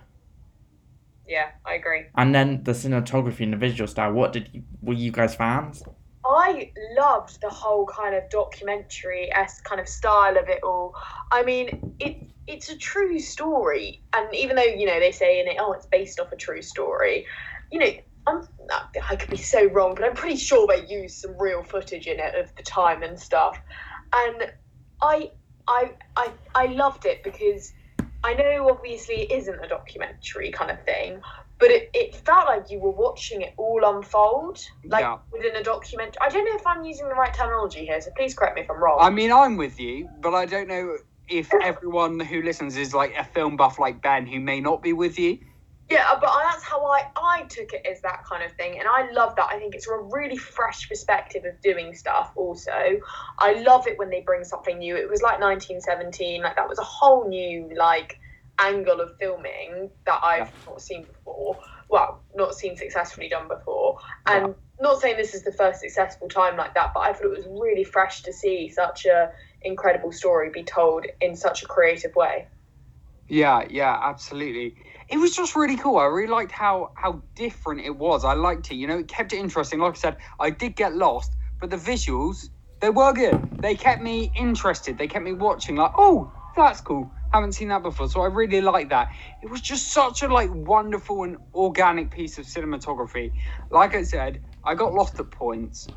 Yeah, 1.28 1.52
I 1.66 1.76
agree. 1.76 2.06
and 2.16 2.34
then 2.36 2.64
the 2.64 2.72
cinematography 2.74 3.42
and 3.42 3.54
the 3.54 3.58
visual 3.58 3.88
style. 3.88 4.12
What 4.14 4.34
did 4.34 4.50
you? 4.54 4.64
Were 4.82 4.94
you 4.94 5.12
guys 5.12 5.36
fans? 5.36 5.84
I 6.26 6.72
loved 6.98 7.42
the 7.42 7.50
whole 7.50 7.86
kind 7.86 8.14
of 8.16 8.30
documentary 8.30 9.32
esque 9.34 9.64
kind 9.64 9.82
of 9.82 9.88
style 9.88 10.38
of 10.38 10.50
it 10.50 10.62
all. 10.64 10.94
I 11.32 11.44
mean, 11.44 11.96
it 12.00 12.18
it's 12.48 12.70
a 12.70 12.78
true 12.78 13.20
story, 13.20 14.04
and 14.14 14.34
even 14.36 14.56
though 14.56 14.64
you 14.64 14.86
know 14.88 15.00
they 15.00 15.12
say 15.12 15.40
in 15.40 15.48
it, 15.48 15.58
oh, 15.60 15.74
it's 15.74 15.86
based 15.86 16.20
off 16.20 16.32
a 16.32 16.36
true 16.36 16.62
story, 16.62 17.26
you 17.72 17.80
know, 17.80 17.92
I'm 18.28 18.48
I 19.10 19.16
could 19.16 19.30
be 19.30 19.38
so 19.38 19.66
wrong, 19.70 19.96
but 19.96 20.04
I'm 20.04 20.14
pretty 20.16 20.36
sure 20.38 20.68
they 20.68 20.86
used 20.88 21.18
some 21.20 21.36
real 21.40 21.64
footage 21.64 22.08
in 22.08 22.20
it 22.20 22.36
of 22.36 22.54
the 22.56 22.64
time 22.64 23.04
and 23.04 23.20
stuff, 23.20 23.58
and 24.14 24.52
I 25.02 25.32
I 25.68 25.92
I 26.16 26.32
I 26.56 26.66
loved 26.68 27.06
it 27.06 27.24
because 27.24 27.74
I 28.24 28.34
know 28.34 28.70
obviously 28.70 29.22
it 29.24 29.32
isn't 29.32 29.64
a 29.64 29.68
documentary 29.68 30.52
kind 30.52 30.70
of 30.72 30.84
thing, 30.84 31.22
but 31.60 31.72
it, 31.72 31.90
it 31.94 32.16
felt 32.16 32.46
like 32.48 32.70
you 32.70 32.80
were 32.80 32.92
watching 32.92 33.42
it 33.42 33.54
all 33.58 33.82
unfold, 33.84 34.60
like 34.86 35.02
Yeah. 35.02 35.18
within 35.32 35.56
a 35.56 35.64
document. 35.64 36.18
I 36.22 36.30
don't 36.30 36.46
know 36.46 36.56
if 36.56 36.66
I'm 36.68 36.84
using 36.84 37.08
the 37.10 37.16
right 37.16 37.34
terminology 37.34 37.86
here, 37.86 38.00
so 38.00 38.12
please 38.16 38.34
correct 38.36 38.56
me 38.56 38.62
if 38.62 38.70
I'm 38.70 38.82
wrong. 38.82 38.98
I 39.00 39.10
mean, 39.10 39.32
I'm 39.32 39.58
with 39.58 39.80
you, 39.80 40.08
but 40.22 40.34
I 40.34 40.46
don't 40.46 40.68
know 40.68 40.98
if 41.30 41.52
everyone 41.64 42.20
who 42.20 42.42
listens 42.44 42.78
is 42.78 42.94
like 42.94 43.16
a 43.18 43.24
film 43.24 43.56
buff 43.58 43.80
like 43.80 44.02
Ben 44.02 44.26
who 44.28 44.40
may 44.40 44.60
not 44.60 44.84
be 44.84 44.94
with 44.94 45.18
you. 45.18 45.40
Yeah, 45.92 46.06
uh, 46.12 46.20
but 46.20 46.32
that's 46.44 46.64
how 46.64 46.86
I 46.86 47.04
I 47.16 47.44
took 47.44 47.74
it 47.74 47.86
as 47.86 48.02
that 48.02 48.24
kind 48.30 48.44
of 48.44 48.52
thing, 48.54 48.80
and 48.80 48.88
I 48.88 49.12
love 49.12 49.36
that. 49.36 49.50
I 49.52 49.58
think 49.58 49.76
it's 49.76 49.88
a 49.88 49.98
really 49.98 50.38
fresh 50.38 50.88
perspective 50.88 51.44
of 51.46 51.60
doing 51.62 51.94
stuff. 51.94 52.32
Also, 52.36 52.72
I 53.40 53.62
love 53.62 53.88
it 53.88 54.00
when 54.00 54.10
they 54.10 54.22
bring 54.22 54.44
something 54.44 54.78
new. 54.78 54.96
It 54.96 55.10
was 55.10 55.22
like 55.22 55.40
1917, 55.40 56.42
like 56.42 56.56
that 56.56 56.70
was 56.70 56.80
a 56.80 56.84
whole 56.84 57.28
new 57.28 57.70
like 57.78 58.20
angle 58.60 59.02
of 59.02 59.18
filming 59.20 59.90
that 60.06 60.20
I've 60.24 60.52
not 60.66 60.82
seen 60.82 61.06
before. 61.06 61.58
Well, 61.90 62.24
not 62.36 62.56
seen 62.56 62.78
successfully 62.78 63.28
done 63.28 63.48
before, 63.50 63.98
and 64.26 64.56
not 64.80 65.02
saying 65.02 65.18
this 65.18 65.34
is 65.34 65.44
the 65.44 65.52
first 65.52 65.82
successful 65.82 66.30
time 66.30 66.58
like 66.58 66.74
that, 66.76 66.92
but 66.94 67.02
I 67.02 67.14
thought 67.14 67.26
it 67.26 67.38
was 67.38 67.48
really 67.48 67.84
fresh 67.84 68.24
to 68.24 68.34
see 68.34 68.70
such 68.70 69.06
a 69.06 69.32
incredible 69.62 70.12
story 70.12 70.50
be 70.50 70.64
told 70.64 71.06
in 71.20 71.36
such 71.36 71.64
a 71.64 71.68
creative 71.68 72.16
way. 72.16 72.48
Yeah, 73.28 73.66
yeah, 73.70 73.98
absolutely. 74.02 74.76
It 75.12 75.18
was 75.18 75.36
just 75.36 75.56
really 75.58 75.78
cool. 75.78 75.98
I 75.98 76.06
really 76.06 76.32
liked 76.32 76.54
how 76.54 76.92
how 76.96 77.22
different 77.36 77.82
it 77.82 77.98
was. 77.98 78.24
I 78.24 78.34
liked 78.34 78.72
it. 78.72 78.76
You 78.76 78.88
know, 78.88 79.00
it 79.00 79.10
kept 79.10 79.34
it 79.34 79.40
interesting. 79.40 79.80
Like 79.80 79.96
I 79.96 79.98
said, 79.98 80.18
I 80.40 80.50
did 80.52 80.76
get 80.78 80.96
lost, 80.96 81.36
but 81.60 81.70
the 81.70 81.78
visuals 81.78 82.50
they 82.82 82.90
were 82.90 83.14
good. 83.14 83.62
They 83.62 83.76
kept 83.76 84.02
me 84.02 84.32
interested. 84.36 84.98
They 84.98 85.08
kept 85.08 85.24
me 85.24 85.34
watching. 85.34 85.76
Like, 85.76 85.92
oh, 85.98 86.32
that's 86.56 86.82
cool. 86.82 87.12
Haven't 87.32 87.54
seen 87.54 87.68
that 87.70 87.84
before, 87.84 88.10
so 88.10 88.22
I 88.22 88.28
really 88.28 88.62
like 88.62 88.90
that. 88.90 89.10
It 89.44 89.50
was 89.52 89.62
just 89.62 89.94
such 89.94 90.24
a 90.24 90.28
like 90.28 90.50
wonderful 90.54 91.24
and 91.24 91.38
organic 91.54 92.12
piece 92.12 92.38
of 92.40 92.46
cinematography. 92.46 93.34
Like 93.70 93.96
I 93.96 94.04
said, 94.04 94.42
I 94.66 94.76
got 94.76 94.94
lost 94.94 95.20
at 95.20 95.32
points. 95.32 95.88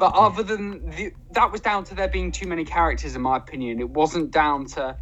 But 0.00 0.14
other 0.14 0.42
than 0.42 0.90
the, 0.90 1.12
that 1.32 1.52
was 1.52 1.60
down 1.60 1.84
to 1.84 1.94
there 1.94 2.08
being 2.08 2.32
too 2.32 2.46
many 2.46 2.64
characters, 2.64 3.14
in 3.14 3.20
my 3.20 3.36
opinion. 3.36 3.80
It 3.80 3.90
wasn't 3.90 4.30
down 4.30 4.64
to 4.68 4.96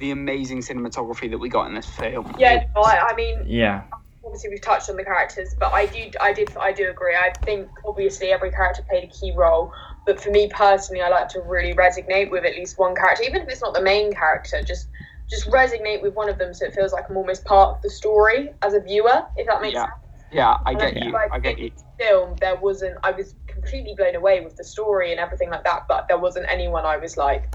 the 0.00 0.10
amazing 0.10 0.60
cinematography 0.60 1.30
that 1.30 1.38
we 1.38 1.50
got 1.50 1.66
in 1.68 1.74
this 1.74 1.86
film. 1.86 2.34
Yeah, 2.38 2.64
no, 2.74 2.82
I, 2.82 3.08
I 3.10 3.14
mean, 3.14 3.42
Yeah, 3.46 3.82
obviously 4.24 4.50
we've 4.50 4.62
touched 4.62 4.88
on 4.88 4.96
the 4.96 5.04
characters, 5.04 5.54
but 5.60 5.72
I 5.74 5.86
do, 5.86 6.10
I 6.20 6.32
did, 6.32 6.50
I 6.60 6.72
do 6.72 6.88
agree. 6.90 7.14
I 7.14 7.30
think 7.44 7.68
obviously 7.86 8.28
every 8.28 8.50
character 8.50 8.82
played 8.88 9.04
a 9.04 9.08
key 9.08 9.34
role, 9.36 9.70
but 10.06 10.18
for 10.18 10.30
me 10.30 10.48
personally, 10.48 11.02
I 11.02 11.10
like 11.10 11.28
to 11.30 11.40
really 11.40 11.74
resonate 11.74 12.30
with 12.30 12.44
at 12.44 12.54
least 12.54 12.78
one 12.78 12.94
character, 12.94 13.24
even 13.24 13.42
if 13.42 13.48
it's 13.48 13.62
not 13.62 13.74
the 13.74 13.82
main 13.82 14.12
character. 14.14 14.62
Just, 14.66 14.88
just 15.28 15.46
resonate 15.50 16.02
with 16.02 16.14
one 16.14 16.30
of 16.30 16.38
them, 16.38 16.54
so 16.54 16.64
it 16.64 16.74
feels 16.74 16.92
like 16.92 17.04
I'm 17.10 17.18
almost 17.18 17.44
part 17.44 17.76
of 17.76 17.82
the 17.82 17.90
story 17.90 18.50
as 18.62 18.72
a 18.72 18.80
viewer, 18.80 19.22
if 19.36 19.46
that 19.46 19.60
makes 19.60 19.74
Yeah. 19.74 19.82
sense. 19.82 19.92
Yeah, 20.30 20.56
I 20.66 20.72
And 20.72 20.80
get 20.80 20.94
feel 20.94 21.06
you. 21.06 21.12
like 21.12 21.32
I 21.32 21.38
get 21.38 21.58
you. 21.58 21.70
Film, 21.98 22.36
there 22.40 22.56
wasn't. 22.56 22.96
I 23.02 23.12
was 23.12 23.34
completely 23.60 23.94
blown 23.94 24.14
away 24.14 24.40
with 24.40 24.56
the 24.56 24.64
story 24.64 25.10
and 25.10 25.20
everything 25.20 25.50
like 25.50 25.64
that, 25.64 25.86
but 25.88 26.06
there 26.08 26.18
wasn't 26.18 26.46
anyone 26.48 26.84
I 26.84 26.96
was 26.96 27.16
like, 27.16 27.54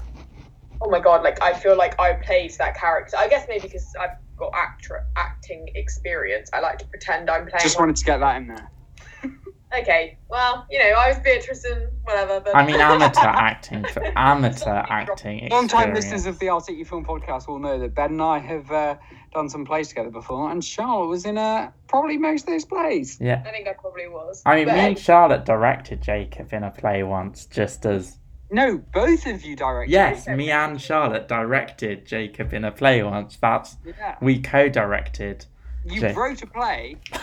oh 0.80 0.90
my 0.90 1.00
god, 1.00 1.22
like 1.22 1.42
I 1.42 1.52
feel 1.54 1.76
like 1.76 1.98
I 1.98 2.14
played 2.14 2.52
that 2.58 2.76
character. 2.76 3.16
I 3.16 3.28
guess 3.28 3.46
maybe 3.48 3.62
because 3.62 3.86
I've 4.00 4.16
got 4.36 4.52
actor 4.54 5.06
acting 5.16 5.68
experience, 5.74 6.50
I 6.52 6.60
like 6.60 6.78
to 6.78 6.86
pretend 6.86 7.30
I'm 7.30 7.46
playing. 7.46 7.62
Just 7.62 7.78
wanted 7.78 7.96
to 7.96 8.04
get 8.04 8.18
that 8.18 8.36
in 8.36 8.48
there. 8.48 8.70
okay, 9.78 10.18
well, 10.28 10.66
you 10.70 10.78
know, 10.78 10.90
I 10.90 11.08
was 11.08 11.18
Beatrice 11.18 11.64
and 11.64 11.88
whatever. 12.02 12.40
But 12.40 12.54
I 12.54 12.66
mean, 12.66 12.76
amateur 12.76 13.20
acting 13.26 13.84
for 13.84 14.04
amateur 14.16 14.70
acting. 14.70 15.48
Long 15.50 15.68
time 15.68 15.90
experience. 15.90 16.12
listeners 16.12 16.26
of 16.26 16.38
the 16.38 16.46
Articufilm 16.46 17.06
podcast 17.06 17.48
will 17.48 17.58
know 17.58 17.78
that 17.78 17.94
Ben 17.94 18.12
and 18.12 18.22
I 18.22 18.38
have 18.38 18.70
uh, 18.70 18.96
done 19.34 19.48
some 19.50 19.64
plays 19.64 19.88
together 19.88 20.10
before, 20.10 20.50
and 20.50 20.64
Charlotte 20.64 21.08
was 21.08 21.26
in 21.26 21.36
uh, 21.36 21.70
probably 21.88 22.16
most 22.16 22.42
of 22.42 22.46
those 22.48 22.64
plays. 22.64 23.18
Yeah. 23.20 23.42
I 23.46 23.50
think 23.50 23.68
I 23.68 23.72
probably 23.74 24.08
was. 24.08 24.42
I 24.46 24.56
mean, 24.56 24.66
But 24.66 24.74
me 24.74 24.80
and 24.80 24.98
Charlotte 24.98 25.44
directed 25.44 26.00
Jacob 26.00 26.52
in 26.52 26.62
a 26.64 26.70
play 26.70 27.02
once, 27.02 27.44
just 27.46 27.84
as 27.84 28.18
No, 28.50 28.78
both 28.92 29.26
of 29.26 29.44
you 29.44 29.56
directed. 29.56 29.92
yes, 29.92 30.26
me 30.28 30.50
and 30.50 30.80
Charlotte 30.80 31.28
directed 31.28 32.06
Jacob 32.06 32.54
in 32.54 32.64
a 32.64 32.70
play 32.72 33.02
once. 33.02 33.36
That's 33.36 33.76
Yeah. 33.84 34.16
we 34.22 34.40
co-directed. 34.40 35.44
You 35.84 36.00
Jay. 36.00 36.14
wrote 36.14 36.40
a 36.42 36.46
play. 36.46 36.96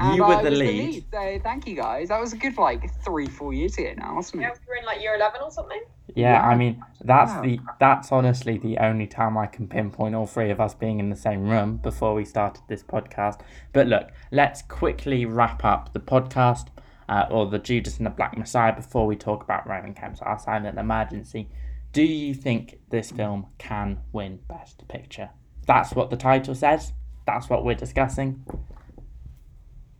You 0.00 0.10
and 0.10 0.18
were 0.18 0.24
I 0.26 0.42
the 0.42 0.50
was 0.50 0.58
lead. 0.58 1.04
So 1.12 1.38
thank 1.44 1.68
you 1.68 1.76
guys. 1.76 2.08
That 2.08 2.20
was 2.20 2.32
a 2.32 2.36
good 2.36 2.58
like 2.58 2.92
three, 3.04 3.28
four 3.28 3.52
years 3.54 3.78
ago 3.78 3.92
now, 3.96 4.16
wasn't 4.16 4.42
it? 4.42 4.46
yeah, 4.46 4.50
we 4.50 4.66
were 4.68 4.74
in 4.74 4.84
like 4.84 5.00
year 5.00 5.14
11 5.14 5.40
or 5.40 5.52
something. 5.52 5.80
Yeah, 6.14 6.46
I 6.46 6.54
mean 6.54 6.82
that's 7.02 7.32
Wow. 7.32 7.42
the 7.42 7.60
that's 7.80 8.12
honestly 8.12 8.58
the 8.58 8.78
only 8.78 9.06
time 9.06 9.38
I 9.38 9.46
can 9.46 9.66
pinpoint 9.68 10.14
all 10.14 10.26
three 10.26 10.50
of 10.50 10.60
us 10.60 10.74
being 10.74 10.98
in 11.00 11.08
the 11.10 11.16
same 11.16 11.48
room 11.48 11.78
before 11.78 12.14
we 12.14 12.24
started 12.24 12.62
this 12.68 12.82
podcast. 12.82 13.40
But 13.72 13.86
look, 13.86 14.10
let's 14.30 14.62
quickly 14.62 15.24
wrap 15.24 15.64
up 15.64 15.92
the 15.94 16.00
podcast 16.00 16.68
uh, 17.08 17.26
or 17.30 17.46
the 17.46 17.58
Judas 17.58 17.96
and 17.96 18.06
the 18.06 18.10
Black 18.10 18.36
Messiah 18.36 18.74
before 18.74 19.06
we 19.06 19.16
talk 19.16 19.42
about 19.42 19.66
Roman 19.66 19.94
Kemp's 19.94 20.20
Our 20.20 20.38
Silent 20.38 20.78
Emergency. 20.78 21.48
Do 21.92 22.02
you 22.02 22.34
think 22.34 22.80
this 22.90 23.10
film 23.10 23.46
can 23.58 24.00
win 24.12 24.40
Best 24.48 24.86
Picture? 24.88 25.30
That's 25.66 25.94
what 25.94 26.10
the 26.10 26.16
title 26.16 26.54
says. 26.54 26.92
That's 27.26 27.48
what 27.48 27.64
we're 27.64 27.74
discussing. 27.76 28.44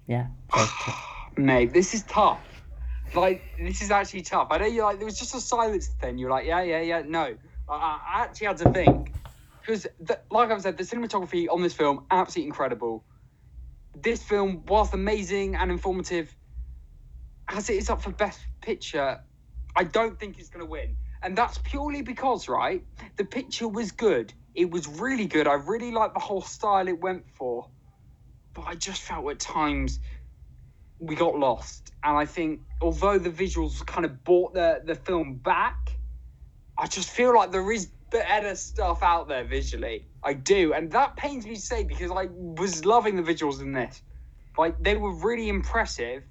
Yeah. 0.07 0.27
Mate, 1.37 1.73
this 1.73 1.95
is 1.95 2.03
tough. 2.03 2.41
Like, 3.13 3.45
this 3.59 3.83
is 3.83 3.91
actually 3.91 4.23
tough. 4.23 4.49
I 4.51 4.59
know 4.59 4.67
you 4.67 4.83
like 4.83 4.99
there 4.99 5.07
was 5.07 5.19
just 5.19 5.35
a 5.35 5.41
silence 5.41 5.89
then. 6.01 6.19
You're 6.19 6.31
like, 6.31 6.47
yeah, 6.47 6.63
yeah, 6.63 6.81
yeah. 6.81 7.03
No, 7.03 7.37
I, 7.69 7.75
I 7.75 8.23
actually 8.25 8.47
had 8.49 8.59
to 8.59 8.67
think 8.67 9.15
because, 9.61 9.87
like 10.31 10.51
I've 10.51 10.63
said, 10.63 10.79
the 10.79 10.85
cinematography 10.85 11.49
on 11.51 11.63
this 11.63 11.75
film 11.75 12.07
absolutely 12.11 12.49
incredible. 12.49 13.07
This 13.95 14.23
film, 14.23 14.65
whilst 14.67 14.95
amazing 14.95 15.57
and 15.57 15.71
informative, 15.71 16.37
as 17.49 17.71
it 17.71 17.77
is 17.77 17.91
up 17.91 18.03
for 18.03 18.13
best 18.13 18.41
picture, 18.63 19.21
I 19.77 19.85
don't 19.85 20.21
think 20.21 20.39
it's 20.39 20.51
going 20.51 20.65
to 20.67 20.71
win, 20.71 20.99
and 21.23 21.37
that's 21.39 21.59
purely 21.59 22.03
because, 22.03 22.49
right, 22.49 22.87
the 23.19 23.25
picture 23.27 23.69
was 23.69 23.93
good. 23.93 24.35
It 24.55 24.71
was 24.71 24.89
really 24.89 25.27
good. 25.27 25.49
I 25.49 25.55
really 25.55 25.93
liked 25.93 26.15
the 26.15 26.21
whole 26.21 26.43
style 26.43 26.89
it 26.89 27.01
went 27.01 27.31
for, 27.31 27.71
but 28.55 28.63
I 28.63 28.77
just 28.77 29.03
felt 29.03 29.31
at 29.31 29.41
times 29.41 30.01
we 30.99 31.15
got 31.15 31.39
lost. 31.39 31.93
And 32.03 32.17
I 32.17 32.25
think 32.25 32.61
although 32.81 33.19
the 33.19 33.31
visuals 33.31 33.85
kind 33.87 34.05
of 34.05 34.25
brought 34.25 34.55
the, 34.55 34.83
the 34.85 34.95
film 34.95 35.35
back, 35.35 35.97
I 36.79 36.87
just 36.87 37.11
feel 37.11 37.35
like 37.35 37.53
there 37.53 37.71
is 37.73 37.87
better 38.11 38.55
stuff 38.55 39.03
out 39.03 39.29
there 39.29 39.45
visually. 39.45 40.07
I 40.23 40.35
do. 40.35 40.73
And 40.73 40.91
that 40.93 41.17
pains 41.17 41.47
me 41.47 41.55
to 41.55 41.61
say 41.61 41.85
because 41.85 42.11
I 42.11 42.29
was 42.31 42.85
loving 42.85 43.17
the 43.17 43.23
visuals 43.23 43.61
in 43.61 43.73
this. 43.73 44.03
Like 44.57 44.81
they 44.83 44.97
were 44.97 45.15
really 45.15 45.49
impressive. 45.49 46.23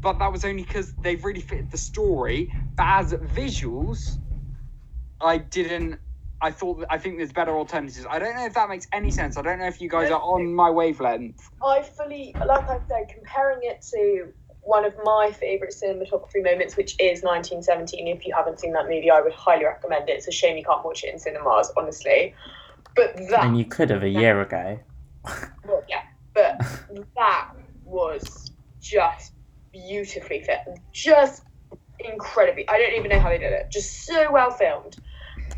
But 0.00 0.18
that 0.18 0.32
was 0.32 0.44
only 0.44 0.64
because 0.64 0.94
they 0.94 1.16
really 1.16 1.40
fitted 1.40 1.70
the 1.70 1.78
story. 1.78 2.52
But 2.76 2.86
as 2.86 3.12
visuals, 3.14 4.18
I 5.20 5.38
didn't 5.38 6.00
I 6.42 6.50
thought 6.50 6.84
I 6.90 6.98
think 6.98 7.18
there's 7.18 7.32
better 7.32 7.56
alternatives. 7.56 8.04
I 8.10 8.18
don't 8.18 8.34
know 8.34 8.44
if 8.44 8.54
that 8.54 8.68
makes 8.68 8.88
any 8.92 9.08
mm. 9.08 9.12
sense. 9.12 9.36
I 9.36 9.42
don't 9.42 9.60
know 9.60 9.66
if 9.66 9.80
you 9.80 9.88
guys 9.88 10.10
are 10.10 10.20
on 10.20 10.52
my 10.52 10.68
wavelength. 10.70 11.48
I 11.64 11.82
fully, 11.82 12.34
like 12.46 12.68
I 12.68 12.80
said, 12.88 13.08
comparing 13.14 13.60
it 13.62 13.80
to 13.92 14.32
one 14.62 14.84
of 14.84 14.94
my 15.04 15.30
favourite 15.32 15.72
cinematography 15.72 16.42
moments, 16.42 16.76
which 16.76 16.94
is 16.98 17.22
1917. 17.22 18.08
If 18.08 18.26
you 18.26 18.34
haven't 18.34 18.58
seen 18.58 18.72
that 18.72 18.84
movie, 18.84 19.10
I 19.10 19.20
would 19.20 19.32
highly 19.32 19.64
recommend 19.64 20.08
it. 20.08 20.12
It's 20.12 20.28
a 20.28 20.32
shame 20.32 20.56
you 20.56 20.64
can't 20.64 20.84
watch 20.84 21.04
it 21.04 21.12
in 21.12 21.18
cinemas, 21.18 21.72
honestly. 21.76 22.34
But 22.96 23.16
that, 23.30 23.44
and 23.44 23.56
you 23.56 23.64
could 23.64 23.90
have 23.90 24.02
a 24.02 24.08
year 24.08 24.40
ago. 24.40 24.78
well, 25.66 25.84
yeah, 25.88 26.02
but 26.34 26.60
that 27.16 27.52
was 27.84 28.50
just 28.80 29.32
beautifully 29.72 30.42
fit, 30.42 30.58
just 30.92 31.44
incredibly. 32.00 32.68
I 32.68 32.78
don't 32.78 32.94
even 32.94 33.10
know 33.10 33.20
how 33.20 33.28
they 33.28 33.38
did 33.38 33.52
it. 33.52 33.70
Just 33.70 34.04
so 34.04 34.30
well 34.30 34.50
filmed, 34.50 34.96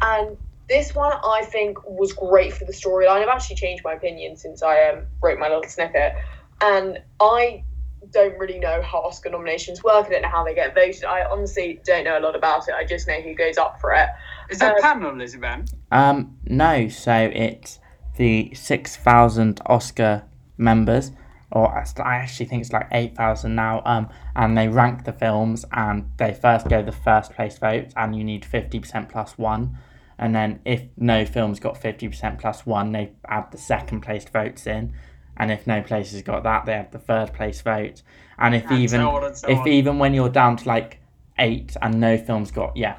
and 0.03 0.37
this 0.69 0.95
one 0.95 1.13
I 1.13 1.45
think 1.45 1.79
was 1.85 2.13
great 2.13 2.53
for 2.53 2.65
the 2.65 2.73
storyline. 2.73 3.23
I've 3.23 3.29
actually 3.29 3.57
changed 3.57 3.85
my 3.85 3.93
opinion 3.93 4.37
since 4.37 4.63
I 4.63 4.91
um, 4.91 5.07
wrote 5.23 5.39
my 5.39 5.49
little 5.49 5.65
snippet, 5.65 6.15
and 6.61 6.99
I 7.21 7.65
don't 8.11 8.39
really 8.39 8.59
know 8.59 8.83
how 8.83 8.99
Oscar 9.01 9.31
nominations 9.31 9.83
work. 9.83 10.07
I 10.07 10.11
don't 10.11 10.23
know 10.23 10.29
how 10.29 10.45
they 10.45 10.55
get 10.55 10.75
voted. 10.75 11.05
I 11.05 11.25
honestly 11.25 11.81
don't 11.85 12.05
know 12.05 12.19
a 12.19 12.21
lot 12.21 12.37
about 12.37 12.69
it. 12.69 12.75
I 12.75 12.85
just 12.85 13.09
know 13.09 13.21
who 13.21 13.35
goes 13.35 13.59
up 13.59 13.81
for 13.81 13.93
it. 13.93 14.09
Is 14.51 14.59
there 14.59 14.77
a 14.77 14.81
panel, 14.81 15.21
is 15.21 15.35
it, 15.35 15.41
Ben? 15.41 15.67
Um, 15.91 16.39
no, 16.45 16.89
so 16.89 17.31
it's 17.33 17.79
the 18.17 18.55
6,000 18.55 19.61
Oscar 19.67 20.25
members, 20.57 21.13
or 21.51 21.69
I 21.77 22.17
actually 22.17 22.47
think 22.47 22.63
it's 22.63 22.73
like 22.73 22.89
8,000 22.93 23.55
now, 23.55 23.83
um, 23.85 24.09
and 24.37 24.57
they 24.57 24.69
rank 24.69 25.05
the 25.05 25.13
films 25.13 25.65
and 25.73 26.11
they 26.19 26.35
first 26.35 26.69
go 26.69 26.83
the 26.83 26.93
first 26.93 27.33
place 27.33 27.59
votes, 27.59 27.93
and 27.97 28.15
you 28.17 28.25
need 28.25 28.43
50% 28.43 29.09
plus 29.09 29.39
one. 29.39 29.79
And 30.19 30.35
then 30.35 30.61
if 30.65 30.83
no 30.97 31.27
film's 31.27 31.61
got 31.61 31.81
50% 31.81 32.39
plus 32.39 32.65
one, 32.65 32.93
they 32.93 33.13
add 33.27 33.51
the 33.51 33.59
second 33.59 34.03
place 34.03 34.25
votes 34.25 34.67
in. 34.67 34.95
And 35.37 35.51
if 35.51 35.67
no 35.67 35.83
place 35.83 36.13
has 36.13 36.23
got 36.23 36.45
that, 36.45 36.65
they 36.65 36.73
have 36.75 36.93
the 36.93 36.99
third 36.99 37.33
place 37.33 37.61
vote. 37.61 38.03
And 38.39 38.55
if 38.55 38.65
And 38.71 38.79
even 38.81 39.01
so 39.01 39.11
on 39.11 39.25
and 39.25 39.37
so 39.37 39.49
if 39.49 39.59
on. 39.59 39.69
even 39.69 39.99
when 39.99 40.15
you're 40.15 40.29
down 40.29 40.57
to 40.59 40.69
like 40.69 41.01
eight 41.39 41.77
and 41.83 42.01
no 42.01 42.17
film's 42.17 42.53
got 42.53 42.77
yeah 42.77 42.97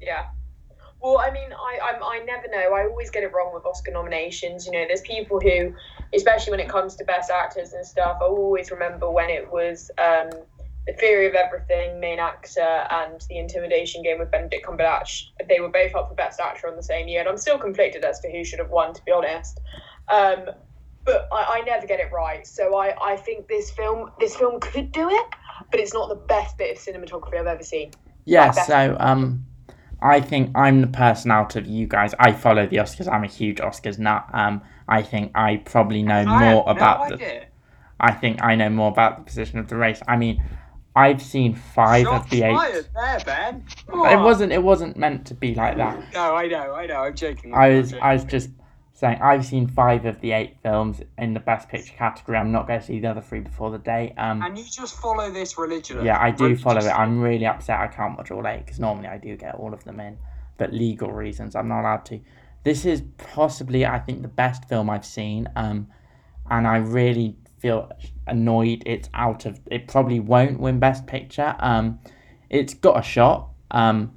Yeah. 0.00 0.26
Well, 1.00 1.18
I 1.18 1.30
mean, 1.30 1.52
I, 1.52 1.78
I'm, 1.80 2.02
I 2.02 2.24
never 2.26 2.48
know. 2.48 2.74
I 2.74 2.88
always 2.88 3.08
get 3.10 3.22
it 3.22 3.32
wrong 3.32 3.54
with 3.54 3.64
Oscar 3.64 3.92
nominations. 3.92 4.66
You 4.66 4.72
know, 4.72 4.84
there's 4.88 5.00
people 5.02 5.38
who, 5.40 5.72
especially 6.12 6.50
when 6.50 6.60
it 6.60 6.68
comes 6.68 6.96
to 6.96 7.04
best 7.04 7.30
actors 7.30 7.72
and 7.72 7.86
stuff, 7.86 8.18
I 8.20 8.24
always 8.24 8.72
remember 8.72 9.08
when 9.08 9.30
it 9.30 9.50
was 9.50 9.92
um, 9.98 10.30
The 10.88 10.94
Theory 10.94 11.26
of 11.26 11.34
Everything, 11.34 12.00
main 12.00 12.18
actor, 12.18 12.60
and 12.62 13.20
The 13.28 13.38
Intimidation 13.38 14.02
Game 14.02 14.18
with 14.18 14.30
Benedict 14.30 14.66
Cumberbatch. 14.66 15.26
They 15.46 15.60
were 15.60 15.68
both 15.68 15.94
up 15.94 16.08
for 16.08 16.14
best 16.14 16.40
actor 16.40 16.66
on 16.66 16.76
the 16.76 16.82
same 16.82 17.08
year, 17.08 17.20
and 17.20 17.28
I'm 17.28 17.36
still 17.36 17.58
conflicted 17.58 18.04
as 18.04 18.20
to 18.20 18.32
who 18.32 18.42
should 18.42 18.58
have 18.58 18.70
won, 18.70 18.94
to 18.94 19.04
be 19.04 19.12
honest. 19.12 19.60
Um, 20.08 20.46
but 21.04 21.28
I, 21.30 21.58
I 21.58 21.62
never 21.66 21.86
get 21.86 22.00
it 22.00 22.10
right. 22.10 22.46
So 22.46 22.78
I, 22.78 23.12
I 23.12 23.16
think 23.16 23.48
this 23.48 23.70
film 23.70 24.10
this 24.18 24.34
film 24.34 24.60
could 24.60 24.90
do 24.90 25.10
it, 25.10 25.26
but 25.70 25.78
it's 25.78 25.92
not 25.92 26.08
the 26.08 26.14
best 26.14 26.56
bit 26.56 26.74
of 26.74 26.82
cinematography 26.82 27.38
I've 27.38 27.46
ever 27.46 27.62
seen. 27.62 27.90
Yeah, 28.24 28.50
so 28.52 28.96
um, 28.98 29.44
I 30.00 30.22
think 30.22 30.56
I'm 30.56 30.80
the 30.80 30.86
person 30.86 31.30
out 31.30 31.54
of 31.56 31.66
you 31.66 31.86
guys. 31.86 32.14
I 32.18 32.32
follow 32.32 32.66
the 32.66 32.76
Oscars. 32.76 33.12
I'm 33.12 33.24
a 33.24 33.28
huge 33.28 33.58
Oscars 33.58 33.98
nut. 33.98 34.24
Um, 34.32 34.62
I 34.88 35.02
think 35.02 35.32
I 35.34 35.58
probably 35.66 36.02
know 36.02 36.20
I 36.20 36.24
more 36.50 36.64
had 36.66 36.76
about 36.78 37.10
no 37.10 37.16
the. 37.16 37.24
idea. 37.24 37.44
I 38.00 38.12
think 38.12 38.42
I 38.42 38.54
know 38.54 38.70
more 38.70 38.90
about 38.90 39.18
the 39.18 39.24
position 39.24 39.58
of 39.58 39.68
the 39.68 39.76
race. 39.76 40.00
I 40.06 40.16
mean, 40.16 40.42
I've 40.98 41.22
seen 41.22 41.54
five 41.54 42.04
Shots 42.04 42.24
of 42.24 42.30
the 42.30 42.42
eight. 42.42 42.88
there, 42.94 43.20
Ben. 43.24 43.64
It 43.88 44.20
wasn't. 44.20 44.52
It 44.52 44.62
wasn't 44.62 44.96
meant 44.96 45.26
to 45.28 45.34
be 45.34 45.54
like 45.54 45.76
that. 45.76 46.12
No, 46.12 46.34
I 46.34 46.46
know, 46.48 46.74
I 46.74 46.86
know. 46.86 47.02
I'm 47.02 47.14
joking. 47.14 47.54
I 47.54 47.70
was. 47.70 47.94
I 47.94 48.14
was 48.14 48.24
just 48.24 48.50
saying. 48.92 49.18
I've 49.22 49.46
seen 49.46 49.68
five 49.68 50.04
of 50.06 50.20
the 50.20 50.32
eight 50.32 50.56
films 50.62 51.00
in 51.16 51.34
the 51.34 51.40
Best 51.40 51.68
Picture 51.68 51.94
category. 51.94 52.36
I'm 52.36 52.50
not 52.50 52.66
going 52.66 52.80
to 52.80 52.86
see 52.86 52.98
the 52.98 53.08
other 53.08 53.20
three 53.20 53.40
before 53.40 53.70
the 53.70 53.78
day. 53.78 54.12
Um, 54.18 54.42
And 54.42 54.58
you 54.58 54.64
just 54.64 54.98
follow 55.00 55.30
this 55.30 55.56
religiously. 55.56 56.04
Yeah, 56.06 56.18
I 56.20 56.30
do 56.32 56.56
follow 56.56 56.80
it. 56.80 56.90
I'm 56.90 57.20
really 57.20 57.46
upset 57.46 57.78
I 57.80 57.86
can't 57.86 58.16
watch 58.16 58.30
all 58.30 58.46
eight 58.46 58.64
because 58.64 58.80
normally 58.80 59.08
I 59.08 59.18
do 59.18 59.36
get 59.36 59.54
all 59.54 59.72
of 59.72 59.84
them 59.84 60.00
in, 60.00 60.18
but 60.56 60.72
legal 60.72 61.12
reasons 61.12 61.54
I'm 61.54 61.68
not 61.68 61.80
allowed 61.82 62.04
to. 62.06 62.20
This 62.64 62.84
is 62.84 63.02
possibly, 63.18 63.86
I 63.86 64.00
think, 64.00 64.22
the 64.22 64.28
best 64.28 64.68
film 64.68 64.90
I've 64.90 65.06
seen, 65.06 65.48
um, 65.54 65.86
and 66.50 66.66
I 66.66 66.78
really 66.78 67.36
feel 67.60 67.90
annoyed 68.26 68.82
it's 68.86 69.08
out 69.14 69.46
of. 69.46 69.60
It 69.70 69.88
probably 69.88 70.20
won't 70.20 70.60
win 70.60 70.78
Best 70.78 71.06
Picture. 71.06 71.56
Um, 71.58 71.98
it's 72.50 72.74
got 72.74 72.98
a 72.98 73.02
shot. 73.02 73.48
Um, 73.70 74.16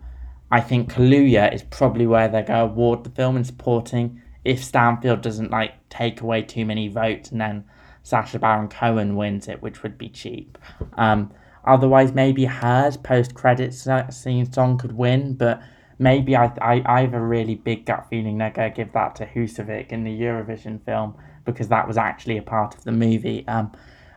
I 0.52 0.60
think 0.60 0.92
Kaluuya 0.92 1.54
is 1.54 1.64
probably 1.64 2.06
where 2.06 2.28
they're 2.28 2.44
going 2.44 2.68
to 2.68 2.74
award 2.74 3.04
the 3.04 3.10
film 3.10 3.38
in 3.38 3.44
supporting. 3.44 4.22
If 4.44 4.64
Stanfield 4.64 5.22
doesn't 5.22 5.52
like 5.52 5.74
take 5.90 6.22
away 6.22 6.42
too 6.42 6.66
many 6.66 6.88
votes 6.88 7.32
and 7.32 7.40
then 7.40 7.64
Sacha 8.04 8.40
Baron 8.40 8.68
Cohen 8.68 9.16
wins 9.16 9.48
it, 9.48 9.62
which 9.62 9.84
would 9.84 9.98
be 9.98 10.10
cheap. 10.10 10.58
Um, 10.98 11.32
otherwise, 11.64 12.14
maybe 12.14 12.46
hers 12.46 12.98
post 12.98 13.34
credits 13.34 13.88
scene 14.10 14.52
song 14.52 14.78
could 14.78 14.94
win, 14.94 15.36
but 15.36 15.62
maybe 16.00 16.36
I, 16.36 16.52
I, 16.62 16.82
I 16.86 17.02
have 17.02 17.14
a 17.14 17.22
really 17.22 17.56
big 17.56 17.86
gut 17.86 18.08
feeling 18.10 18.40
they're 18.40 18.50
going 18.50 18.72
to 18.72 18.76
give 18.76 18.92
that 18.94 19.16
to 19.18 19.26
Husavik 19.26 19.90
in 19.90 20.04
the 20.04 20.20
Eurovision 20.20 20.84
film 20.84 21.16
because 21.46 21.68
that 21.70 21.88
was 21.88 21.98
actually 21.98 22.38
a 22.38 22.42
part 22.42 22.76
of 22.76 22.84
the 22.84 22.92
movie. 22.92 23.48
Um, 23.48 23.72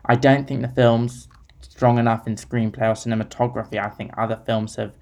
I 0.04 0.14
don't 0.14 0.46
think 0.46 0.62
the 0.62 0.68
film's 0.68 1.28
strong 1.60 1.98
enough 1.98 2.26
in 2.26 2.36
screenplay 2.36 2.82
or 2.82 2.94
cinematography. 2.94 3.82
I 3.84 3.88
think 3.88 4.12
other 4.16 4.40
films 4.46 4.76
have 4.76 4.94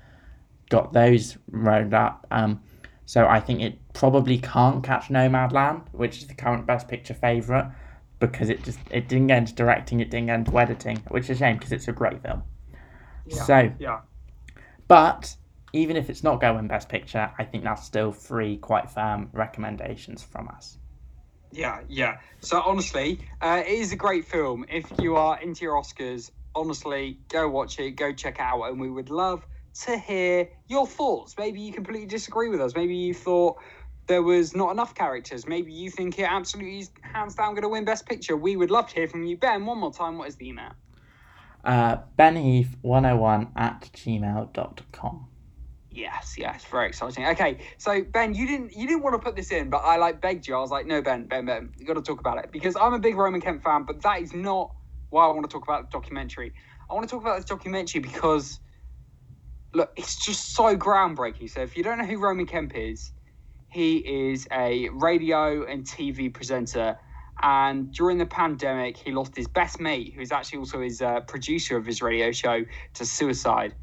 got 0.70 0.92
those 0.92 1.36
rolled 1.50 1.92
up. 1.94 2.26
Um, 2.30 2.60
so 3.04 3.26
I 3.26 3.40
think 3.40 3.60
it 3.60 3.78
probably 3.94 4.38
can't 4.38 4.82
catch 4.82 5.08
Nomadland, 5.08 5.82
which 5.92 6.18
is 6.18 6.26
the 6.28 6.34
current 6.34 6.66
Best 6.66 6.88
Picture 6.88 7.14
favourite. 7.14 7.70
because 8.20 8.48
it 8.48 8.62
just 8.62 8.78
it 8.92 9.08
didn't 9.08 9.26
get 9.26 9.38
into 9.38 9.52
directing, 9.52 9.98
it 9.98 10.08
didn't 10.08 10.26
get 10.26 10.38
into 10.38 10.56
editing, 10.56 10.98
which 11.08 11.24
is 11.24 11.30
a 11.30 11.34
shame 11.36 11.56
because 11.56 11.72
it's 11.72 11.88
a 11.88 11.92
great 11.92 12.22
film. 12.22 12.44
Yeah. 13.26 13.42
So, 13.42 13.72
Yeah. 13.80 14.00
but 14.86 15.34
even 15.72 15.96
if 15.96 16.08
it's 16.08 16.22
not 16.22 16.40
going 16.40 16.68
Best 16.68 16.88
Picture, 16.88 17.32
I 17.36 17.44
think 17.44 17.64
that's 17.64 17.82
still 17.84 18.12
three 18.12 18.58
quite 18.58 18.88
firm 18.88 19.28
recommendations 19.32 20.22
from 20.22 20.48
us. 20.48 20.78
Yeah, 21.52 21.80
yeah. 21.88 22.18
So 22.40 22.60
honestly, 22.64 23.20
uh, 23.40 23.62
it 23.64 23.70
is 23.70 23.92
a 23.92 23.96
great 23.96 24.24
film. 24.24 24.64
If 24.70 24.90
you 25.00 25.16
are 25.16 25.38
into 25.40 25.64
your 25.64 25.80
Oscars, 25.80 26.30
honestly, 26.54 27.18
go 27.28 27.48
watch 27.48 27.78
it, 27.78 27.92
go 27.92 28.12
check 28.12 28.36
it 28.36 28.40
out, 28.40 28.62
and 28.64 28.80
we 28.80 28.90
would 28.90 29.10
love 29.10 29.46
to 29.84 29.98
hear 29.98 30.48
your 30.68 30.86
thoughts. 30.86 31.34
Maybe 31.38 31.60
you 31.60 31.72
completely 31.72 32.06
disagree 32.06 32.48
with 32.48 32.60
us. 32.60 32.74
Maybe 32.74 32.96
you 32.96 33.14
thought 33.14 33.56
there 34.06 34.22
was 34.22 34.54
not 34.54 34.70
enough 34.72 34.94
characters. 34.94 35.46
Maybe 35.46 35.72
you 35.72 35.90
think 35.90 36.18
it 36.18 36.26
absolutely 36.28 36.80
is 36.80 36.90
hands 37.02 37.34
down 37.34 37.54
going 37.54 37.62
to 37.62 37.68
win 37.68 37.84
Best 37.84 38.06
Picture. 38.06 38.36
We 38.36 38.56
would 38.56 38.70
love 38.70 38.88
to 38.88 38.94
hear 38.94 39.08
from 39.08 39.24
you. 39.24 39.36
Ben, 39.36 39.64
one 39.64 39.78
more 39.78 39.92
time, 39.92 40.18
what 40.18 40.28
is 40.28 40.36
the 40.36 40.48
email? 40.48 40.72
Uh, 41.64 41.98
benheath101 42.18 43.50
at 43.56 43.90
gmail.com. 43.92 45.28
Yes, 45.94 46.36
yes, 46.38 46.64
very 46.64 46.88
exciting. 46.88 47.26
Okay, 47.26 47.58
so 47.76 48.02
Ben, 48.02 48.34
you 48.34 48.46
didn't 48.46 48.72
you 48.72 48.86
didn't 48.86 49.02
want 49.02 49.14
to 49.14 49.18
put 49.18 49.36
this 49.36 49.52
in, 49.52 49.68
but 49.68 49.82
I 49.84 49.98
like 49.98 50.22
begged 50.22 50.48
you. 50.48 50.56
I 50.56 50.58
was 50.60 50.70
like, 50.70 50.86
no, 50.86 51.02
Ben, 51.02 51.26
Ben, 51.26 51.44
Ben, 51.44 51.70
you 51.76 51.84
got 51.84 51.94
to 51.94 52.02
talk 52.02 52.18
about 52.18 52.38
it 52.38 52.50
because 52.50 52.76
I'm 52.76 52.94
a 52.94 52.98
big 52.98 53.14
Roman 53.16 53.42
Kemp 53.42 53.62
fan, 53.62 53.84
but 53.84 54.00
that 54.02 54.22
is 54.22 54.32
not 54.32 54.72
why 55.10 55.26
I 55.26 55.28
want 55.28 55.48
to 55.48 55.52
talk 55.52 55.64
about 55.64 55.90
the 55.90 55.96
documentary. 55.98 56.54
I 56.90 56.94
want 56.94 57.06
to 57.06 57.14
talk 57.14 57.22
about 57.22 57.36
this 57.36 57.44
documentary 57.44 58.00
because 58.00 58.58
look, 59.74 59.92
it's 59.96 60.24
just 60.24 60.54
so 60.54 60.76
groundbreaking. 60.76 61.50
So 61.50 61.60
if 61.60 61.76
you 61.76 61.82
don't 61.82 61.98
know 61.98 62.06
who 62.06 62.18
Roman 62.18 62.46
Kemp 62.46 62.72
is, 62.74 63.12
he 63.68 63.98
is 64.30 64.46
a 64.50 64.88
radio 64.90 65.64
and 65.64 65.84
TV 65.84 66.32
presenter. 66.32 66.96
And 67.42 67.92
during 67.92 68.18
the 68.18 68.26
pandemic, 68.26 68.96
he 68.96 69.12
lost 69.12 69.36
his 69.36 69.48
best 69.48 69.80
mate, 69.80 70.14
who's 70.16 70.32
actually 70.32 70.60
also 70.60 70.80
his 70.80 71.02
uh, 71.02 71.20
producer 71.20 71.76
of 71.76 71.84
his 71.84 72.00
radio 72.00 72.32
show, 72.32 72.64
to 72.94 73.04
suicide. 73.04 73.74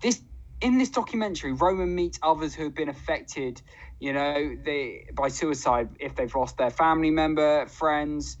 This 0.00 0.22
in 0.60 0.78
this 0.78 0.90
documentary, 0.90 1.52
Roman 1.52 1.94
meets 1.94 2.18
others 2.22 2.54
who 2.54 2.64
have 2.64 2.74
been 2.74 2.88
affected, 2.88 3.62
you 4.00 4.12
know, 4.12 4.56
they 4.64 5.04
by 5.16 5.28
suicide 5.28 5.90
if 6.00 6.16
they've 6.16 6.34
lost 6.34 6.58
their 6.58 6.70
family 6.70 7.10
member, 7.10 7.66
friends, 7.68 8.38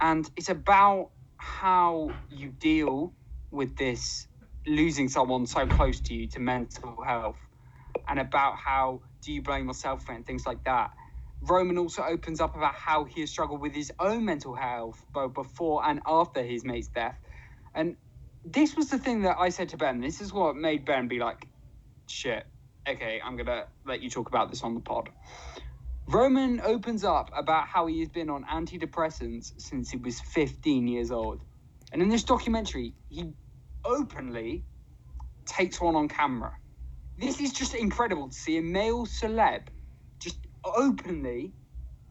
and 0.00 0.28
it's 0.36 0.50
about 0.50 1.12
how 1.38 2.16
you 2.30 2.50
deal 2.50 3.14
with 3.50 3.76
this 3.76 4.28
losing 4.66 5.08
someone 5.08 5.46
so 5.46 5.68
close 5.68 6.00
to 6.02 6.14
you 6.14 6.28
to 6.28 6.40
mental 6.40 6.96
health, 7.06 7.38
and 8.08 8.20
about 8.20 8.56
how 8.56 9.02
do 9.24 9.32
you 9.32 9.42
blame 9.42 9.68
yourself 9.68 10.04
for 10.04 10.12
it 10.12 10.16
and 10.16 10.26
things 10.26 10.46
like 10.46 10.64
that. 10.64 10.90
Roman 11.42 11.78
also 11.78 12.02
opens 12.02 12.40
up 12.40 12.56
about 12.56 12.74
how 12.74 13.04
he 13.04 13.20
has 13.22 13.30
struggled 13.30 13.60
with 13.62 13.74
his 13.74 13.92
own 14.00 14.24
mental 14.24 14.54
health 14.56 15.04
both 15.14 15.34
before 15.34 15.84
and 15.86 16.00
after 16.06 16.42
his 16.42 16.64
mate's 16.64 16.88
death, 16.88 17.18
and 17.74 17.96
this 18.46 18.76
was 18.76 18.90
the 18.90 18.98
thing 18.98 19.22
that 19.22 19.36
I 19.38 19.48
said 19.48 19.70
to 19.70 19.76
Ben. 19.76 20.00
This 20.00 20.20
is 20.20 20.32
what 20.32 20.56
made 20.56 20.84
Ben 20.84 21.08
be 21.08 21.18
like, 21.18 21.46
shit, 22.08 22.46
okay, 22.88 23.20
I'm 23.22 23.36
going 23.36 23.46
to 23.46 23.66
let 23.84 24.00
you 24.00 24.08
talk 24.08 24.28
about 24.28 24.50
this 24.50 24.62
on 24.62 24.74
the 24.74 24.80
pod. 24.80 25.10
Roman 26.08 26.60
opens 26.60 27.02
up 27.02 27.30
about 27.36 27.66
how 27.66 27.86
he 27.86 27.98
has 28.00 28.08
been 28.08 28.30
on 28.30 28.44
antidepressants 28.44 29.60
since 29.60 29.90
he 29.90 29.96
was 29.96 30.20
15 30.20 30.86
years 30.86 31.10
old. 31.10 31.42
And 31.92 32.00
in 32.00 32.08
this 32.08 32.22
documentary, 32.22 32.94
he 33.08 33.32
openly 33.84 34.64
takes 35.44 35.80
one 35.80 35.96
on 35.96 36.08
camera. 36.08 36.56
This 37.18 37.40
is 37.40 37.52
just 37.52 37.74
incredible 37.74 38.28
to 38.28 38.34
see 38.34 38.58
a 38.58 38.62
male 38.62 39.06
celeb 39.06 39.62
just 40.20 40.38
openly 40.64 41.52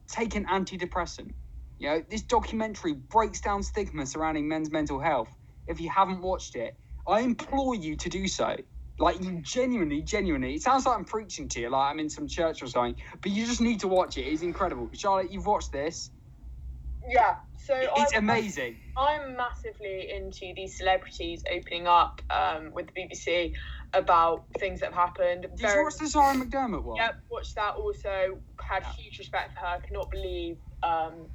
take 0.08 0.36
an 0.36 0.46
antidepressant. 0.46 1.32
You 1.80 1.90
know, 1.90 2.04
this 2.10 2.22
documentary 2.22 2.94
breaks 2.94 3.42
down 3.42 3.64
stigma 3.64 4.06
surrounding 4.06 4.48
men's 4.48 4.72
mental 4.72 5.00
health. 5.00 5.30
If 5.68 5.82
you 5.82 5.90
haven't 5.90 6.22
watched 6.22 6.56
it, 6.56 6.76
I 7.08 7.22
implore 7.22 7.76
you 7.76 7.96
to 7.98 8.10
do 8.10 8.28
so. 8.28 8.56
Like, 8.98 9.22
you 9.22 9.42
genuinely, 9.42 10.02
genuinely, 10.02 10.56
it 10.56 10.62
sounds 10.62 10.86
like 10.86 10.98
I'm 10.98 11.04
preaching 11.06 11.50
to 11.50 11.60
you, 11.60 11.70
like 11.70 11.92
I'm 11.92 12.00
in 12.00 12.10
some 12.10 12.28
church 12.28 12.64
or 12.64 12.68
something, 12.68 12.96
but 13.22 13.32
you 13.32 13.46
just 13.46 13.60
need 13.60 13.82
to 13.82 13.88
watch 13.90 14.18
it. 14.18 14.22
It's 14.22 14.42
incredible. 14.42 14.90
Charlotte, 14.94 15.32
you've 15.32 15.46
watched 15.46 15.74
this. 15.74 16.12
Yeah, 17.08 17.36
so 17.58 17.74
It's 17.98 18.14
I'm, 18.16 18.24
amazing. 18.24 18.78
I'm 18.98 19.36
massively 19.36 20.08
into 20.16 20.54
these 20.56 20.78
celebrities 20.78 21.44
opening 21.54 21.88
up 21.88 22.22
um, 22.32 22.72
with 22.74 22.88
the 22.88 22.94
BBC 22.94 23.54
about 23.94 24.46
things 24.60 24.80
that 24.80 24.94
have 24.94 25.10
happened. 25.10 25.42
Did 25.44 25.60
Very- 25.60 25.80
you 25.80 25.84
watch 25.84 25.98
the 26.00 26.08
Zara 26.08 26.34
McDermott 26.34 26.84
one? 26.84 26.96
Yep, 26.96 27.16
watched 27.30 27.56
that. 27.56 27.76
Also 27.76 28.40
had 28.64 28.82
Yeah. 28.84 28.92
huge 28.94 29.20
respect 29.20 29.54
for 29.54 29.60
her. 29.66 29.80
Cannot 29.88 30.10
believe. 30.10 30.58
Um, 30.84 31.28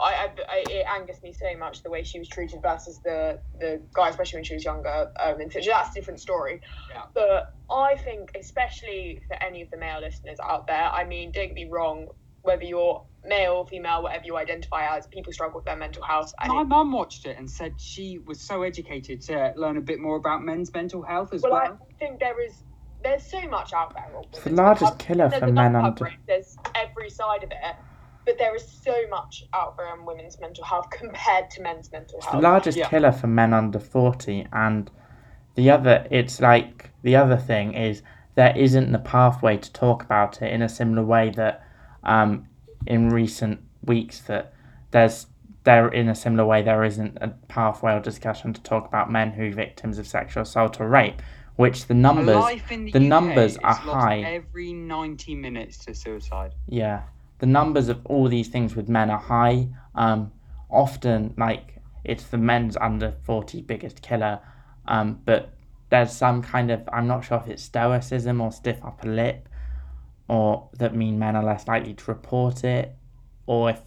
I, 0.00 0.04
I, 0.04 0.28
I 0.48 0.64
it 0.68 0.86
angers 0.88 1.22
me 1.22 1.32
so 1.32 1.56
much 1.58 1.82
the 1.82 1.90
way 1.90 2.02
she 2.02 2.18
was 2.18 2.28
treated 2.28 2.62
versus 2.62 3.00
the 3.04 3.38
the 3.60 3.80
guy, 3.94 4.08
especially 4.08 4.38
when 4.38 4.44
she 4.44 4.54
was 4.54 4.64
younger. 4.64 5.12
Um, 5.20 5.40
and 5.40 5.52
so 5.52 5.60
that's 5.64 5.90
a 5.90 5.94
different 5.94 6.20
story. 6.20 6.60
Yeah. 6.90 7.02
But 7.14 7.54
I 7.70 7.96
think, 7.96 8.32
especially 8.38 9.20
for 9.28 9.42
any 9.42 9.62
of 9.62 9.70
the 9.70 9.76
male 9.76 10.00
listeners 10.00 10.38
out 10.42 10.66
there, 10.66 10.90
I 10.92 11.04
mean, 11.04 11.32
don't 11.32 11.54
be 11.54 11.68
wrong. 11.68 12.08
Whether 12.42 12.64
you're 12.64 13.04
male, 13.24 13.64
female, 13.66 14.02
whatever 14.02 14.24
you 14.24 14.36
identify 14.36 14.96
as, 14.96 15.06
people 15.06 15.32
struggle 15.32 15.58
with 15.58 15.64
their 15.64 15.76
mental 15.76 16.02
health. 16.02 16.34
And 16.40 16.52
My 16.52 16.62
it- 16.62 16.64
mum 16.64 16.90
watched 16.90 17.24
it 17.24 17.38
and 17.38 17.48
said 17.48 17.74
she 17.80 18.18
was 18.18 18.40
so 18.40 18.62
educated 18.62 19.20
to 19.22 19.52
learn 19.56 19.76
a 19.76 19.80
bit 19.80 20.00
more 20.00 20.16
about 20.16 20.42
men's 20.42 20.72
mental 20.74 21.02
health 21.02 21.32
as 21.32 21.42
well, 21.42 21.52
well. 21.52 21.78
I 21.88 21.94
think 21.98 22.18
there 22.18 22.40
is. 22.44 22.64
There's 23.04 23.24
so 23.24 23.48
much 23.48 23.72
out 23.72 23.94
there. 23.94 24.08
It's 24.32 24.44
the 24.44 24.50
largest 24.50 24.98
killer 24.98 25.28
for 25.28 25.46
men 25.50 25.74
under. 25.74 25.90
coverage, 26.04 26.18
There's 26.26 26.56
every 26.74 27.10
side 27.10 27.42
of 27.42 27.50
it, 27.50 27.76
but 28.24 28.38
there 28.38 28.54
is 28.54 28.66
so 28.66 28.94
much 29.10 29.44
out 29.52 29.76
there 29.76 29.88
on 29.88 30.04
women's 30.04 30.38
mental 30.40 30.64
health 30.64 30.88
compared 30.90 31.50
to 31.50 31.62
men's 31.62 31.90
mental 31.92 32.20
health. 32.20 32.34
It's 32.34 32.42
the 32.42 32.48
largest 32.48 32.78
Yeah. 32.78 32.88
killer 32.88 33.12
for 33.12 33.26
men 33.26 33.52
under 33.52 33.78
40 33.78 34.46
and 34.52 34.90
the 35.54 35.70
other 35.70 36.06
it's 36.10 36.40
like 36.40 36.90
the 37.02 37.16
other 37.16 37.36
thing 37.36 37.74
is 37.74 38.02
there 38.34 38.56
isn't 38.56 38.92
the 38.92 38.98
pathway 38.98 39.56
to 39.58 39.72
talk 39.72 40.02
about 40.02 40.40
it 40.40 40.52
in 40.52 40.62
a 40.62 40.68
similar 40.68 41.04
way 41.04 41.30
that 41.30 41.62
um, 42.04 42.46
in 42.86 43.10
recent 43.10 43.60
weeks 43.84 44.20
that 44.22 44.54
there's 44.92 45.26
there 45.64 45.88
in 45.88 46.08
a 46.08 46.14
similar 46.14 46.44
way 46.44 46.62
there 46.62 46.82
isn't 46.84 47.18
a 47.20 47.28
pathway 47.48 47.92
or 47.92 48.00
discussion 48.00 48.52
to 48.52 48.60
talk 48.62 48.86
about 48.86 49.10
men 49.10 49.30
who 49.32 49.48
are 49.48 49.52
victims 49.52 49.98
of 49.98 50.06
sexual 50.06 50.42
assault 50.42 50.80
or 50.80 50.88
rape 50.88 51.20
which 51.56 51.86
the 51.86 51.94
numbers 51.94 52.44
the, 52.68 52.90
the 52.92 53.00
numbers 53.00 53.58
are 53.58 53.74
high. 53.74 54.20
every 54.20 54.72
90 54.72 55.34
minutes 55.34 55.76
to 55.84 55.94
suicide. 55.94 56.54
Yeah, 56.66 57.02
the 57.42 57.46
numbers 57.46 57.88
of 57.88 58.00
all 58.06 58.28
these 58.28 58.46
things 58.46 58.76
with 58.76 58.88
men 58.88 59.10
are 59.10 59.18
high. 59.18 59.66
Um, 59.96 60.30
often 60.70 61.34
like 61.36 61.78
it's 62.04 62.22
the 62.28 62.38
men's 62.38 62.76
under 62.76 63.14
forty 63.24 63.60
biggest 63.60 64.00
killer. 64.00 64.38
Um, 64.86 65.18
but 65.24 65.52
there's 65.90 66.12
some 66.12 66.40
kind 66.40 66.70
of 66.70 66.88
I'm 66.92 67.08
not 67.08 67.24
sure 67.24 67.38
if 67.38 67.48
it's 67.48 67.64
stoicism 67.64 68.40
or 68.40 68.52
stiff 68.52 68.78
upper 68.84 69.08
lip, 69.08 69.48
or 70.28 70.68
that 70.78 70.94
mean 70.94 71.18
men 71.18 71.34
are 71.34 71.42
less 71.42 71.66
likely 71.66 71.94
to 71.94 72.04
report 72.12 72.62
it, 72.62 72.94
or 73.46 73.70
if 73.70 73.80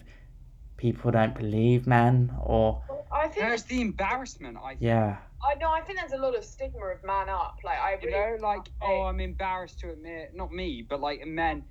people 0.76 1.12
don't 1.12 1.34
believe 1.34 1.88
men, 1.88 2.36
or 2.44 2.84
I 3.10 3.30
think 3.30 3.48
There's 3.48 3.64
the 3.64 3.80
embarrassment, 3.80 4.58
I 4.62 4.72
think. 4.72 4.82
yeah, 4.82 5.16
I 5.50 5.56
know. 5.56 5.72
I 5.72 5.80
think 5.80 6.00
there's 6.02 6.12
a 6.12 6.18
lot 6.18 6.36
of 6.38 6.44
stigma 6.44 6.88
of 6.88 7.02
man 7.06 7.30
up. 7.30 7.60
Like 7.64 7.80
I 7.80 7.98
You 8.02 8.12
know, 8.12 8.36
like, 8.42 8.68
oh, 8.82 9.04
I'm 9.04 9.22
embarrassed 9.22 9.80
to 9.80 9.92
admit, 9.92 10.36
not 10.36 10.52
me, 10.52 10.86
but 10.88 11.00
like 11.00 11.26
men 11.26 11.64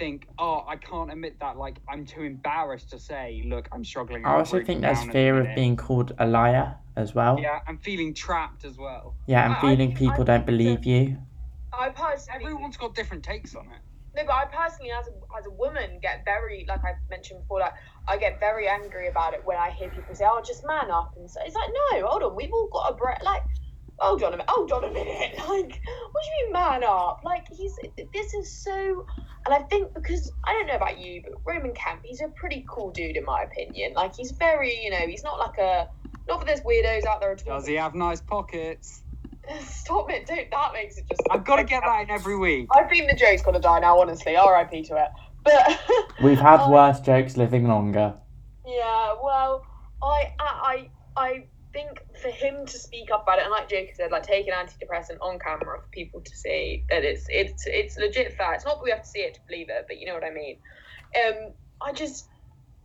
think, 0.00 0.26
oh, 0.38 0.64
I 0.66 0.76
can't 0.76 1.12
admit 1.12 1.38
that. 1.40 1.56
Like, 1.58 1.76
I'm 1.88 2.04
too 2.06 2.22
embarrassed 2.22 2.90
to 2.90 2.98
say, 2.98 3.42
look, 3.46 3.68
I'm 3.70 3.84
struggling. 3.84 4.24
I 4.24 4.34
also 4.36 4.64
think 4.64 4.80
there's 4.80 4.98
down 4.98 5.08
at 5.08 5.12
the 5.12 5.18
fear 5.18 5.38
of 5.40 5.54
being 5.54 5.76
called 5.76 6.12
a 6.18 6.26
liar 6.26 6.74
as 6.96 7.14
well. 7.14 7.38
Yeah, 7.38 7.60
I'm 7.68 7.78
feeling 7.78 8.14
trapped 8.14 8.64
as 8.64 8.78
well. 8.78 9.14
Yeah, 9.26 9.44
and 9.44 9.52
I- 9.52 9.58
I 9.58 9.60
feeling 9.60 9.88
think- 9.90 9.98
people 9.98 10.22
I 10.22 10.24
don't 10.24 10.46
think 10.46 10.46
believe 10.46 10.86
you. 10.86 11.18
I 11.72 11.90
personally. 11.90 12.44
Everyone's 12.46 12.76
got 12.78 12.94
different 12.96 13.22
takes 13.22 13.54
on 13.54 13.66
it. 13.66 13.82
No, 14.16 14.24
but 14.26 14.34
I 14.34 14.44
personally, 14.46 14.90
as 14.90 15.06
a, 15.06 15.12
as 15.38 15.46
a 15.46 15.50
woman, 15.50 16.00
get 16.02 16.24
very, 16.24 16.64
like 16.66 16.82
I 16.84 16.94
mentioned 17.10 17.42
before, 17.42 17.60
like 17.60 17.74
I 18.08 18.16
get 18.16 18.40
very 18.40 18.66
angry 18.66 19.06
about 19.06 19.34
it 19.34 19.42
when 19.44 19.56
I 19.56 19.70
hear 19.70 19.88
people 19.88 20.16
say, 20.16 20.24
"Oh, 20.28 20.42
just 20.44 20.66
man 20.66 20.90
up," 20.90 21.14
and 21.16 21.30
so 21.30 21.38
it's 21.46 21.54
like, 21.54 21.70
no, 21.92 22.08
hold 22.08 22.24
on, 22.24 22.34
we've 22.34 22.52
all 22.52 22.68
got 22.72 22.90
a 22.90 22.94
breath. 22.96 23.22
Like, 23.22 23.42
hold 24.00 24.22
on 24.22 24.34
a 24.34 24.36
minute, 24.36 24.48
hold 24.48 24.72
on 24.72 24.84
a 24.84 24.90
minute. 24.92 25.34
Like, 25.36 25.46
what 25.48 26.22
do 26.22 26.30
you 26.38 26.44
mean 26.44 26.52
man 26.52 26.84
up? 26.84 27.20
Like, 27.24 27.46
he's 27.50 27.74
this 28.12 28.34
is 28.34 28.50
so, 28.50 29.06
and 29.46 29.54
I 29.54 29.60
think 29.62 29.92
because 29.94 30.32
I 30.44 30.52
don't 30.52 30.66
know 30.66 30.74
about 30.74 30.98
you, 30.98 31.22
but 31.22 31.32
Roman 31.44 31.72
Kemp, 31.74 32.00
he's 32.04 32.20
a 32.20 32.28
pretty 32.28 32.64
cool 32.68 32.90
dude 32.90 33.16
in 33.16 33.24
my 33.24 33.42
opinion. 33.42 33.94
Like, 33.94 34.14
he's 34.14 34.30
very, 34.32 34.82
you 34.82 34.90
know, 34.90 35.06
he's 35.06 35.22
not 35.24 35.38
like 35.38 35.58
a, 35.58 35.88
not 36.28 36.40
that 36.40 36.46
there's 36.46 36.60
weirdos 36.60 37.04
out 37.06 37.20
there 37.20 37.32
at 37.32 37.46
all. 37.48 37.58
Does 37.58 37.66
he 37.66 37.74
have 37.74 37.94
nice 37.94 38.20
pockets? 38.20 39.02
Stop 39.66 40.10
it! 40.10 40.26
Don't 40.26 40.50
that 40.50 40.72
makes 40.72 40.96
it 40.98 41.04
just. 41.08 41.22
I've 41.30 41.44
got 41.44 41.56
to 41.56 41.64
get 41.64 41.82
that 41.84 42.02
in 42.02 42.10
every 42.10 42.36
week. 42.38 42.68
I 42.72 42.84
think 42.84 43.10
the 43.10 43.16
joke's 43.16 43.42
gonna 43.42 43.58
die 43.60 43.80
now. 43.80 43.98
Honestly, 44.00 44.36
R.I.P. 44.36 44.82
to 44.84 44.96
it. 44.96 45.08
But 45.42 45.80
We've 46.22 46.38
had 46.38 46.60
I- 46.60 46.70
worse 46.70 47.00
jokes 47.00 47.36
living 47.36 47.66
longer. 47.66 48.14
Yeah, 48.66 49.14
well, 49.24 49.64
I, 50.02 50.32
I, 50.38 50.44
I 50.62 50.90
I 51.16 51.44
think 51.72 51.98
for 52.20 52.30
him 52.30 52.66
to 52.66 52.78
speak 52.78 53.10
up 53.10 53.24
about 53.24 53.38
it, 53.38 53.42
and 53.44 53.50
like 53.50 53.68
Jacob 53.68 53.94
said, 53.96 54.10
like 54.12 54.22
take 54.22 54.46
an 54.46 54.54
antidepressant 54.54 55.18
on 55.22 55.38
camera 55.38 55.78
for 55.78 55.88
people 55.92 56.20
to 56.20 56.36
see 56.36 56.84
that 56.90 57.04
it's 57.04 57.26
it's 57.28 57.64
it's 57.66 57.98
legit 57.98 58.36
fact. 58.36 58.56
It's 58.56 58.64
not 58.64 58.76
that 58.78 58.84
we 58.84 58.90
have 58.90 59.02
to 59.02 59.08
see 59.08 59.20
it 59.20 59.34
to 59.34 59.40
believe 59.48 59.68
it, 59.70 59.86
but 59.88 59.98
you 59.98 60.06
know 60.06 60.14
what 60.14 60.24
I 60.24 60.30
mean. 60.30 60.58
Um, 61.16 61.52
I 61.82 61.92
just 61.92 62.28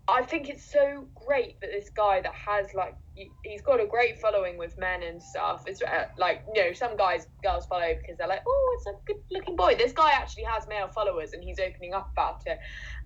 I 0.08 0.22
think 0.22 0.50
it's 0.50 0.72
so 0.72 1.08
great 1.16 1.60
that 1.62 1.72
this 1.72 1.90
guy 1.96 2.22
that 2.22 2.34
has 2.34 2.68
like 2.76 2.96
he- 3.16 3.32
he's 3.44 3.62
got 3.64 3.82
a 3.82 3.88
great 3.88 4.20
following 4.20 4.58
with 4.58 4.78
men 4.78 5.02
and 5.02 5.22
stuff. 5.22 5.64
It's 5.66 5.82
uh, 5.82 6.06
like 6.18 6.44
you 6.54 6.64
know 6.64 6.74
some 6.74 6.96
guys 6.96 7.28
girls 7.44 7.66
follow 7.66 7.92
because 8.00 8.18
they're 8.18 8.28
like 8.28 8.44
oh 8.48 8.78
it's 8.78 8.86
a 8.88 8.94
good 9.08 9.22
looking 9.32 9.56
boy. 9.56 9.76
This 9.76 9.94
guy 9.94 10.12
actually 10.12 10.44
has 10.44 10.68
male 10.68 10.90
followers 10.90 11.34
and 11.34 11.44
he's 11.44 11.60
opening 11.60 11.94
up 11.94 12.10
about 12.14 12.42
it. 12.46 12.60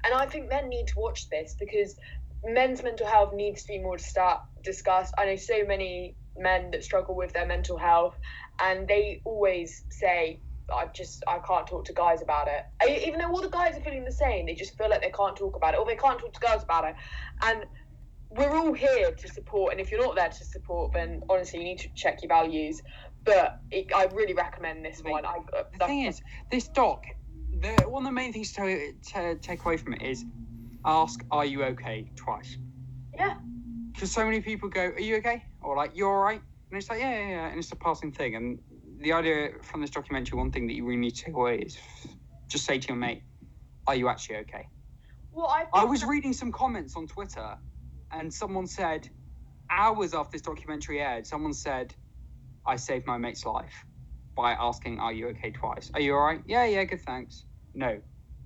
And 0.04 0.14
I 0.14 0.26
think 0.26 0.50
men 0.50 0.68
need 0.68 0.88
to 0.88 0.94
watch 0.98 1.30
this 1.30 1.56
because 1.60 1.96
men's 2.44 2.84
mental 2.84 3.08
health 3.08 3.34
needs 3.34 3.64
to 3.64 3.74
be 3.74 3.80
more 3.80 3.98
start 3.98 4.42
discussed. 4.64 5.14
I 5.18 5.26
know 5.26 5.36
so 5.36 5.66
many 5.66 6.16
men 6.38 6.72
that 6.72 6.84
struggle 6.84 7.16
with 7.16 7.34
their 7.34 7.46
mental 7.46 7.78
health 7.78 8.18
and 8.62 8.88
they 8.88 9.22
always 9.26 9.84
say 9.90 10.40
I 10.74 10.86
just 10.94 11.24
I 11.28 11.40
can't 11.40 11.66
talk 11.68 11.86
to 11.86 11.94
guys 11.94 12.22
about 12.22 12.48
it. 12.48 12.64
I, 12.82 13.04
even 13.06 13.20
though 13.20 13.30
all 13.30 13.42
the 13.42 13.50
guys 13.50 13.76
are 13.78 13.82
feeling 13.82 14.06
the 14.06 14.12
same, 14.12 14.46
they 14.46 14.54
just 14.54 14.78
feel 14.78 14.90
like 14.90 15.02
they 15.02 15.12
can't 15.12 15.36
talk 15.36 15.56
about 15.56 15.74
it, 15.74 15.80
or 15.80 15.86
they 15.86 15.96
can't 15.96 16.20
talk 16.20 16.34
to 16.34 16.40
girls 16.40 16.64
about 16.64 16.88
it. 16.88 16.96
And 17.42 17.66
we're 18.30 18.56
all 18.56 18.74
here 18.74 19.12
to 19.12 19.28
support. 19.28 19.72
And 19.72 19.82
if 19.82 19.92
you're 19.92 20.04
not 20.06 20.16
there 20.16 20.30
to 20.30 20.46
support, 20.46 20.94
then 20.94 21.22
honestly, 21.30 21.60
you 21.60 21.66
need 21.66 21.80
to 21.80 21.90
check 21.96 22.22
your 22.22 22.30
values. 22.30 22.82
But 23.26 23.60
it, 23.72 23.88
I 23.96 24.06
really 24.14 24.34
recommend 24.34 24.86
this 24.86 25.02
one. 25.04 25.26
I, 25.26 25.38
uh, 25.58 25.64
The 25.80 25.86
thing 25.86 26.06
is, 26.06 26.22
this 26.52 26.68
doc, 26.68 27.04
the 27.60 27.74
one 27.88 28.04
of 28.04 28.08
the 28.08 28.14
main 28.14 28.32
things 28.32 28.52
to, 28.54 28.94
to 29.14 29.36
take 29.38 29.66
away 29.66 29.78
from 29.78 29.94
it 29.94 30.04
is 30.04 30.24
ask, 30.86 31.24
"Are 31.32 31.46
you 31.46 31.64
okay?" 31.66 32.12
twice. 32.16 32.58
yeah, 33.18 33.36
Because 33.94 34.12
so 34.14 34.26
many 34.26 34.42
people 34.42 34.70
go, 34.70 34.82
"Are 34.88 35.00
you 35.02 35.18
okay?" 35.18 35.44
or 35.62 35.76
like, 35.78 35.94
"You're 35.96 36.10
all 36.10 36.24
right," 36.24 36.42
and 36.72 36.80
it's 36.80 36.90
like, 36.90 37.00
"Yeah, 37.02 37.12
yeah, 37.12 37.30
yeah," 37.30 37.48
and 37.50 37.60
it's 37.60 37.72
a 37.72 37.78
passing 37.78 38.12
thing. 38.14 38.36
And 38.36 38.60
the 39.02 39.14
idea 39.14 39.52
from 39.64 39.82
this 39.82 39.92
documentary, 39.92 40.38
one 40.40 40.52
thing 40.52 40.68
that 40.68 40.74
you 40.74 40.86
really 40.86 41.00
need 41.02 41.16
to 41.16 41.26
take 41.26 41.36
away 41.36 41.60
is 41.60 41.78
just 42.50 42.66
say 42.66 42.80
to 42.80 42.88
your 42.90 42.98
mate, 42.98 43.24
"Are 43.88 43.96
you 43.96 44.10
actually 44.10 44.38
okay?" 44.38 44.68
well, 45.32 45.48
I, 45.48 45.66
I 45.74 45.86
was 45.86 46.02
that- 46.02 46.08
reading 46.08 46.34
some 46.34 46.52
comments 46.52 46.96
on 46.98 47.08
Twitter, 47.08 47.60
and 48.12 48.34
someone 48.34 48.68
said, 48.68 49.10
hours 49.72 50.14
after 50.14 50.32
this 50.34 50.42
documentary 50.44 51.02
aired, 51.02 51.28
someone 51.28 51.54
said, 51.54 51.96
"I 52.66 52.78
saved 52.78 53.08
my 53.08 53.18
mate's 53.18 53.46
life 53.46 53.86
by 54.36 54.54
asking, 54.54 55.00
"Are 55.00 55.14
you 55.14 55.30
okay?" 55.30 55.52
twice. 55.52 55.92
Are 55.94 56.02
you 56.02 56.16
all 56.16 56.26
right? 56.26 56.42
Yeah, 56.48 56.66
yeah, 56.66 56.86
good, 56.86 57.02
thanks. 57.02 57.46
No, 57.74 57.88
are 57.88 58.04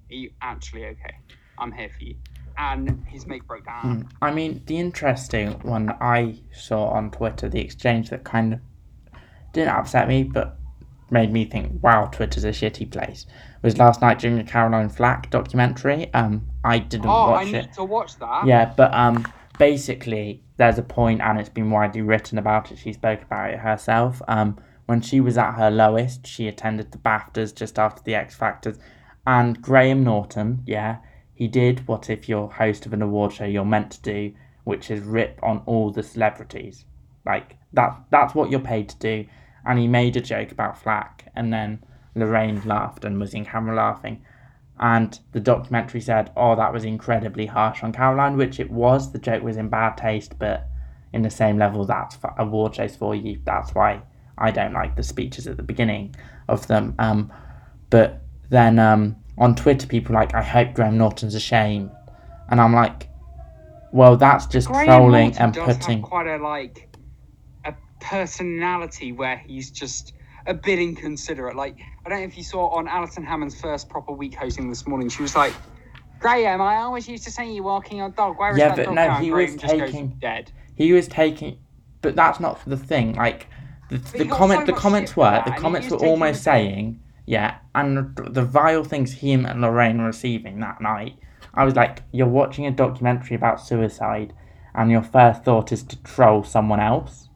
you 0.09 0.31
actually 0.41 0.85
okay? 0.87 1.15
I'm 1.63 1.71
here 1.71 1.89
for 1.97 2.03
you. 2.03 2.15
And 2.57 3.03
his 3.07 3.25
mate 3.25 3.47
broke 3.47 3.65
down. 3.65 4.03
Mm. 4.03 4.09
I 4.21 4.31
mean, 4.31 4.61
the 4.67 4.77
interesting 4.77 5.53
one 5.61 5.89
I 6.01 6.35
saw 6.51 6.89
on 6.89 7.09
Twitter, 7.09 7.49
the 7.49 7.59
exchange 7.61 8.09
that 8.11 8.23
kind 8.25 8.53
of 8.53 8.59
didn't 9.53 9.69
upset 9.73 10.07
me, 10.07 10.23
but 10.23 10.57
made 11.09 11.31
me 11.31 11.45
think, 11.45 11.81
wow, 11.81 12.05
Twitter's 12.11 12.43
a 12.43 12.49
shitty 12.49 12.91
place, 12.91 13.25
was 13.61 13.77
last 13.77 14.01
night 14.01 14.19
during 14.19 14.37
the 14.37 14.43
Caroline 14.43 14.89
Flack 14.89 15.29
documentary. 15.31 16.13
Um, 16.13 16.47
I 16.63 16.79
didn't 16.79 17.07
Oh, 17.07 17.09
I 17.09 17.29
watch 17.31 17.45
need 17.47 17.55
it. 17.55 17.73
to 17.73 17.83
watch 17.83 18.17
that. 18.19 18.45
Yeah, 18.45 18.73
but 18.75 18.93
um, 18.93 19.25
basically, 19.57 20.43
there's 20.57 20.77
a 20.77 20.83
point, 20.83 21.21
and 21.21 21.39
it's 21.39 21.49
been 21.49 21.71
widely 21.71 22.01
written 22.01 22.37
about 22.37 22.71
it. 22.71 22.77
She 22.77 22.93
spoke 22.93 23.21
about 23.23 23.51
it 23.51 23.59
herself. 23.59 24.21
Um, 24.27 24.59
when 24.85 25.01
she 25.01 25.19
was 25.21 25.37
at 25.37 25.53
her 25.53 25.71
lowest, 25.71 26.27
she 26.27 26.47
attended 26.47 26.91
the 26.91 26.97
BAFTAs 26.99 27.55
just 27.55 27.79
after 27.79 28.03
the 28.03 28.13
X 28.15 28.35
Factors, 28.35 28.77
and 29.25 29.61
Graham 29.61 30.03
Norton, 30.03 30.61
yeah, 30.65 30.97
he 31.35 31.47
did 31.47 31.87
what 31.87 32.09
if 32.09 32.29
you're 32.29 32.47
host 32.47 32.85
of 32.85 32.93
an 32.93 33.01
award 33.01 33.33
show 33.33 33.45
you're 33.45 33.65
meant 33.65 33.91
to 33.91 34.01
do, 34.01 34.33
which 34.63 34.91
is 34.91 35.01
rip 35.01 35.39
on 35.41 35.61
all 35.65 35.91
the 35.91 36.03
celebrities. 36.03 36.85
Like 37.25 37.57
that, 37.73 38.03
that's 38.09 38.35
what 38.35 38.51
you're 38.51 38.59
paid 38.59 38.89
to 38.89 38.99
do. 38.99 39.25
And 39.65 39.79
he 39.79 39.87
made 39.87 40.15
a 40.15 40.21
joke 40.21 40.51
about 40.51 40.77
Flack, 40.77 41.31
and 41.35 41.51
then 41.51 41.83
Lorraine 42.15 42.61
laughed 42.65 43.05
and 43.05 43.19
was 43.19 43.33
in 43.33 43.45
camera 43.45 43.75
laughing. 43.75 44.23
And 44.79 45.17
the 45.31 45.39
documentary 45.39 46.01
said, 46.01 46.31
"Oh, 46.35 46.55
that 46.55 46.73
was 46.73 46.83
incredibly 46.83 47.45
harsh 47.45 47.83
on 47.83 47.93
Caroline," 47.93 48.37
which 48.37 48.59
it 48.59 48.69
was. 48.69 49.11
The 49.11 49.19
joke 49.19 49.43
was 49.43 49.57
in 49.57 49.69
bad 49.69 49.97
taste, 49.97 50.37
but 50.37 50.67
in 51.13 51.21
the 51.21 51.29
same 51.29 51.57
level, 51.57 51.85
that's 51.85 52.15
for 52.15 52.33
award 52.37 52.75
shows 52.75 52.95
for 52.95 53.15
you. 53.15 53.39
That's 53.45 53.73
why 53.73 54.01
I 54.37 54.51
don't 54.51 54.73
like 54.73 54.95
the 54.95 55.03
speeches 55.03 55.47
at 55.47 55.57
the 55.57 55.63
beginning 55.63 56.15
of 56.49 56.67
them. 56.67 56.95
Um, 56.99 57.31
but 57.89 58.23
then 58.49 58.79
um, 58.79 59.15
on 59.37 59.55
Twitter, 59.55 59.87
people 59.87 60.13
like, 60.15 60.33
"I 60.33 60.41
hope 60.43 60.73
Graham 60.73 60.97
Norton's 60.97 61.35
ashamed," 61.35 61.91
and 62.49 62.61
I'm 62.61 62.73
like, 62.73 63.09
"Well, 63.91 64.15
that's 64.17 64.45
just 64.45 64.67
Graham 64.67 64.85
trolling 64.85 65.23
Norton 65.29 65.41
and 65.43 65.53
does 65.53 65.77
putting." 65.77 65.99
have 66.01 66.09
quite 66.09 66.27
a 66.27 66.37
like 66.37 66.95
a 67.65 67.73
personality 67.99 69.11
where 69.11 69.37
he's 69.37 69.71
just 69.71 70.13
a 70.45 70.53
bit 70.53 70.79
inconsiderate. 70.79 71.55
Like 71.55 71.77
I 72.05 72.09
don't 72.09 72.19
know 72.19 72.25
if 72.25 72.37
you 72.37 72.43
saw 72.43 72.67
on 72.69 72.87
Alison 72.87 73.23
Hammond's 73.23 73.59
first 73.59 73.89
proper 73.89 74.11
week 74.11 74.35
hosting 74.35 74.69
this 74.69 74.85
morning, 74.87 75.09
she 75.09 75.21
was 75.21 75.35
like, 75.35 75.53
"Graham, 76.19 76.61
I 76.61 76.77
always 76.77 77.07
used 77.07 77.23
to 77.23 77.31
say 77.31 77.51
you're 77.51 77.63
walking 77.63 77.97
your 77.97 78.09
dog. 78.09 78.37
Where 78.37 78.51
is 78.51 78.57
Yeah, 78.57 78.69
that 78.69 78.77
but 78.77 78.85
dog 78.85 78.95
no, 78.95 79.07
now?" 79.07 79.15
He 79.19 79.29
Graham 79.29 79.53
was 79.53 79.61
taking- 79.61 80.07
dead. 80.21 80.51
he 80.75 80.91
was 80.93 81.07
taking 81.07 81.57
but 82.01 82.15
that's 82.17 82.39
not 82.41 82.59
the 82.65 82.75
thing 82.75 83.13
like 83.13 83.47
the, 83.89 83.97
the 84.17 84.25
comment 84.25 84.61
so 84.61 84.65
the 84.65 84.73
comments 84.73 85.15
were 85.15 85.41
the 85.45 85.51
comments 85.51 85.89
were 85.89 85.97
almost 86.05 86.43
saying 86.43 86.99
yeah 87.25 87.57
and 87.75 87.97
the, 87.97 88.23
the 88.29 88.43
vile 88.43 88.83
things 88.83 89.13
him 89.13 89.45
and 89.45 89.61
lorraine 89.61 89.97
were 89.99 90.05
receiving 90.07 90.59
that 90.59 90.81
night 90.81 91.17
i 91.53 91.63
was 91.63 91.75
like 91.75 91.99
you're 92.11 92.27
watching 92.27 92.65
a 92.65 92.71
documentary 92.71 93.35
about 93.35 93.61
suicide 93.61 94.33
and 94.75 94.91
your 94.91 95.03
first 95.03 95.43
thought 95.43 95.71
is 95.71 95.83
to 95.83 96.01
troll 96.03 96.43
someone 96.43 96.79
else 96.79 97.29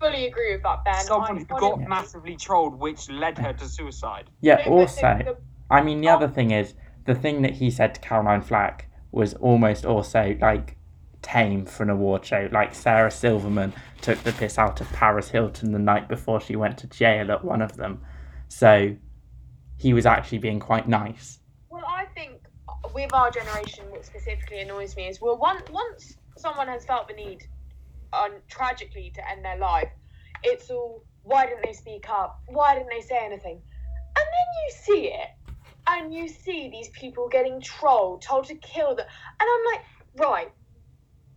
fully 0.00 0.26
agree 0.26 0.54
with 0.54 0.62
that, 0.62 0.82
Ben. 0.82 0.94
Someone 1.04 1.36
I 1.36 1.38
who 1.40 1.44
got 1.44 1.62
honestly- 1.74 1.86
massively 1.86 2.34
trolled, 2.36 2.74
which 2.80 3.10
led 3.10 3.36
her 3.36 3.52
to 3.52 3.68
suicide. 3.68 4.30
yeah 4.40 4.56
But- 4.56 4.64
but 4.64 4.70
also 4.70 5.18
the- 5.18 5.24
the- 5.24 5.36
i 5.70 5.82
mean 5.82 6.00
the 6.00 6.08
Oh. 6.08 6.14
other 6.14 6.28
thing 6.28 6.50
is 6.52 6.74
the 7.04 7.14
thing 7.14 7.42
that 7.42 7.52
he 7.54 7.70
said 7.70 7.94
to 7.94 8.00
caroline 8.00 8.40
flack 8.42 8.90
was 9.12 9.34
almost 9.34 9.84
also 9.84 10.36
like 10.40 10.76
tame 11.22 11.66
for 11.66 11.82
an 11.82 11.90
award 11.90 12.24
show 12.24 12.48
like 12.50 12.74
sarah 12.74 13.10
silverman 13.10 13.72
took 14.00 14.18
the 14.22 14.32
piss 14.32 14.56
out 14.58 14.80
of 14.80 14.90
paris 14.92 15.28
hilton 15.30 15.72
the 15.72 15.78
night 15.78 16.08
before 16.08 16.40
she 16.40 16.56
went 16.56 16.78
to 16.78 16.86
jail 16.86 17.30
at 17.30 17.44
one 17.44 17.60
of 17.60 17.76
them 17.76 18.00
so 18.48 18.96
he 19.80 19.94
was 19.94 20.06
actually 20.06 20.38
being 20.38 20.60
quite 20.60 20.88
nice 20.88 21.38
Well, 21.70 21.84
I 21.86 22.04
think 22.14 22.40
with 22.94 23.12
our 23.12 23.30
generation, 23.30 23.84
what 23.90 24.04
specifically 24.04 24.60
annoys 24.60 24.96
me 24.96 25.08
is 25.08 25.20
well, 25.20 25.38
one, 25.38 25.58
once 25.70 26.16
someone 26.36 26.68
has 26.68 26.84
felt 26.84 27.08
the 27.08 27.14
need, 27.14 27.46
um, 28.12 28.32
tragically, 28.48 29.12
to 29.14 29.30
end 29.30 29.44
their 29.44 29.58
life, 29.58 29.90
it's 30.42 30.70
all 30.70 31.04
why 31.22 31.46
didn't 31.46 31.64
they 31.64 31.72
speak 31.72 32.08
up? 32.08 32.40
Why 32.46 32.74
didn't 32.74 32.88
they 32.88 33.02
say 33.02 33.18
anything? 33.22 33.60
And 34.16 34.26
then 34.36 34.48
you 34.62 34.72
see 34.72 35.06
it, 35.08 35.28
and 35.86 36.14
you 36.14 36.28
see 36.28 36.70
these 36.70 36.88
people 36.90 37.28
getting 37.28 37.60
trolled, 37.60 38.22
told 38.22 38.46
to 38.46 38.54
kill 38.56 38.96
them, 38.96 39.06
and 39.40 39.48
I'm 39.52 39.74
like, 39.74 39.84
right, 40.26 40.52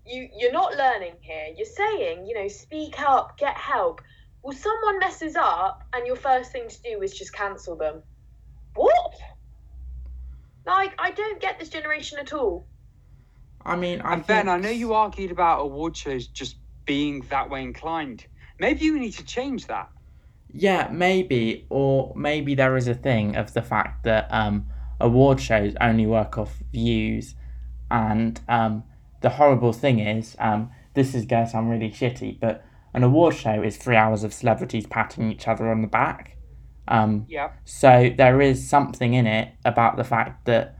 you 0.05 0.29
you're 0.37 0.51
not 0.51 0.75
learning 0.75 1.15
here. 1.21 1.47
You're 1.55 1.65
saying, 1.65 2.25
you 2.25 2.35
know, 2.35 2.47
speak 2.47 2.99
up, 2.99 3.37
get 3.37 3.55
help. 3.55 4.01
Well, 4.41 4.57
someone 4.57 4.99
messes 4.99 5.35
up, 5.35 5.83
and 5.93 6.05
your 6.05 6.17
first 6.17 6.51
thing 6.51 6.67
to 6.67 6.81
do 6.81 7.01
is 7.01 7.13
just 7.13 7.33
cancel 7.33 7.77
them. 7.77 8.03
What? 8.75 9.13
Like, 10.65 10.93
I 10.97 11.11
don't 11.11 11.41
get 11.41 11.59
this 11.59 11.69
generation 11.69 12.19
at 12.19 12.33
all. 12.33 12.67
i 13.65 13.75
mean 13.75 14.01
i 14.01 14.13
And 14.13 14.25
Ben, 14.27 14.45
think- 14.45 14.49
I 14.49 14.57
know 14.57 14.69
you 14.69 14.93
argued 14.93 15.31
about 15.31 15.61
award 15.61 15.95
shows 15.95 16.27
just 16.27 16.57
being 16.85 17.21
that 17.29 17.49
way 17.49 17.61
inclined. 17.63 18.25
Maybe 18.59 18.85
you 18.85 18.99
need 18.99 19.13
to 19.13 19.25
change 19.25 19.67
that. 19.67 19.89
Yeah, 20.53 20.89
maybe, 20.91 21.65
or 21.69 22.13
maybe 22.15 22.53
there 22.55 22.77
is 22.77 22.87
a 22.87 22.93
thing 22.93 23.35
of 23.35 23.53
the 23.53 23.61
fact 23.61 24.03
that 24.03 24.27
um, 24.31 24.67
award 24.99 25.39
shows 25.41 25.73
only 25.81 26.05
work 26.05 26.37
off 26.37 26.61
views, 26.71 27.33
and 27.89 28.39
um, 28.47 28.83
the 29.21 29.29
horrible 29.29 29.73
thing 29.73 29.99
is, 29.99 30.35
um, 30.39 30.69
this 30.93 31.15
is 31.15 31.25
going 31.25 31.45
to 31.45 31.51
sound 31.51 31.71
really 31.71 31.89
shitty, 31.89 32.39
but 32.39 32.63
an 32.93 33.03
award 33.03 33.33
show 33.35 33.63
is 33.63 33.77
three 33.77 33.95
hours 33.95 34.23
of 34.23 34.31
celebrities 34.33 34.85
patting 34.85 35.31
each 35.31 35.47
other 35.47 35.71
on 35.71 35.81
the 35.81 35.87
back. 35.87 36.32
Um, 36.87 37.25
Yeah. 37.29 37.51
so 37.63 38.11
there 38.15 38.41
is 38.41 38.67
something 38.67 39.13
in 39.13 39.25
it 39.25 39.49
about 39.63 39.95
the 39.97 40.03
fact 40.03 40.45
that 40.45 40.75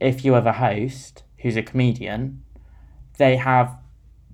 if 0.00 0.24
you 0.24 0.34
have 0.34 0.46
a 0.46 0.52
host 0.52 1.24
who's 1.38 1.56
a 1.56 1.62
comedian, 1.62 2.42
they 3.18 3.36
have 3.36 3.78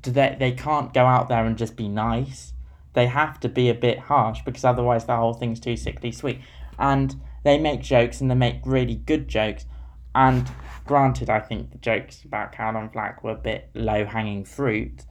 they 0.02 0.36
they 0.38 0.52
can't 0.52 0.92
go 0.92 1.06
out 1.06 1.28
there 1.28 1.44
and 1.44 1.56
just 1.56 1.76
be 1.76 1.88
nice. 1.88 2.52
They 2.94 3.06
have 3.06 3.38
to 3.40 3.48
be 3.48 3.68
a 3.68 3.74
bit 3.74 3.98
harsh 4.00 4.40
because 4.44 4.64
otherwise 4.64 5.04
the 5.04 5.16
whole 5.16 5.32
thing's 5.34 5.60
too 5.60 5.76
sickly 5.76 6.10
sweet. 6.12 6.40
And 6.78 7.14
they 7.44 7.58
make 7.58 7.82
jokes 7.82 8.20
and 8.20 8.30
they 8.30 8.34
make 8.34 8.60
really 8.64 8.96
good 8.96 9.28
jokes. 9.28 9.66
And 10.14 10.50
granted, 10.84 11.30
I 11.30 11.40
think 11.40 11.70
the 11.70 11.78
jokes 11.78 12.24
about 12.24 12.52
Caroline 12.52 12.90
Flack 12.90 13.22
were 13.22 13.30
a 13.30 13.36
bit 13.36 13.70
low 13.74 14.04
hanging 14.04 14.44
fruit, 14.44 15.04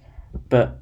but 0.50 0.80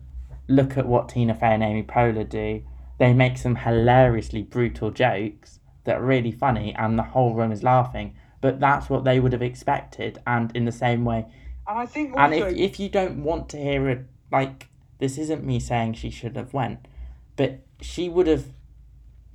look 0.48 0.78
at 0.78 0.88
what 0.88 1.10
Tina 1.10 1.36
Fey 1.36 1.54
and 1.54 1.64
Amy 1.64 1.84
Poehler 1.84 2.28
do. 2.28 2.64
They 3.00 3.14
make 3.14 3.38
some 3.38 3.56
hilariously 3.56 4.44
brutal 4.44 4.92
jokes 4.92 5.60
that 5.86 5.98
are 5.98 6.04
really 6.06 6.32
funny, 6.32 6.76
and 6.76 7.00
the 7.00 7.04
whole 7.04 7.34
room 7.34 7.52
is 7.52 7.64
laughing. 7.64 8.16
But 8.42 8.60
that's 8.60 8.90
what 8.90 9.04
they 9.04 9.20
would 9.20 9.34
have 9.34 9.42
expected, 9.42 10.22
and 10.28 10.56
in 10.56 10.66
the 10.66 10.72
same 10.72 11.04
way, 11.04 11.26
And 11.68 11.80
I 11.80 11.86
think 11.86 12.12
also, 12.12 12.22
and 12.22 12.34
if 12.34 12.56
if 12.58 12.80
you 12.80 12.90
don't 12.90 13.24
want 13.24 13.50
to 13.50 13.58
hear 13.58 13.90
it, 13.90 14.06
like 14.32 14.68
this 15.00 15.18
isn't 15.18 15.44
me 15.44 15.60
saying 15.60 15.94
she 15.94 16.10
should 16.10 16.36
have 16.36 16.54
went, 16.54 16.88
but 17.36 17.60
she 17.82 18.08
would 18.10 18.28
have. 18.28 18.46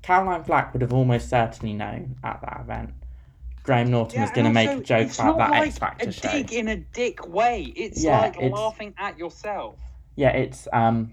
Caroline 0.03 0.45
Flack 0.45 0.73
would 0.75 0.83
have 0.83 0.93
almost 0.93 1.31
certainly 1.31 1.73
known 1.75 2.17
at 2.23 2.41
that 2.43 2.61
event. 2.61 2.91
Graham 3.63 3.91
Norton 3.91 4.21
was 4.21 4.31
going 4.33 4.45
to 4.45 4.53
make 4.53 4.69
a 4.69 4.83
joke 4.83 5.07
it's 5.07 5.19
about 5.19 5.39
that 5.39 5.51
like 5.53 5.69
X 5.69 5.79
Factor 5.79 6.09
a 6.11 6.13
show. 6.13 6.31
dig 6.31 6.53
in 6.53 6.69
a 6.69 6.77
dick 6.77 7.27
way. 7.27 7.73
It's 7.75 8.05
Yeah, 8.05 8.21
like 8.21 8.37
it's- 8.37 8.53
laughing 8.53 8.93
at 8.99 9.17
yourself. 9.19 9.77
Yeah, 10.17 10.29
it's 10.31 10.69
um. 10.73 11.13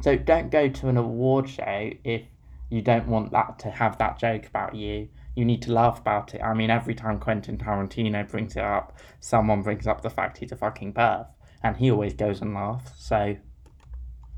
So 0.00 0.16
don't 0.16 0.50
go 0.50 0.68
to 0.68 0.88
an 0.88 0.96
award 0.96 1.48
show 1.48 1.90
if 2.04 2.22
you 2.70 2.82
don't 2.82 3.06
want 3.06 3.32
that 3.32 3.58
to 3.60 3.70
have 3.70 3.98
that 3.98 4.18
joke 4.18 4.46
about 4.46 4.74
you. 4.74 5.08
You 5.36 5.44
need 5.44 5.62
to 5.62 5.72
laugh 5.72 6.00
about 6.00 6.34
it. 6.34 6.40
I 6.42 6.54
mean, 6.54 6.70
every 6.70 6.94
time 6.94 7.18
Quentin 7.18 7.58
Tarantino 7.58 8.28
brings 8.28 8.56
it 8.56 8.64
up, 8.64 8.98
someone 9.20 9.62
brings 9.62 9.86
up 9.86 10.02
the 10.02 10.10
fact 10.10 10.38
he's 10.38 10.52
a 10.52 10.56
fucking 10.56 10.94
perv, 10.94 11.26
and 11.62 11.76
he 11.76 11.90
always 11.90 12.14
goes 12.14 12.40
and 12.40 12.54
laughs. 12.54 12.92
So 12.96 13.36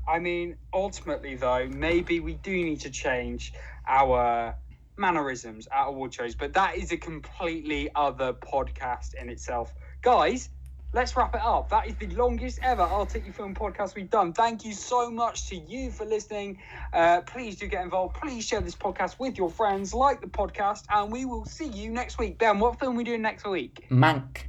I 0.07 0.19
mean, 0.19 0.57
ultimately, 0.73 1.35
though, 1.35 1.67
maybe 1.67 2.19
we 2.19 2.33
do 2.35 2.51
need 2.51 2.81
to 2.81 2.89
change 2.89 3.53
our 3.87 4.55
mannerisms 4.97 5.67
at 5.71 5.87
award 5.87 6.13
shows, 6.13 6.35
but 6.35 6.53
that 6.53 6.77
is 6.77 6.91
a 6.91 6.97
completely 6.97 7.89
other 7.95 8.33
podcast 8.33 9.13
in 9.15 9.29
itself. 9.29 9.73
Guys, 10.01 10.49
let's 10.93 11.17
wrap 11.17 11.35
it 11.35 11.41
up. 11.43 11.69
That 11.69 11.87
is 11.87 11.95
the 11.95 12.07
longest 12.07 12.59
ever 12.61 12.83
Articufilm 12.83 13.55
podcast 13.55 13.95
we've 13.95 14.09
done. 14.09 14.31
Thank 14.31 14.63
you 14.63 14.73
so 14.73 15.09
much 15.09 15.49
to 15.49 15.55
you 15.55 15.91
for 15.91 16.05
listening. 16.05 16.59
Uh, 16.93 17.21
please 17.21 17.57
do 17.57 17.67
get 17.67 17.83
involved. 17.83 18.15
Please 18.15 18.45
share 18.45 18.61
this 18.61 18.75
podcast 18.75 19.19
with 19.19 19.37
your 19.37 19.49
friends, 19.49 19.93
like 19.93 20.21
the 20.21 20.27
podcast, 20.27 20.83
and 20.89 21.11
we 21.11 21.25
will 21.25 21.45
see 21.45 21.67
you 21.67 21.89
next 21.89 22.17
week. 22.17 22.37
Ben, 22.37 22.59
what 22.59 22.79
film 22.79 22.93
are 22.93 22.97
we 22.97 23.03
doing 23.03 23.21
next 23.21 23.45
week? 23.45 23.87
Mank, 23.89 24.43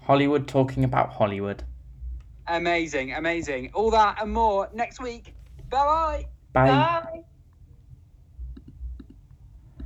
Hollywood 0.00 0.48
talking 0.48 0.84
about 0.84 1.10
Hollywood. 1.10 1.64
Amazing, 2.48 3.12
amazing. 3.14 3.70
All 3.74 3.90
that 3.90 4.20
and 4.22 4.32
more 4.32 4.68
next 4.72 5.00
week. 5.00 5.34
Bye 5.70 5.78
bye. 5.84 6.26
Bye. 6.52 6.66
Bye. 6.68 7.22